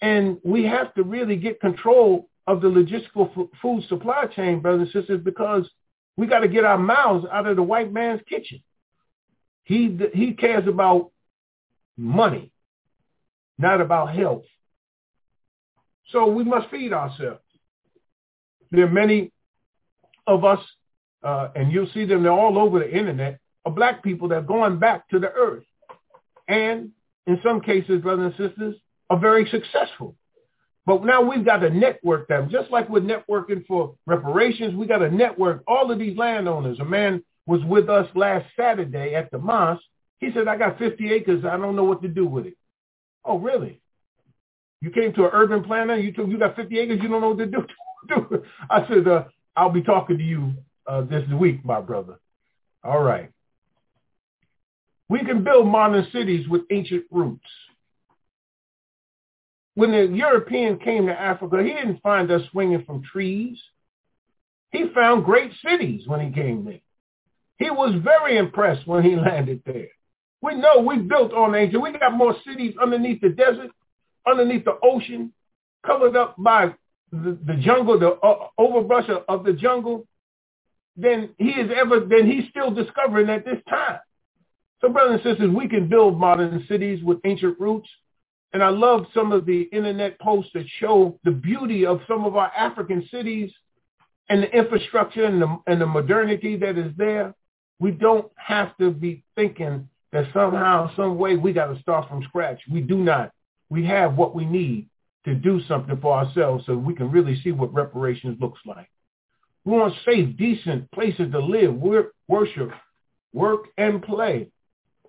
[0.00, 4.90] And we have to really get control of the logistical f- food supply chain, brothers
[4.92, 5.68] and sisters, because
[6.16, 8.62] we got to get our mouths out of the white man's kitchen.
[9.64, 11.10] He he cares about
[11.96, 12.52] money,
[13.58, 14.44] not about health.
[16.10, 17.40] So we must feed ourselves.
[18.70, 19.32] There are many
[20.26, 20.60] of us,
[21.22, 24.42] uh, and you'll see them, they're all over the internet, of black people that are
[24.42, 25.64] going back to the earth.
[26.46, 26.90] And
[27.26, 28.76] in some cases, brothers and sisters,
[29.10, 30.14] are very successful.
[30.86, 32.48] But now we've got to network them.
[32.48, 36.78] Just like we're networking for reparations, we got to network all of these landowners.
[36.78, 39.82] A man was with us last Saturday at the mosque.
[40.20, 41.44] He said, I got 50 acres.
[41.44, 42.56] I don't know what to do with it.
[43.24, 43.80] Oh, really?
[44.80, 45.96] You came to an urban planner.
[45.96, 47.00] You took, you got 50 acres.
[47.02, 47.46] You don't know what to
[48.30, 48.44] do.
[48.70, 49.24] I said, uh,
[49.56, 50.54] I'll be talking to you
[50.86, 52.20] uh, this week, my brother.
[52.84, 53.30] All right.
[55.08, 57.46] We can build modern cities with ancient roots
[59.76, 63.58] when the European came to Africa, he didn't find us swinging from trees.
[64.72, 66.80] He found great cities when he came there.
[67.58, 69.88] He was very impressed when he landed there.
[70.40, 71.82] We know we built on ancient.
[71.82, 73.70] We got more cities underneath the desert,
[74.26, 75.34] underneath the ocean,
[75.84, 76.74] covered up by
[77.12, 80.06] the, the jungle, the uh, overbrush of, of the jungle,
[80.96, 83.98] than he is ever, than he's still discovering at this time.
[84.80, 87.88] So brothers and sisters, we can build modern cities with ancient roots
[88.52, 92.36] And I love some of the internet posts that show the beauty of some of
[92.36, 93.52] our African cities
[94.28, 97.34] and the infrastructure and the, and the modernity that is there.
[97.78, 102.22] We don't have to be thinking that somehow, some way we got to start from
[102.22, 102.60] scratch.
[102.70, 103.32] We do not.
[103.68, 104.88] We have what we need
[105.26, 108.88] to do something for ourselves so we can really see what reparations looks like.
[109.64, 112.70] We want safe, decent places to live, work, worship,
[113.32, 114.48] work, and play.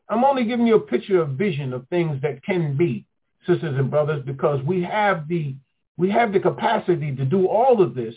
[0.09, 3.05] I'm only giving you a picture of vision of things that can be,
[3.45, 5.55] sisters and brothers, because we have the
[5.97, 8.15] we have the capacity to do all of this,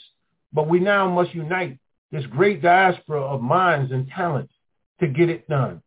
[0.52, 1.78] but we now must unite
[2.12, 4.52] this great diaspora of minds and talents
[5.00, 5.80] to get it done.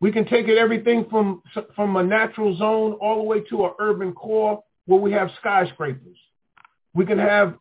[0.00, 1.42] We can take it everything from
[1.74, 6.18] from a natural zone all the way to an urban core where we have skyscrapers.
[6.92, 7.54] We can have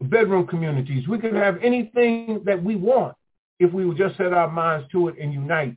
[0.00, 1.08] bedroom communities.
[1.08, 3.16] We can have anything that we want
[3.58, 5.76] if we would just set our minds to it and unite.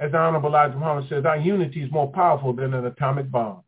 [0.00, 3.62] As the Honorable Elijah Muhammad says, our unity is more powerful than an atomic bomb.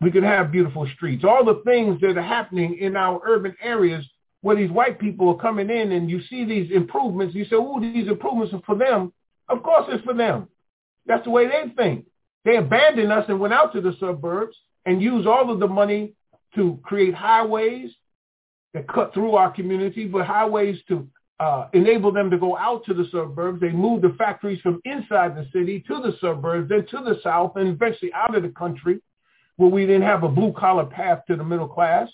[0.00, 1.24] We can have beautiful streets.
[1.24, 4.04] All the things that are happening in our urban areas
[4.40, 7.80] where these white people are coming in and you see these improvements, you say, oh,
[7.80, 9.12] these improvements are for them.
[9.48, 10.48] Of course it's for them.
[11.06, 12.06] That's the way they think.
[12.44, 16.14] They abandoned us and went out to the suburbs and used all of the money
[16.54, 17.90] to create highways
[18.74, 21.08] that cut through our community, but highways to
[21.40, 23.60] uh, enable them to go out to the suburbs.
[23.60, 27.56] They moved the factories from inside the city to the suburbs, then to the south,
[27.56, 29.00] and eventually out of the country
[29.56, 32.08] where we didn't have a blue-collar path to the middle class.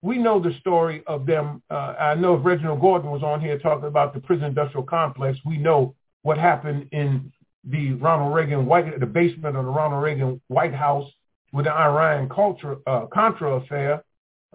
[0.00, 1.62] We know the story of them.
[1.70, 5.38] Uh, I know if Reginald Gordon was on here talking about the prison industrial complex,
[5.44, 7.32] we know what happened in
[7.64, 11.10] the Ronald Reagan White, the basement of the Ronald Reagan White House
[11.52, 14.04] with the Iran culture, uh, Contra affair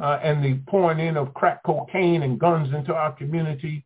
[0.02, 3.86] uh, and the pouring in of crack cocaine and guns into our community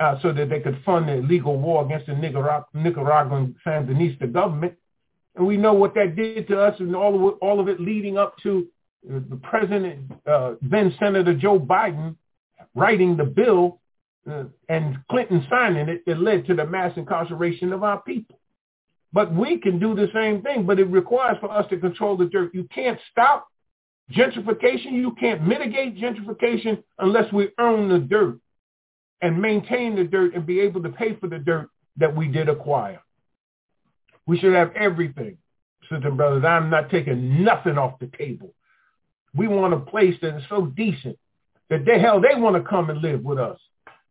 [0.00, 4.74] uh, so that they could fund the illegal war against the Nicarag- Nicaraguan Sandinista government.
[5.34, 7.80] And we know what that did to us and all of it, all of it
[7.80, 8.68] leading up to
[9.04, 12.16] the president, uh, then Senator Joe Biden,
[12.74, 13.80] writing the bill
[14.30, 18.38] uh, and Clinton signing it that led to the mass incarceration of our people.
[19.12, 22.26] But we can do the same thing, but it requires for us to control the
[22.26, 22.54] dirt.
[22.54, 23.48] You can't stop
[24.12, 24.92] gentrification.
[24.92, 28.38] You can't mitigate gentrification unless we earn the dirt
[29.20, 32.48] and maintain the dirt and be able to pay for the dirt that we did
[32.48, 33.00] acquire.
[34.26, 35.38] We should have everything,
[35.82, 36.44] sisters and brothers.
[36.44, 38.54] I'm not taking nothing off the table.
[39.34, 41.18] We want a place that is so decent
[41.70, 43.58] that they hell they want to come and live with us.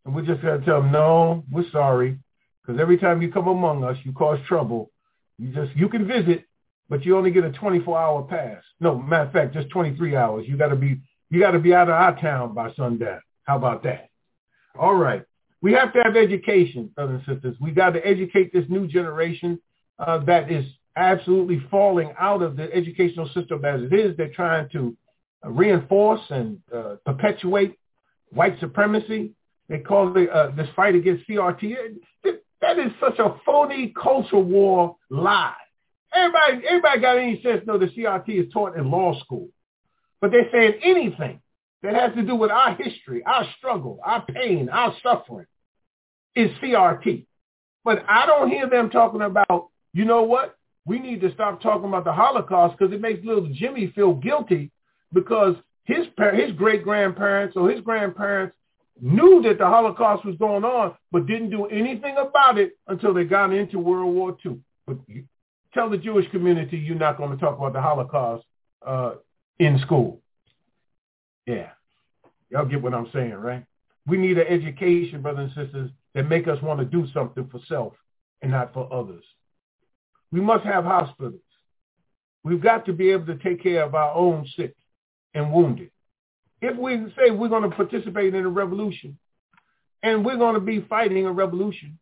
[0.06, 2.18] And we just to tell them, no, we're sorry.
[2.62, 4.92] Because every time you come among us, you cause trouble.
[5.38, 6.46] You just you can visit,
[6.90, 8.64] but you only get a 24-hour pass.
[8.80, 10.46] No, matter of fact, just 23 hours.
[10.48, 11.00] You got to be
[11.30, 13.20] you got to be out of our town by sundown.
[13.44, 14.10] How about that?
[14.80, 15.24] All right.
[15.62, 17.58] We have to have education, brothers and sisters.
[17.60, 19.60] We got to educate this new generation
[20.00, 20.66] uh, that is
[20.96, 24.16] absolutely falling out of the educational system as it is.
[24.16, 24.96] They're trying to
[25.44, 27.78] reinforce and uh, perpetuate
[28.30, 29.32] white supremacy.
[29.70, 31.76] They call the, uh, this fight against CRT.
[32.62, 35.54] That is such a phony culture war lie.
[36.14, 39.50] Everybody, everybody got any sense know the CRT is taught in law school.
[40.22, 41.42] But they're saying anything
[41.84, 45.46] that has to do with our history, our struggle, our pain, our suffering
[46.36, 47.26] is CRT.
[47.84, 50.58] But I don't hear them talking about, you know what?
[50.86, 54.72] We need to stop talking about the Holocaust because it makes little Jimmy feel guilty
[55.14, 58.56] because his par- his great grandparents or his grandparents
[59.02, 63.24] knew that the Holocaust was going on, but didn't do anything about it until they
[63.24, 64.60] got into World War II.
[64.86, 64.98] But
[65.74, 68.46] tell the Jewish community you're not going to talk about the Holocaust
[68.86, 69.16] uh,
[69.60, 70.22] in school.
[71.46, 71.70] Yeah.
[72.50, 73.64] Y'all get what I'm saying, right?
[74.06, 77.60] We need an education, brothers and sisters, that make us want to do something for
[77.68, 77.94] self
[78.42, 79.24] and not for others.
[80.32, 81.42] We must have hospitals.
[82.44, 84.76] We've got to be able to take care of our own sick
[85.34, 85.92] and wounded
[86.62, 89.18] if we say we're going to participate in a revolution
[90.04, 91.98] and we're going to be fighting a revolution,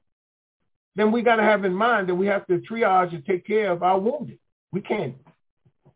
[0.96, 3.72] then we got to have in mind that we have to triage and take care
[3.72, 4.40] of our wounded.
[4.72, 5.16] We can't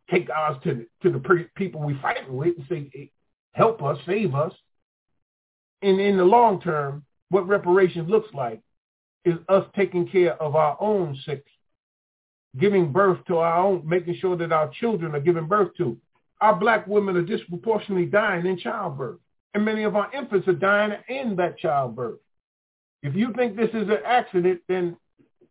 [0.10, 3.12] take ours to the, to the pre- people we fighting with and say,
[3.54, 4.54] help us, save us.
[5.82, 8.62] And in the long term, what reparations looks like
[9.24, 11.46] is us taking care of our own sick,
[12.60, 15.98] giving birth to our own, making sure that our children are given birth to,
[16.42, 19.20] our black women are disproportionately dying in childbirth.
[19.54, 22.20] And many of our infants are dying in that childbirth.
[23.02, 24.98] If you think this is an accident, then,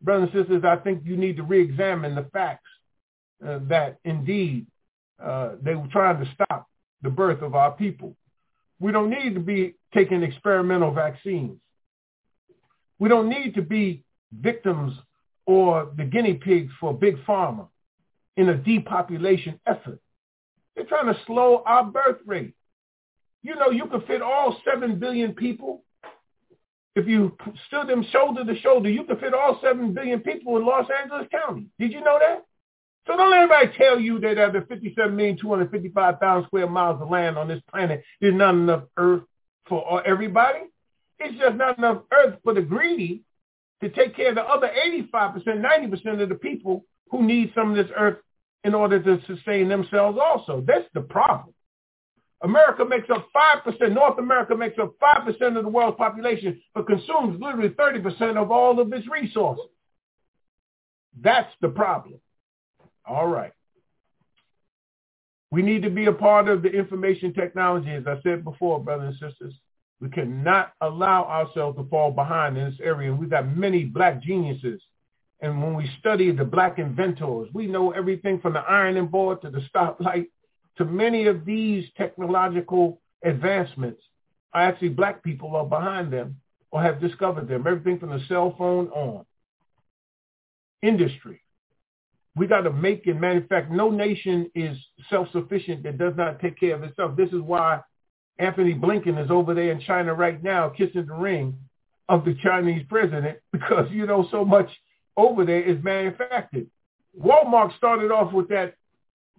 [0.02, 2.68] brothers and sisters, I think you need to re-examine the facts
[3.46, 4.66] uh, that indeed
[5.22, 6.68] uh, they were trying to stop
[7.02, 8.14] the birth of our people.
[8.80, 11.58] We don't need to be taking experimental vaccines.
[12.98, 14.92] We don't need to be victims
[15.46, 17.68] or the guinea pigs for big pharma
[18.36, 19.98] in a depopulation effort.
[20.76, 22.54] They're trying to slow our birth rate.
[23.42, 25.82] You know, you could fit all 7 billion people.
[26.98, 27.36] If you
[27.68, 31.28] stood them shoulder to shoulder, you could fit all 7 billion people in Los Angeles
[31.30, 31.66] County.
[31.78, 32.44] Did you know that?
[33.06, 37.46] So don't let anybody tell you that out of 57,255,000 square miles of land on
[37.46, 39.22] this planet, there's not enough earth
[39.68, 40.58] for everybody.
[41.20, 43.22] It's just not enough earth for the greedy
[43.80, 47.76] to take care of the other 85%, 90% of the people who need some of
[47.76, 48.18] this earth
[48.64, 50.64] in order to sustain themselves also.
[50.66, 51.54] That's the problem.
[52.42, 57.40] America makes up 5%, North America makes up 5% of the world's population, but consumes
[57.40, 59.64] literally 30% of all of its resources.
[61.20, 62.20] That's the problem.
[63.04, 63.52] All right.
[65.50, 69.16] We need to be a part of the information technology, as I said before, brothers
[69.20, 69.54] and sisters.
[70.00, 73.12] We cannot allow ourselves to fall behind in this area.
[73.12, 74.80] We've got many black geniuses.
[75.40, 79.50] And when we study the black inventors, we know everything from the ironing board to
[79.50, 80.26] the stoplight
[80.78, 84.00] to many of these technological advancements.
[84.54, 86.36] Actually, black people are behind them
[86.70, 87.66] or have discovered them.
[87.66, 89.24] Everything from the cell phone on.
[90.80, 91.42] Industry,
[92.36, 93.74] we got to make and manufacture.
[93.74, 94.78] No nation is
[95.10, 97.16] self-sufficient that does not take care of itself.
[97.16, 97.80] This is why
[98.38, 101.58] Antony Blinken is over there in China right now kissing the ring
[102.08, 104.70] of the Chinese president because, you know, so much
[105.16, 106.68] over there is manufactured.
[107.20, 108.74] Walmart started off with that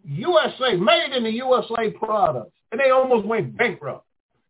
[0.05, 4.05] USA, made in the USA products, and they almost went bankrupt.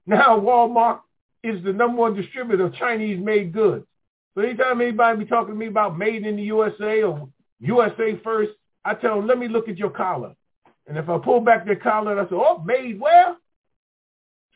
[0.05, 0.99] Now Walmart
[1.43, 3.85] is the number one distributor of Chinese-made goods.
[4.35, 8.51] So anytime anybody be talking to me about made in the USA or USA first,
[8.85, 10.33] I tell them, let me look at your collar.
[10.87, 13.35] And if I pull back their collar, I say, oh, made where?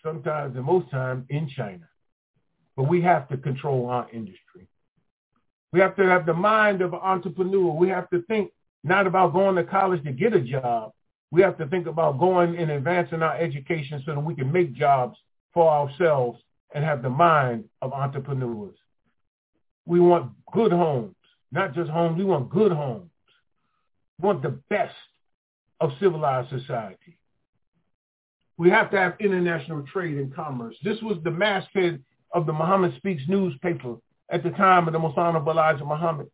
[0.03, 1.87] Sometimes and most times in China.
[2.75, 4.67] But we have to control our industry.
[5.71, 7.73] We have to have the mind of an entrepreneur.
[7.73, 8.51] We have to think
[8.83, 10.91] not about going to college to get a job.
[11.31, 14.73] We have to think about going and advancing our education so that we can make
[14.73, 15.17] jobs
[15.53, 16.39] for ourselves
[16.73, 18.75] and have the mind of entrepreneurs.
[19.85, 21.15] We want good homes.
[21.51, 22.17] Not just homes.
[22.17, 23.09] We want good homes.
[24.19, 24.95] We want the best
[25.79, 27.17] of civilized society.
[28.57, 30.75] We have to have international trade and commerce.
[30.83, 32.03] This was the masthead
[32.33, 33.95] of the Muhammad Speaks newspaper
[34.29, 36.27] at the time of the Most Honorable Elijah Muhammad.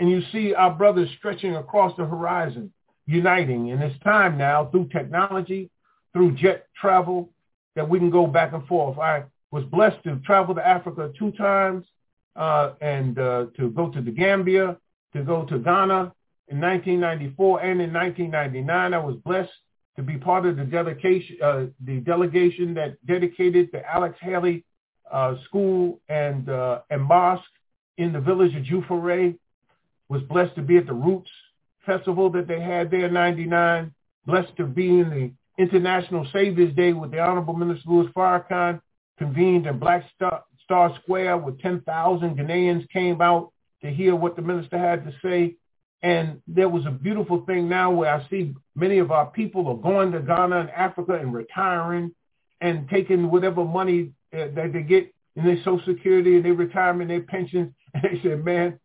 [0.00, 2.72] And you see our brothers stretching across the horizon,
[3.06, 3.70] uniting.
[3.70, 5.70] And it's time now through technology,
[6.12, 7.30] through jet travel,
[7.76, 8.98] that we can go back and forth.
[8.98, 11.86] I was blessed to travel to Africa two times
[12.34, 14.76] uh, and uh, to go to the Gambia,
[15.12, 16.12] to go to Ghana
[16.48, 18.94] in 1994 and in 1999.
[18.94, 19.52] I was blessed
[19.96, 24.64] to be part of the delegation, uh, the delegation that dedicated the Alex Haley
[25.10, 27.42] uh, School and uh, and Mosque
[27.98, 29.36] in the village of Juffureh.
[30.10, 31.30] Was blessed to be at the Roots
[31.86, 33.94] Festival that they had there in '99.
[34.26, 35.30] Blessed to be in the
[35.62, 38.80] International Saviors Day with the Honorable Minister Louis Farrakhan
[39.18, 44.42] convened in Black Star, Star Square where 10,000 Ghanaians came out to hear what the
[44.42, 45.56] minister had to say.
[46.02, 49.76] And there was a beautiful thing now where I see many of our people are
[49.76, 52.14] going to Ghana and Africa and retiring
[52.60, 57.08] and taking whatever money uh, that they get in their Social Security and their retirement,
[57.08, 57.72] their pensions.
[57.92, 58.78] And they said, man,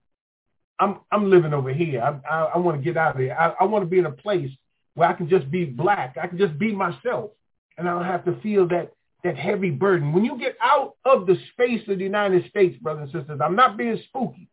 [0.79, 2.01] I'm I'm living over here.
[2.01, 3.35] I I, I want to get out of here.
[3.39, 4.51] I, I want to be in a place
[4.95, 6.17] where I can just be black.
[6.21, 7.31] I can just be myself,
[7.77, 8.91] and I don't have to feel that
[9.23, 10.13] that heavy burden.
[10.13, 13.55] When you get out of the space of the United States, brothers and sisters, I'm
[13.55, 14.49] not being spooky,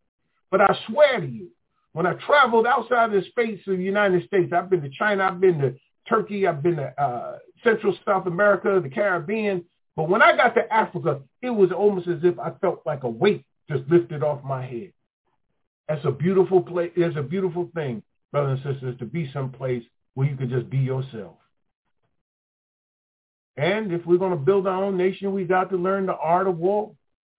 [0.51, 1.49] but I swear to you,
[1.93, 5.25] when I traveled outside of the space of the United States, I've been to China,
[5.25, 5.75] I've been to
[6.09, 9.65] Turkey, I've been to uh, Central South America, the Caribbean.
[9.95, 13.09] But when I got to Africa, it was almost as if I felt like a
[13.09, 14.93] weight just lifted off my head.
[15.89, 16.93] That's a beautiful place.
[16.97, 19.85] It's a beautiful thing, brothers and sisters, to be someplace
[20.15, 21.37] where you can just be yourself.
[23.57, 26.47] And if we're going to build our own nation, we got to learn the art
[26.47, 26.93] of war.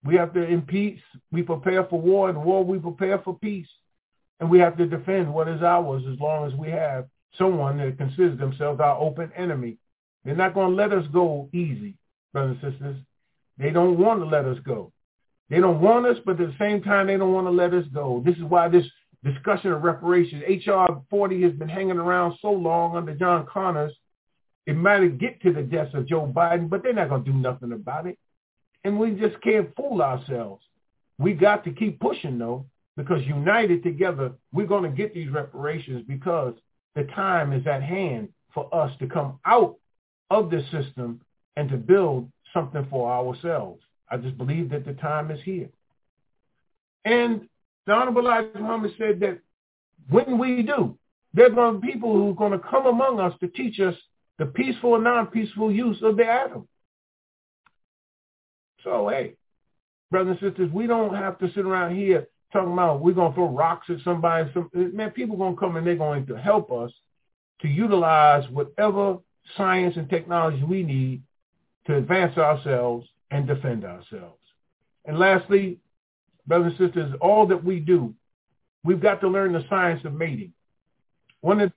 [0.04, 1.00] We have to, in peace,
[1.32, 2.30] we prepare for war.
[2.30, 3.68] In war, we prepare for peace.
[4.38, 7.06] And we have to defend what is ours as long as we have
[7.38, 9.78] someone that considers themselves our open enemy.
[10.24, 11.96] They're not going to let us go easy,
[12.32, 12.96] brothers and sisters.
[13.58, 14.92] They don't want to let us go.
[15.50, 17.84] They don't want us, but at the same time, they don't want to let us
[17.92, 18.22] go.
[18.24, 18.86] This is why this
[19.22, 21.02] discussion of reparations, H.R.
[21.10, 23.92] 40 has been hanging around so long under John Conyers
[24.66, 27.36] it might get to the deaths of Joe Biden, but they're not going to do
[27.36, 28.18] nothing about it.
[28.82, 30.62] And we just can't fool ourselves.
[31.18, 32.66] We got to keep pushing, though,
[32.96, 36.54] because united together, we're going to get these reparations because
[36.94, 39.76] the time is at hand for us to come out
[40.30, 41.20] of this system
[41.56, 43.82] and to build something for ourselves.
[44.10, 45.68] I just believe that the time is here.
[47.04, 47.48] And
[47.86, 49.38] the Honorable Elijah Muhammad said that
[50.08, 50.96] when we do,
[51.34, 53.94] There's going to be people who are going to come among us to teach us
[54.38, 56.68] the peaceful and non-peaceful use of the atom.
[58.84, 59.34] So, hey,
[60.10, 63.34] brothers and sisters, we don't have to sit around here talking about we're going to
[63.34, 64.48] throw rocks at somebody.
[64.54, 66.92] Some, man, people going to come and they're going to help us
[67.62, 69.18] to utilize whatever
[69.56, 71.22] science and technology we need
[71.86, 74.38] to advance ourselves and defend ourselves.
[75.04, 75.80] And lastly,
[76.46, 78.14] brothers and sisters, all that we do,
[78.84, 80.52] we've got to learn the science of mating.
[81.40, 81.72] One of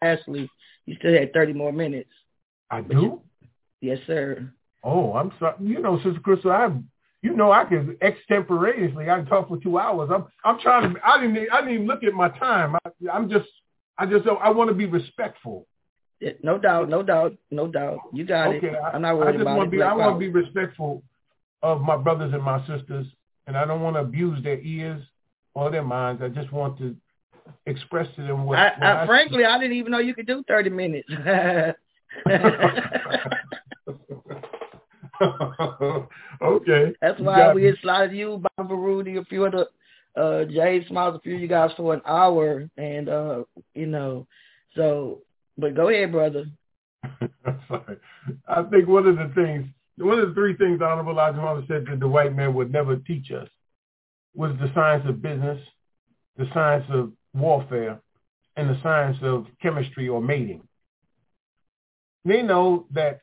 [0.00, 0.48] Ashley,
[0.86, 2.10] you still had 30 more minutes.
[2.70, 3.20] I do?
[3.80, 4.52] yes, sir.
[4.84, 5.56] Oh, I'm sorry.
[5.60, 6.88] You know, Sister Crystal, I'm
[7.22, 9.08] you know, I can extemporaneously.
[9.08, 10.10] I can talk for two hours.
[10.12, 11.00] I'm, I'm trying to.
[11.06, 11.52] I didn't.
[11.52, 12.74] I didn't even look at my time.
[12.74, 13.48] I, I'm just.
[13.96, 14.26] I just.
[14.26, 15.68] I want to be respectful.
[16.42, 16.88] No doubt.
[16.88, 17.36] No doubt.
[17.50, 17.98] No doubt.
[18.12, 18.76] You got okay, it.
[18.92, 19.76] I'm not worried I just about want it.
[19.76, 21.02] To be, I want to be respectful
[21.62, 23.06] of my brothers and my sisters,
[23.46, 25.02] and I don't want to abuse their ears
[25.54, 26.22] or their minds.
[26.22, 26.96] I just want to
[27.66, 28.58] express to them what.
[28.58, 31.08] I, what I, I frankly, I didn't even know you could do 30 minutes.
[36.42, 36.92] okay.
[37.00, 39.68] That's why we had slotted you, Bob Rudy, a few of the
[40.14, 43.44] uh Jay Smiles, a few of you guys for an hour and uh,
[43.74, 44.26] you know,
[44.76, 45.22] so
[45.58, 46.46] but go ahead, brother.
[47.68, 47.96] Sorry.
[48.48, 49.66] I think one of the things
[49.98, 53.30] one of the three things Honorable Elijah said that the white man would never teach
[53.30, 53.48] us
[54.34, 55.60] was the science of business,
[56.36, 58.00] the science of warfare,
[58.56, 60.62] and the science of chemistry or mating.
[62.24, 63.20] They know that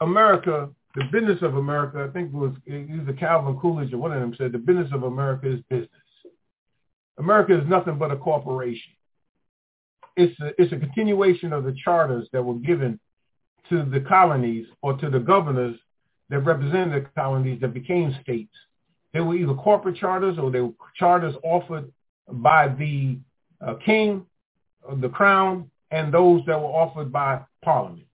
[0.00, 4.20] America, the business of America, I think it was either Calvin Coolidge or one of
[4.20, 5.90] them said the business of America is business.
[7.18, 8.92] America is nothing but a corporation.
[10.18, 12.98] It's a, it's a continuation of the charters that were given
[13.70, 15.76] to the colonies or to the governors
[16.28, 18.52] that represented the colonies that became states.
[19.12, 21.92] They were either corporate charters or they were charters offered
[22.28, 23.18] by the
[23.64, 24.26] uh, king,
[25.00, 28.06] the crown, and those that were offered by parliament.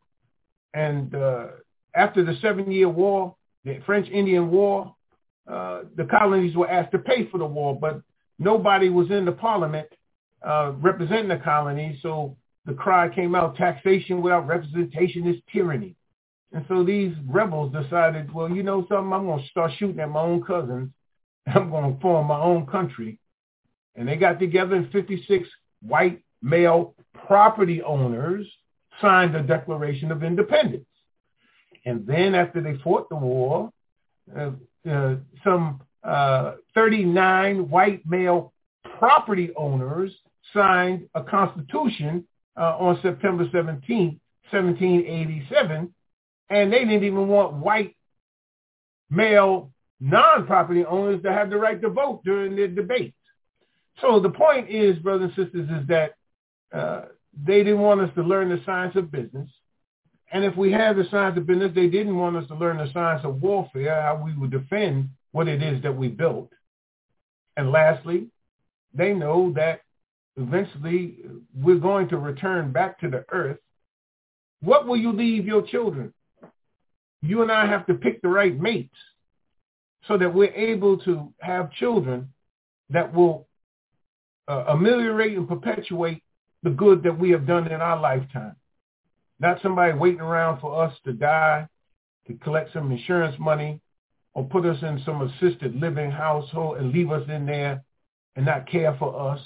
[0.74, 1.46] And uh,
[1.94, 4.94] after the Seven-Year War, the French-Indian War,
[5.50, 8.02] uh, the colonies were asked to pay for the war, but
[8.38, 9.88] nobody was in the parliament
[10.44, 15.96] uh, representing the colonies, so the cry came out, taxation without representation is tyranny.
[16.52, 20.08] And so these rebels decided, well, you know something, I'm going to start shooting at
[20.08, 20.90] my own cousins.
[21.46, 23.18] I'm going to form my own country.
[23.96, 25.48] And they got together in 56
[25.82, 26.94] white male
[27.26, 28.46] property owners
[29.00, 30.86] signed the Declaration of Independence.
[31.84, 33.70] And then after they fought the war,
[34.36, 34.50] uh,
[34.88, 38.52] uh, some uh, 39 white male
[38.98, 40.12] property owners
[40.54, 42.26] signed a constitution
[42.56, 44.20] uh, on September 17,
[44.50, 45.94] 1787,
[46.50, 47.96] and they didn't even want white
[49.10, 49.70] male
[50.00, 53.14] non-property owners to have the right to vote during their debate.
[54.00, 56.14] So the point is, brothers and sisters, is that
[56.72, 57.02] uh,
[57.46, 59.48] they didn't want us to learn the science of business.
[60.32, 62.92] And if we had the science of business, they didn't want us to learn the
[62.92, 66.50] science of warfare, how we would defend what it is that we built.
[67.56, 68.28] And lastly,
[68.92, 69.80] they know that
[70.36, 71.18] eventually
[71.54, 73.58] we're going to return back to the earth.
[74.60, 76.12] What will you leave your children?
[77.22, 78.96] You and I have to pick the right mates
[80.06, 82.32] so that we're able to have children
[82.90, 83.46] that will
[84.48, 86.22] uh, ameliorate and perpetuate
[86.62, 88.56] the good that we have done in our lifetime.
[89.40, 91.66] Not somebody waiting around for us to die,
[92.26, 93.80] to collect some insurance money,
[94.34, 97.82] or put us in some assisted living household and leave us in there
[98.36, 99.40] and not care for us.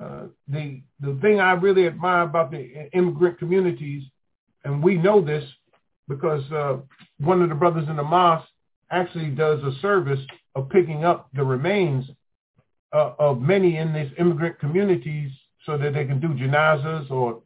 [0.00, 4.04] Uh, the the thing I really admire about the immigrant communities,
[4.64, 5.44] and we know this
[6.08, 6.78] because uh,
[7.18, 8.48] one of the brothers in the mosque
[8.90, 10.20] actually does a service
[10.54, 12.06] of picking up the remains
[12.92, 15.30] uh, of many in these immigrant communities
[15.66, 17.42] so that they can do janazas or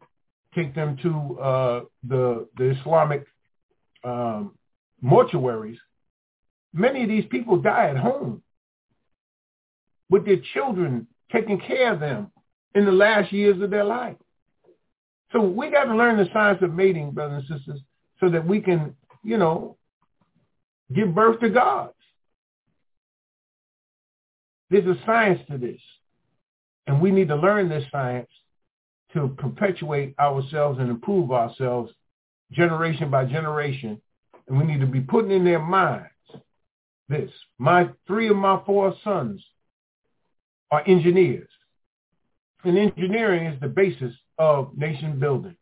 [0.54, 3.26] take them to uh, the the Islamic
[4.04, 4.52] um,
[5.04, 5.78] mortuaries.
[6.72, 8.42] Many of these people die at home
[10.10, 12.30] with their children taking care of them
[12.76, 14.16] in the last years of their life.
[15.32, 17.80] So we got to learn the science of mating, brothers and sisters,
[18.20, 18.94] so that we can,
[19.24, 19.76] you know,
[20.94, 21.94] give birth to gods.
[24.68, 25.80] There's a science to this.
[26.86, 28.28] And we need to learn this science
[29.14, 31.90] to perpetuate ourselves and improve ourselves
[32.52, 34.00] generation by generation.
[34.48, 36.10] And we need to be putting in their minds
[37.08, 37.30] this.
[37.58, 39.42] My three of my four sons
[40.70, 41.48] are engineers.
[42.66, 45.56] And engineering is the basis of nation building.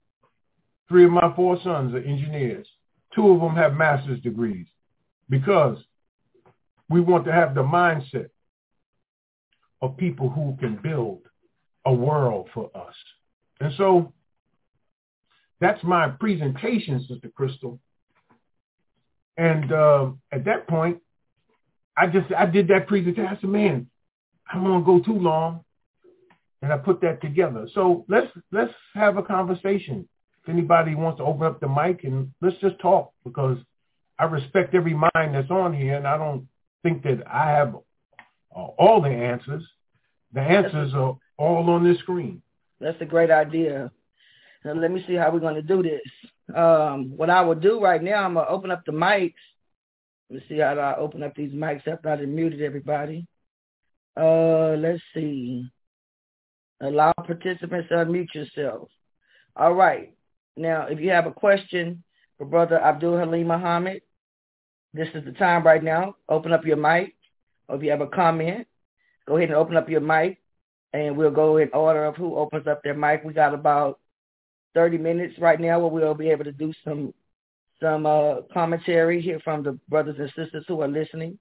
[0.88, 2.66] Three of my four sons are engineers.
[3.14, 4.66] Two of them have master's degrees
[5.28, 5.76] because
[6.88, 8.30] we want to have the mindset
[9.82, 11.20] of people who can build
[11.84, 12.94] a world for us.
[13.60, 14.14] And so
[15.60, 17.78] that's my presentation, Sister Crystal.
[19.36, 21.02] And uh, at that point,
[21.98, 23.26] I just I did that presentation.
[23.26, 23.90] I said, man,
[24.50, 25.63] I don't want to go too long,
[26.64, 27.68] and I put that together.
[27.74, 30.08] So let's let's have a conversation.
[30.42, 33.58] If anybody wants to open up the mic and let's just talk because
[34.18, 36.48] I respect every mind that's on here, and I don't
[36.82, 39.62] think that I have uh, all the answers.
[40.32, 42.42] The answers are all on this screen.
[42.80, 43.90] That's a great idea.
[44.64, 46.56] Let me see how we're going to do this.
[46.56, 49.34] Um, what I will do right now, I'm going to open up the mics.
[50.30, 53.26] Let me see how I open up these mics after I muted everybody.
[54.16, 55.70] Uh, let's see.
[56.84, 58.88] Allow participants to unmute yourself.
[59.56, 60.12] All right.
[60.56, 62.02] Now, if you have a question
[62.36, 64.02] for Brother Abdul Halim Muhammad,
[64.92, 66.16] this is the time right now.
[66.28, 67.14] Open up your mic.
[67.68, 68.66] Or if you have a comment,
[69.26, 70.42] go ahead and open up your mic,
[70.92, 73.24] and we'll go in order of who opens up their mic.
[73.24, 73.98] We got about
[74.74, 77.14] 30 minutes right now where we'll be able to do some
[77.80, 81.38] some uh, commentary here from the brothers and sisters who are listening.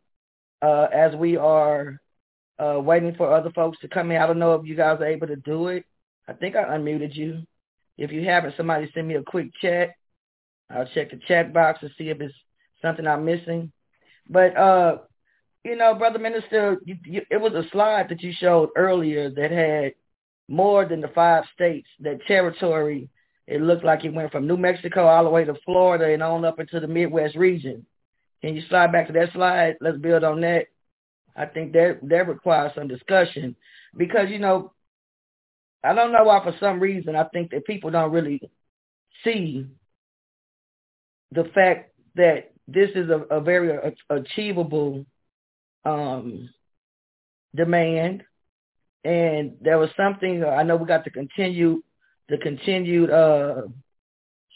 [0.62, 2.00] Uh, as we are
[2.60, 5.06] uh, waiting for other folks to come in, I don't know if you guys are
[5.06, 5.86] able to do it.
[6.28, 7.44] I think I unmuted you.
[7.98, 9.92] If you haven't, somebody send me a quick chat.
[10.70, 12.34] I'll check the chat box to see if it's
[12.82, 13.72] something I'm missing.
[14.30, 14.98] But uh,
[15.64, 19.52] you know, brother minister, you, you, it was a slide that you showed earlier that
[19.52, 19.94] had
[20.48, 21.88] more than the five states.
[22.00, 23.10] That territory,
[23.48, 26.46] it looked like it went from New Mexico all the way to Florida and on
[26.46, 27.86] up into the Midwest region.
[28.42, 29.76] Can you slide back to that slide?
[29.80, 30.68] Let's build on that.
[31.36, 33.56] I think that that requires some discussion
[33.98, 34.72] because you know,
[35.84, 38.42] I don't know why for some reason I think that people don't really
[39.24, 39.66] see
[41.32, 43.78] the fact that this is a, a very
[44.10, 45.06] achievable
[45.86, 46.50] um,
[47.56, 48.24] demand,
[49.04, 51.82] and there was something I know we got to continue
[52.30, 53.64] the continued uh,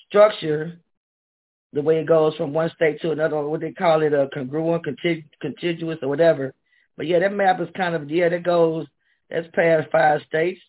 [0.08, 0.80] structure,
[1.74, 4.86] the way it goes from one state to another, what they call it, a congruent,
[5.42, 6.54] contiguous, or whatever.
[6.98, 8.88] But yeah, that map is kind of yeah, that goes
[9.30, 10.60] that's past five states.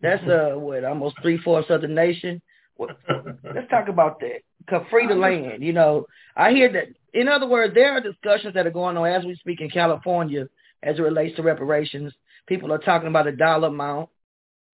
[0.00, 2.42] That's uh what almost three fourths of the nation.
[2.78, 4.88] let's talk about that.
[4.90, 5.62] Free the land.
[5.62, 6.88] You know, I hear that.
[7.14, 10.48] In other words, there are discussions that are going on as we speak in California
[10.82, 12.12] as it relates to reparations.
[12.46, 14.10] People are talking about a dollar amount.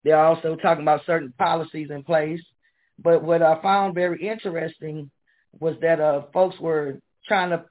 [0.05, 2.41] They're also talking about certain policies in place.
[2.99, 5.11] But what I found very interesting
[5.59, 7.65] was that uh, folks were trying to,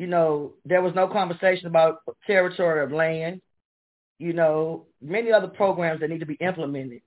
[0.00, 3.42] you know, there was no conversation about territory of land.
[4.18, 7.02] You know, many other programs that need to be implemented.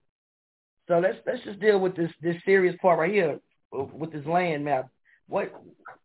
[0.87, 3.39] So let's let's just deal with this this serious part right here
[3.71, 4.89] with this land map.
[5.27, 5.59] What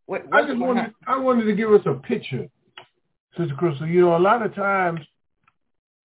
[0.06, 0.24] what?
[0.32, 2.48] I just wanted I wanted to give us a picture,
[3.36, 3.86] Sister Crystal.
[3.86, 5.00] You know, a lot of times,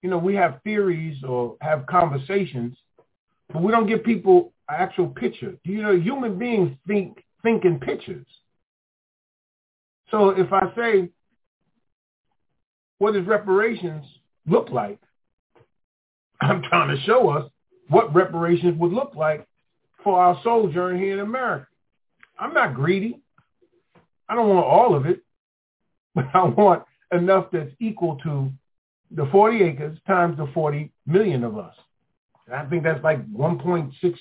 [0.01, 2.75] you know, we have theories or have conversations,
[3.53, 5.55] but we don't give people an actual picture.
[5.63, 8.27] You know, human beings think think in pictures.
[10.13, 11.09] So if I say,
[12.99, 14.05] what does reparations
[14.45, 14.99] look like?
[16.41, 17.49] I'm trying to show us
[17.89, 19.47] what reparations would look like
[20.03, 21.65] for our sojourn here in America.
[22.39, 23.21] I'm not greedy.
[24.29, 25.23] I don't want all of it,
[26.15, 28.51] but I want enough that's equal to
[29.09, 31.73] the 40 acres times the 40 million of us.
[32.45, 34.15] And I think that's like 1.6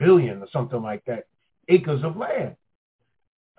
[0.00, 1.26] billion or something like that
[1.68, 2.56] acres of land.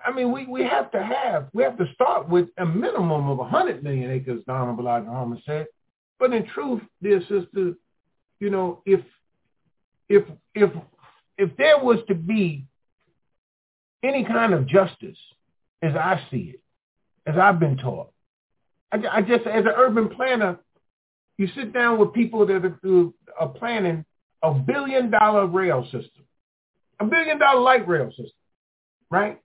[0.03, 3.37] I mean, we, we have to have, we have to start with a minimum of
[3.37, 5.67] 100 million acres, Donald Elijah Muhammad said.
[6.19, 7.73] But in truth, dear sister,
[8.39, 9.01] you know, if
[10.07, 10.23] if
[10.53, 10.71] if
[11.37, 12.65] if there was to be
[14.03, 15.17] any kind of justice,
[15.81, 16.61] as I see it,
[17.25, 18.11] as I've been taught,
[18.91, 20.59] I, I just as an urban planner,
[21.37, 23.09] you sit down with people that are,
[23.39, 24.05] are planning
[24.43, 26.23] a billion dollar rail system,
[26.99, 28.31] a billion dollar light rail system,
[29.09, 29.41] right?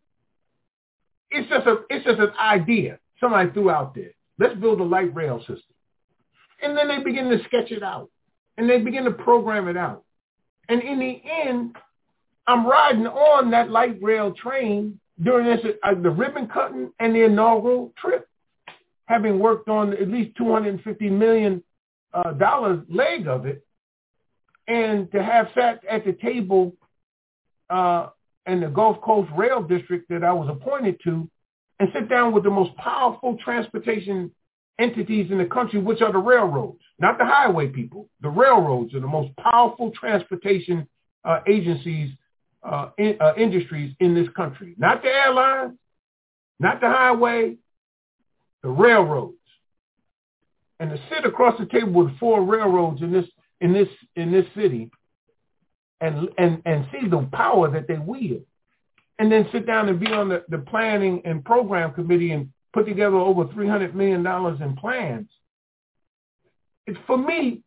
[1.31, 4.11] It's just a it's just an idea somebody threw out there.
[4.39, 5.75] Let's build a light rail system.
[6.63, 8.11] And then they begin to sketch it out
[8.57, 10.05] and they begin to program it out.
[10.69, 11.77] And in the end,
[12.47, 17.25] I'm riding on that light rail train during this, uh, the ribbon cutting and the
[17.25, 18.29] inaugural trip,
[19.07, 21.63] having worked on at least 250 million
[22.13, 23.65] uh, dollars leg of it,
[24.69, 26.75] and to have sat at the table
[27.69, 28.09] uh,
[28.47, 31.29] in the Gulf Coast Rail District that I was appointed to,
[31.79, 34.31] and sit down with the most powerful transportation
[34.79, 38.09] entities in the country, which are the railroads, not the highway people.
[38.23, 40.87] The railroads are the most powerful transportation
[41.25, 42.11] uh, agencies,
[42.63, 44.75] uh, in, uh, industries in this country.
[44.79, 45.79] Not the airlines,
[46.59, 47.57] not the highway,
[48.63, 49.35] the railroads.
[50.79, 53.27] and to sit across the table with four railroads in this
[53.61, 54.91] in this in this city
[56.01, 58.43] and and and see the power that they wield
[59.21, 62.87] and then sit down and be on the, the planning and program committee and put
[62.87, 64.27] together over $300 million
[64.63, 65.29] in plans.
[66.87, 67.63] It's for me,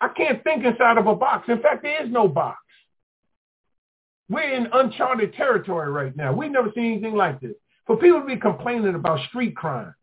[0.00, 1.46] I can't think inside of a box.
[1.48, 2.58] In fact, there is no box.
[4.30, 6.32] We're in uncharted territory right now.
[6.32, 7.52] We've never seen anything like this.
[7.86, 9.94] For people to be complaining about street crime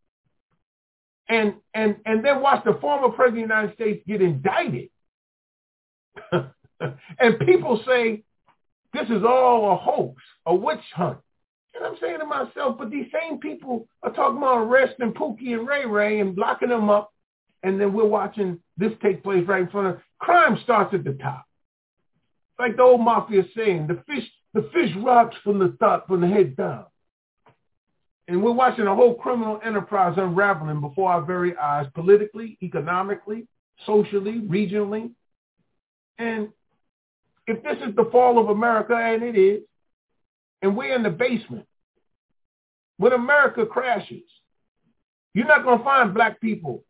[1.29, 4.89] and and and then watch the former president of the United States get indicted.
[7.19, 8.23] and people say
[8.93, 11.17] this is all a hoax, a witch hunt.
[11.75, 15.67] And I'm saying to myself, but these same people are talking about arresting Pookie and
[15.67, 17.11] Ray Ray and locking them up,
[17.63, 21.13] and then we're watching this take place right in front of crime starts at the
[21.13, 21.45] top.
[22.57, 24.23] Like the old mafia saying, the fish
[24.53, 26.85] the fish rocks from the top from the head down.
[28.27, 33.47] And we're watching a whole criminal enterprise unraveling before our very eyes, politically, economically,
[33.85, 35.11] socially, regionally.
[36.17, 36.49] And
[37.47, 39.63] if this is the fall of America, and it is,
[40.61, 41.67] and we're in the basement,
[42.97, 44.23] when America crashes,
[45.33, 46.83] you're not going to find black people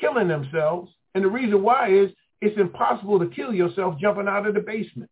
[0.00, 0.92] killing themselves.
[1.14, 5.10] And the reason why is it's impossible to kill yourself jumping out of the basement.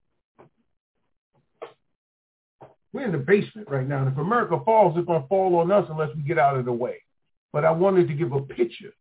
[2.93, 4.03] We're in the basement right now.
[4.03, 6.65] And if America falls, it's going to fall on us unless we get out of
[6.65, 7.03] the way.
[7.53, 8.93] But I wanted to give a picture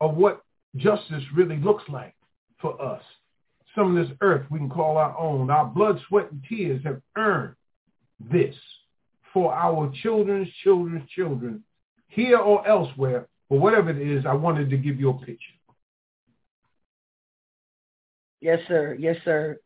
[0.00, 0.42] of what
[0.76, 2.14] justice really looks like
[2.60, 3.02] for us
[3.74, 5.50] some of this earth we can call our own.
[5.50, 7.54] Our blood, sweat, and tears have earned
[8.30, 8.54] this
[9.32, 11.64] for our children's children's children,
[12.08, 13.28] here or elsewhere.
[13.48, 15.38] But whatever it is, I wanted to give you a picture.
[18.40, 18.96] Yes, sir.
[18.98, 19.58] Yes, sir.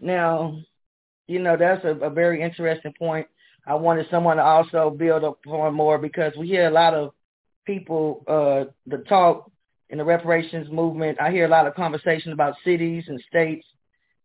[0.00, 0.58] Now,
[1.28, 3.26] you know, that's a, a very interesting point.
[3.66, 7.12] I wanted someone to also build upon more because we hear a lot of
[7.64, 9.51] people uh, the talk
[9.92, 13.66] in the reparations movement, I hear a lot of conversation about cities and states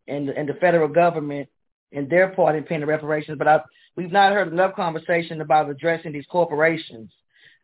[0.07, 1.49] and and the federal government
[1.91, 3.59] and their part in paying the reparations, but I
[3.97, 7.11] we've not heard enough conversation about addressing these corporations,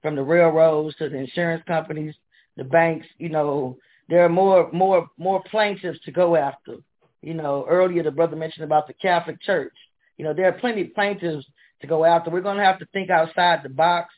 [0.02, 2.14] from the railroads to the insurance companies,
[2.58, 3.08] the banks.
[3.18, 3.78] You know,
[4.10, 6.76] there are more more more plaintiffs to go after.
[7.22, 9.74] You know, earlier the brother mentioned about the Catholic Church.
[10.18, 11.46] You know, there are plenty of plaintiffs
[11.80, 12.30] to go after.
[12.30, 14.14] We're going to have to think outside the box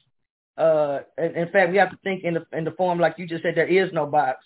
[0.57, 3.27] uh, in, in fact, we have to think in the in the form like you
[3.27, 3.56] just said.
[3.56, 4.40] There is no box.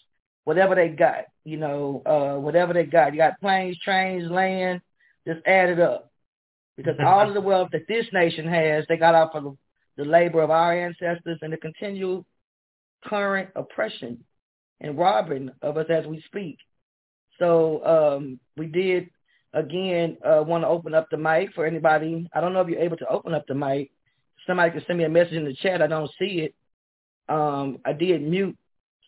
[0.45, 3.13] Whatever they got, you know, uh, whatever they got.
[3.13, 4.81] You got planes, trains, land.
[5.27, 6.11] Just add it up,
[6.75, 9.57] because all of the wealth that this nation has, they got out for the,
[9.97, 12.25] the labor of our ancestors and the continual
[13.05, 14.23] current oppression
[14.81, 16.57] and robbing of us as we speak.
[17.37, 19.09] So um, we did
[19.53, 22.29] again uh, want to open up the mic for anybody.
[22.33, 23.91] I don't know if you're able to open up the mic
[24.49, 25.81] somebody can send me a message in the chat.
[25.81, 26.55] I don't see it.
[27.31, 28.57] Um, I did mute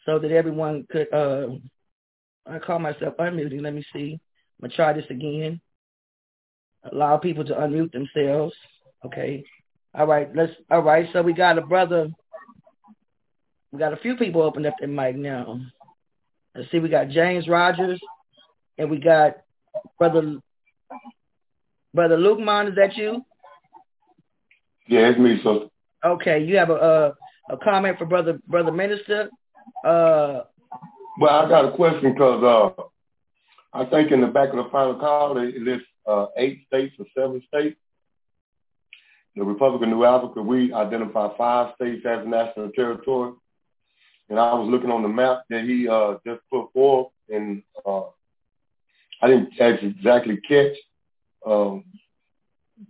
[0.06, 1.12] so that everyone could.
[1.12, 1.48] Uh,
[2.46, 3.62] I call myself unmuting.
[3.62, 4.20] Let me see.
[4.62, 5.60] I'm gonna try this again.
[6.92, 8.54] Allow people to unmute themselves.
[9.04, 9.44] Okay.
[9.96, 10.30] All right.
[10.36, 10.54] Let's.
[10.70, 11.10] All right.
[11.12, 12.10] So we got a brother.
[13.72, 15.60] We got a few people opened up their mic now.
[16.56, 16.78] Let's see.
[16.78, 18.00] We got James Rogers,
[18.78, 19.38] and we got
[19.98, 20.38] brother.
[21.94, 23.26] Brother Lukeman, is that you?
[24.88, 25.68] Yeah, it's me, sister.
[26.04, 27.16] Okay, you have a
[27.50, 29.30] a, a comment for brother brother minister.
[29.86, 30.42] Uh,
[31.20, 32.84] well, I got a question because uh,
[33.74, 37.06] I think in the back of the final call they list uh, eight states or
[37.16, 37.78] seven states.
[39.36, 43.34] The Republic of New Africa, we identify five states as national territory.
[44.30, 48.04] And I was looking on the map that he uh, just put forth, and uh,
[49.22, 50.76] I didn't exactly catch
[51.46, 51.84] um,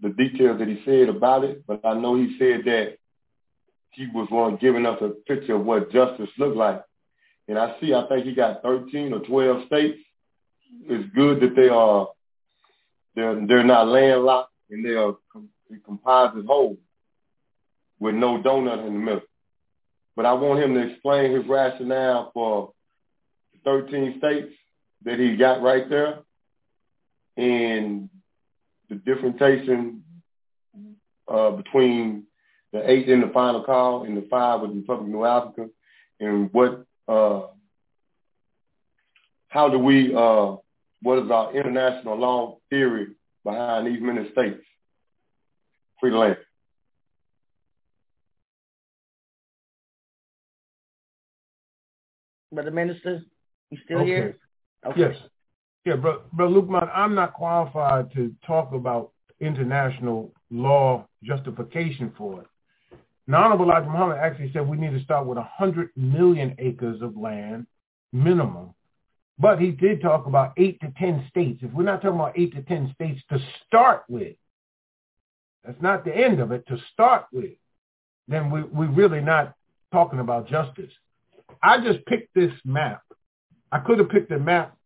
[0.02, 2.98] the details that he said about it, but I know he said that
[3.92, 6.82] he was one giving us a picture of what justice looked like.
[7.48, 10.00] And I see, I think he got 13 or 12 states.
[10.86, 12.08] It's good that they are,
[13.16, 15.16] they're, they're not landlocked and they are
[15.86, 16.78] composite whole
[18.00, 19.22] with no donut in the middle.
[20.16, 22.72] But I want him to explain his rationale for
[23.66, 24.54] 13 states
[25.04, 26.20] that he got right there
[27.38, 28.10] and
[28.92, 30.04] the differentiation
[31.30, 32.26] uh, between
[32.74, 35.70] the eight in the final call and the five with the Republic of New Africa,
[36.20, 37.48] and what, uh,
[39.48, 40.58] how do we, uh,
[41.02, 43.08] what is our international law theory
[43.46, 44.62] behind these many states?
[46.02, 46.38] Free land.
[52.52, 53.24] Brother Minister,
[53.70, 54.08] you still okay.
[54.08, 54.38] here?
[54.86, 55.00] Okay.
[55.00, 55.16] Yes.
[55.86, 62.48] Yeah, but but Lukeman, I'm not qualified to talk about international law justification for it.
[63.28, 63.44] And hmm.
[63.44, 67.66] Honorable Elijah Muhammad actually said we need to start with 100 million acres of land
[68.14, 68.74] minimum.
[69.40, 71.62] But he did talk about 8 to 10 states.
[71.64, 74.36] If we're not talking about 8 to 10 states to start with,
[75.66, 77.52] that's not the end of it, to start with,
[78.28, 79.56] then we, we're really not
[79.92, 80.92] talking about justice.
[81.64, 83.02] I just picked this map.
[83.72, 84.78] I could have picked a map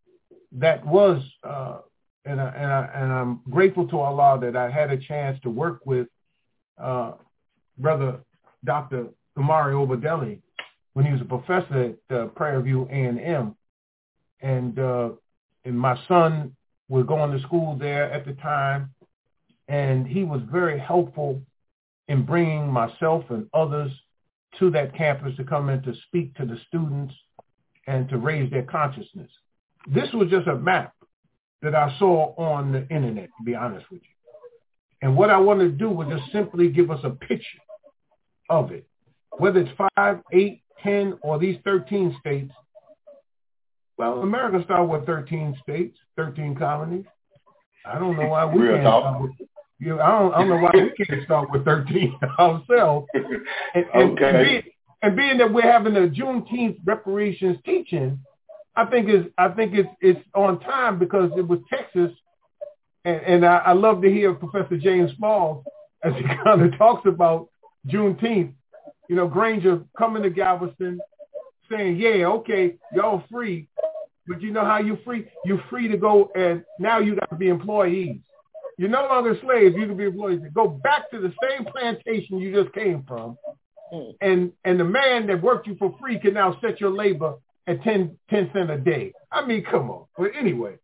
[0.53, 1.79] that was, uh,
[2.25, 5.49] and, I, and, I, and I'm grateful to Allah that I had a chance to
[5.49, 6.07] work with
[6.81, 7.13] uh,
[7.77, 8.19] Brother
[8.63, 9.07] Dr.
[9.37, 10.39] Imari Obadele
[10.93, 13.55] when he was a professor at uh, Prairie View A&M.
[14.41, 15.09] And, uh,
[15.65, 16.55] and my son
[16.87, 18.93] was going to school there at the time,
[19.67, 21.41] and he was very helpful
[22.07, 23.91] in bringing myself and others
[24.59, 27.13] to that campus to come in to speak to the students
[27.87, 29.29] and to raise their consciousness.
[29.87, 30.93] This was just a map
[31.61, 34.09] that I saw on the internet, to be honest with you.
[35.01, 37.59] And what I wanted to do was just simply give us a picture
[38.49, 38.87] of it.
[39.37, 42.53] Whether it's five, eight, ten, or these 13 states,
[43.97, 47.05] well, America started with 13 states, 13 colonies.
[47.85, 49.31] I don't know why we can't start with,
[49.79, 53.07] you know, I, don't, I don't know why we can't start with 13 ourselves.
[53.13, 53.25] And,
[53.75, 54.25] and, okay.
[54.25, 54.63] and, being,
[55.01, 58.19] and being that we're having a Juneteenth reparations teaching,
[58.75, 62.11] I think it's I think it's it's on time because it was Texas,
[63.05, 65.63] and, and I, I love to hear Professor James Smalls
[66.03, 67.49] as he kind of talks about
[67.87, 68.53] Juneteenth.
[69.07, 70.99] You know, Granger coming to Galveston,
[71.71, 73.69] saying, "Yeah, okay, y'all free,
[74.27, 75.27] but you know how you free?
[75.45, 78.17] You free to go, and now you got to be employees.
[78.77, 79.73] You're no longer slaves.
[79.77, 80.41] You can be employees.
[80.53, 83.37] Go back to the same plantation you just came from,
[83.89, 84.09] hmm.
[84.19, 87.35] and and the man that worked you for free can now set your labor
[87.67, 89.13] at 10, 10 cent a day.
[89.31, 90.05] I mean, come on.
[90.17, 90.77] But anyway,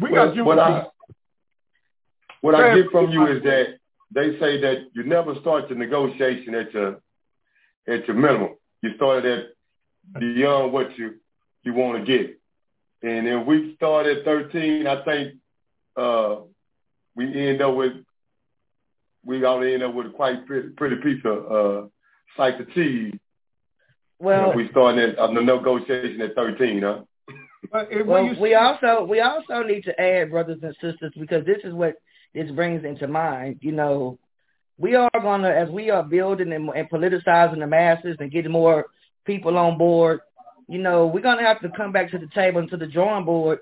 [0.00, 0.44] we well, got you.
[0.44, 0.86] What I,
[2.40, 3.78] what I get from you is that
[4.14, 7.00] they say that you never start the negotiation at your
[7.88, 8.56] at your minimum.
[8.82, 11.14] You started at beyond what you
[11.64, 12.38] you want to get.
[13.02, 14.86] And then we start at 13.
[14.86, 15.34] I think
[15.96, 16.36] uh,
[17.14, 17.92] we end up with
[19.24, 21.88] we only end up with quite pretty, pretty piece of uh,
[22.36, 23.14] slice of cheese
[24.18, 27.00] well, we starting at, uh, the negotiation at 13, huh?
[28.06, 31.96] well, we also we also need to add, brothers and sisters, because this is what
[32.34, 33.58] this brings into mind.
[33.60, 34.18] You know,
[34.78, 38.52] we are going to, as we are building and, and politicizing the masses and getting
[38.52, 38.86] more
[39.24, 40.20] people on board,
[40.68, 42.86] you know, we're going to have to come back to the table and to the
[42.86, 43.58] drawing board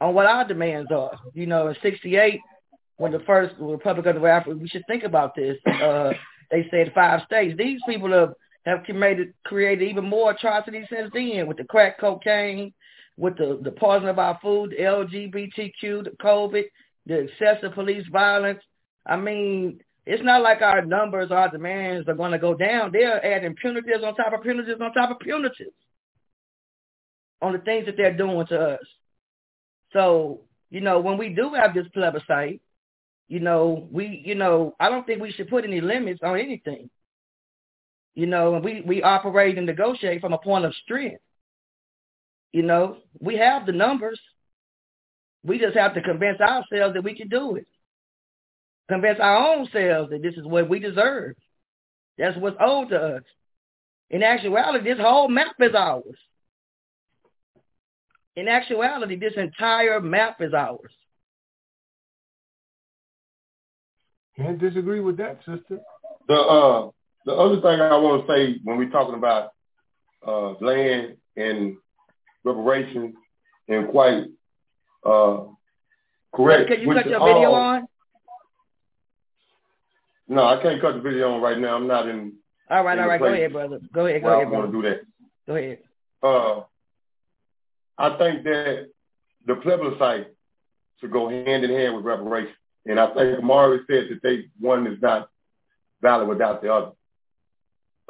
[0.00, 1.18] on what our demands are.
[1.34, 2.40] You know, in '68,
[2.96, 5.56] when the first Republic of Africa, we should think about this.
[5.66, 6.12] Uh,
[6.50, 7.56] they said five states.
[7.56, 8.34] These people have
[8.66, 12.72] have created created even more atrocities since then with the crack cocaine,
[13.16, 16.64] with the the poison of our food, the LGBTQ, the COVID,
[17.06, 18.60] the excessive police violence.
[19.06, 22.90] I mean, it's not like our numbers, our demands are going to go down.
[22.92, 25.72] They're adding punitives on top of punitives on top of punitives
[27.42, 28.80] on the things that they're doing to us.
[29.92, 32.60] So, you know, when we do have this plebiscite,
[33.28, 36.90] you know, we, you know, I don't think we should put any limits on anything.
[38.14, 41.22] You know, and we, we operate and negotiate from a point of strength.
[42.52, 44.20] You know, we have the numbers.
[45.44, 47.66] We just have to convince ourselves that we can do it.
[48.88, 51.36] Convince our own selves that this is what we deserve.
[52.18, 53.22] That's what's owed to us.
[54.10, 56.18] In actuality, this whole map is ours.
[58.34, 60.92] In actuality, this entire map is ours.
[64.36, 65.78] Can't disagree with that, sister.
[66.26, 66.90] The uh,
[67.30, 69.52] the other thing I want to say when we're talking about
[70.26, 71.76] uh, land and
[72.44, 73.14] reparations
[73.68, 74.24] and quite
[75.06, 75.44] uh,
[76.34, 76.70] correct.
[76.70, 77.88] Can you cut your all, video on?
[80.28, 81.76] No, I can't cut the video on right now.
[81.76, 82.34] I'm not in.
[82.68, 83.20] All right, all right.
[83.20, 83.80] Go ahead, brother.
[83.92, 84.22] Go ahead.
[84.22, 84.46] Go ahead.
[84.46, 85.00] I want to do that.
[85.46, 85.78] Go ahead.
[86.22, 86.60] Uh,
[87.98, 88.90] I think that
[89.46, 90.34] the plebiscite
[91.00, 94.86] should go hand in hand with reparations, and I think Imari said that they one
[94.86, 95.28] is not
[96.02, 96.92] valid without the other.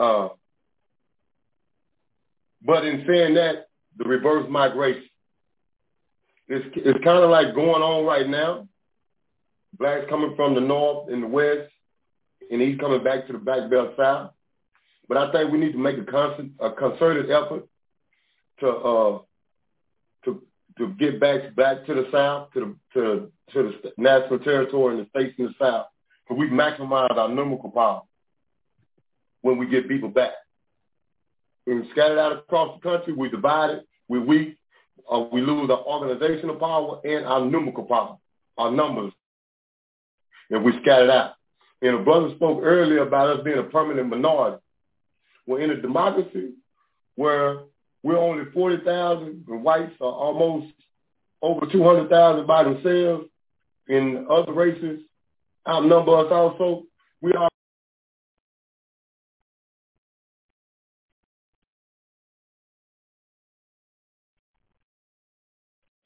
[0.01, 0.31] Uh,
[2.65, 3.67] but in saying that,
[3.99, 5.05] the reverse migration,
[6.49, 8.67] it's, it's kind of like going on right now.
[9.79, 11.71] Blacks coming from the north and the west,
[12.51, 14.31] and he's coming back to the Black Belt South.
[15.07, 17.69] But I think we need to make a, concert, a concerted effort
[18.61, 19.19] to uh,
[20.25, 20.43] to
[20.79, 25.07] to get back back to the South, to the to to the national territory and
[25.07, 25.87] the states in the South,
[26.27, 28.03] so we maximize our numerical power
[29.43, 30.33] when we get people back.
[31.67, 33.13] We're scattered out across the country.
[33.13, 33.83] We divided.
[34.09, 34.57] We're weak.
[35.11, 38.17] Uh, we lose our organizational power and our numerical power,
[38.59, 39.13] our numbers,
[40.51, 41.35] and we scattered out.
[41.83, 44.63] And a brother spoke earlier about us being a permanent minority.
[45.47, 46.55] We're in a democracy
[47.17, 47.61] where
[48.03, 50.73] we're only 40,000 and whites are almost
[51.43, 53.27] over 200,000 by themselves
[53.89, 55.01] and other races
[55.69, 56.85] outnumber us also.
[57.21, 57.49] We are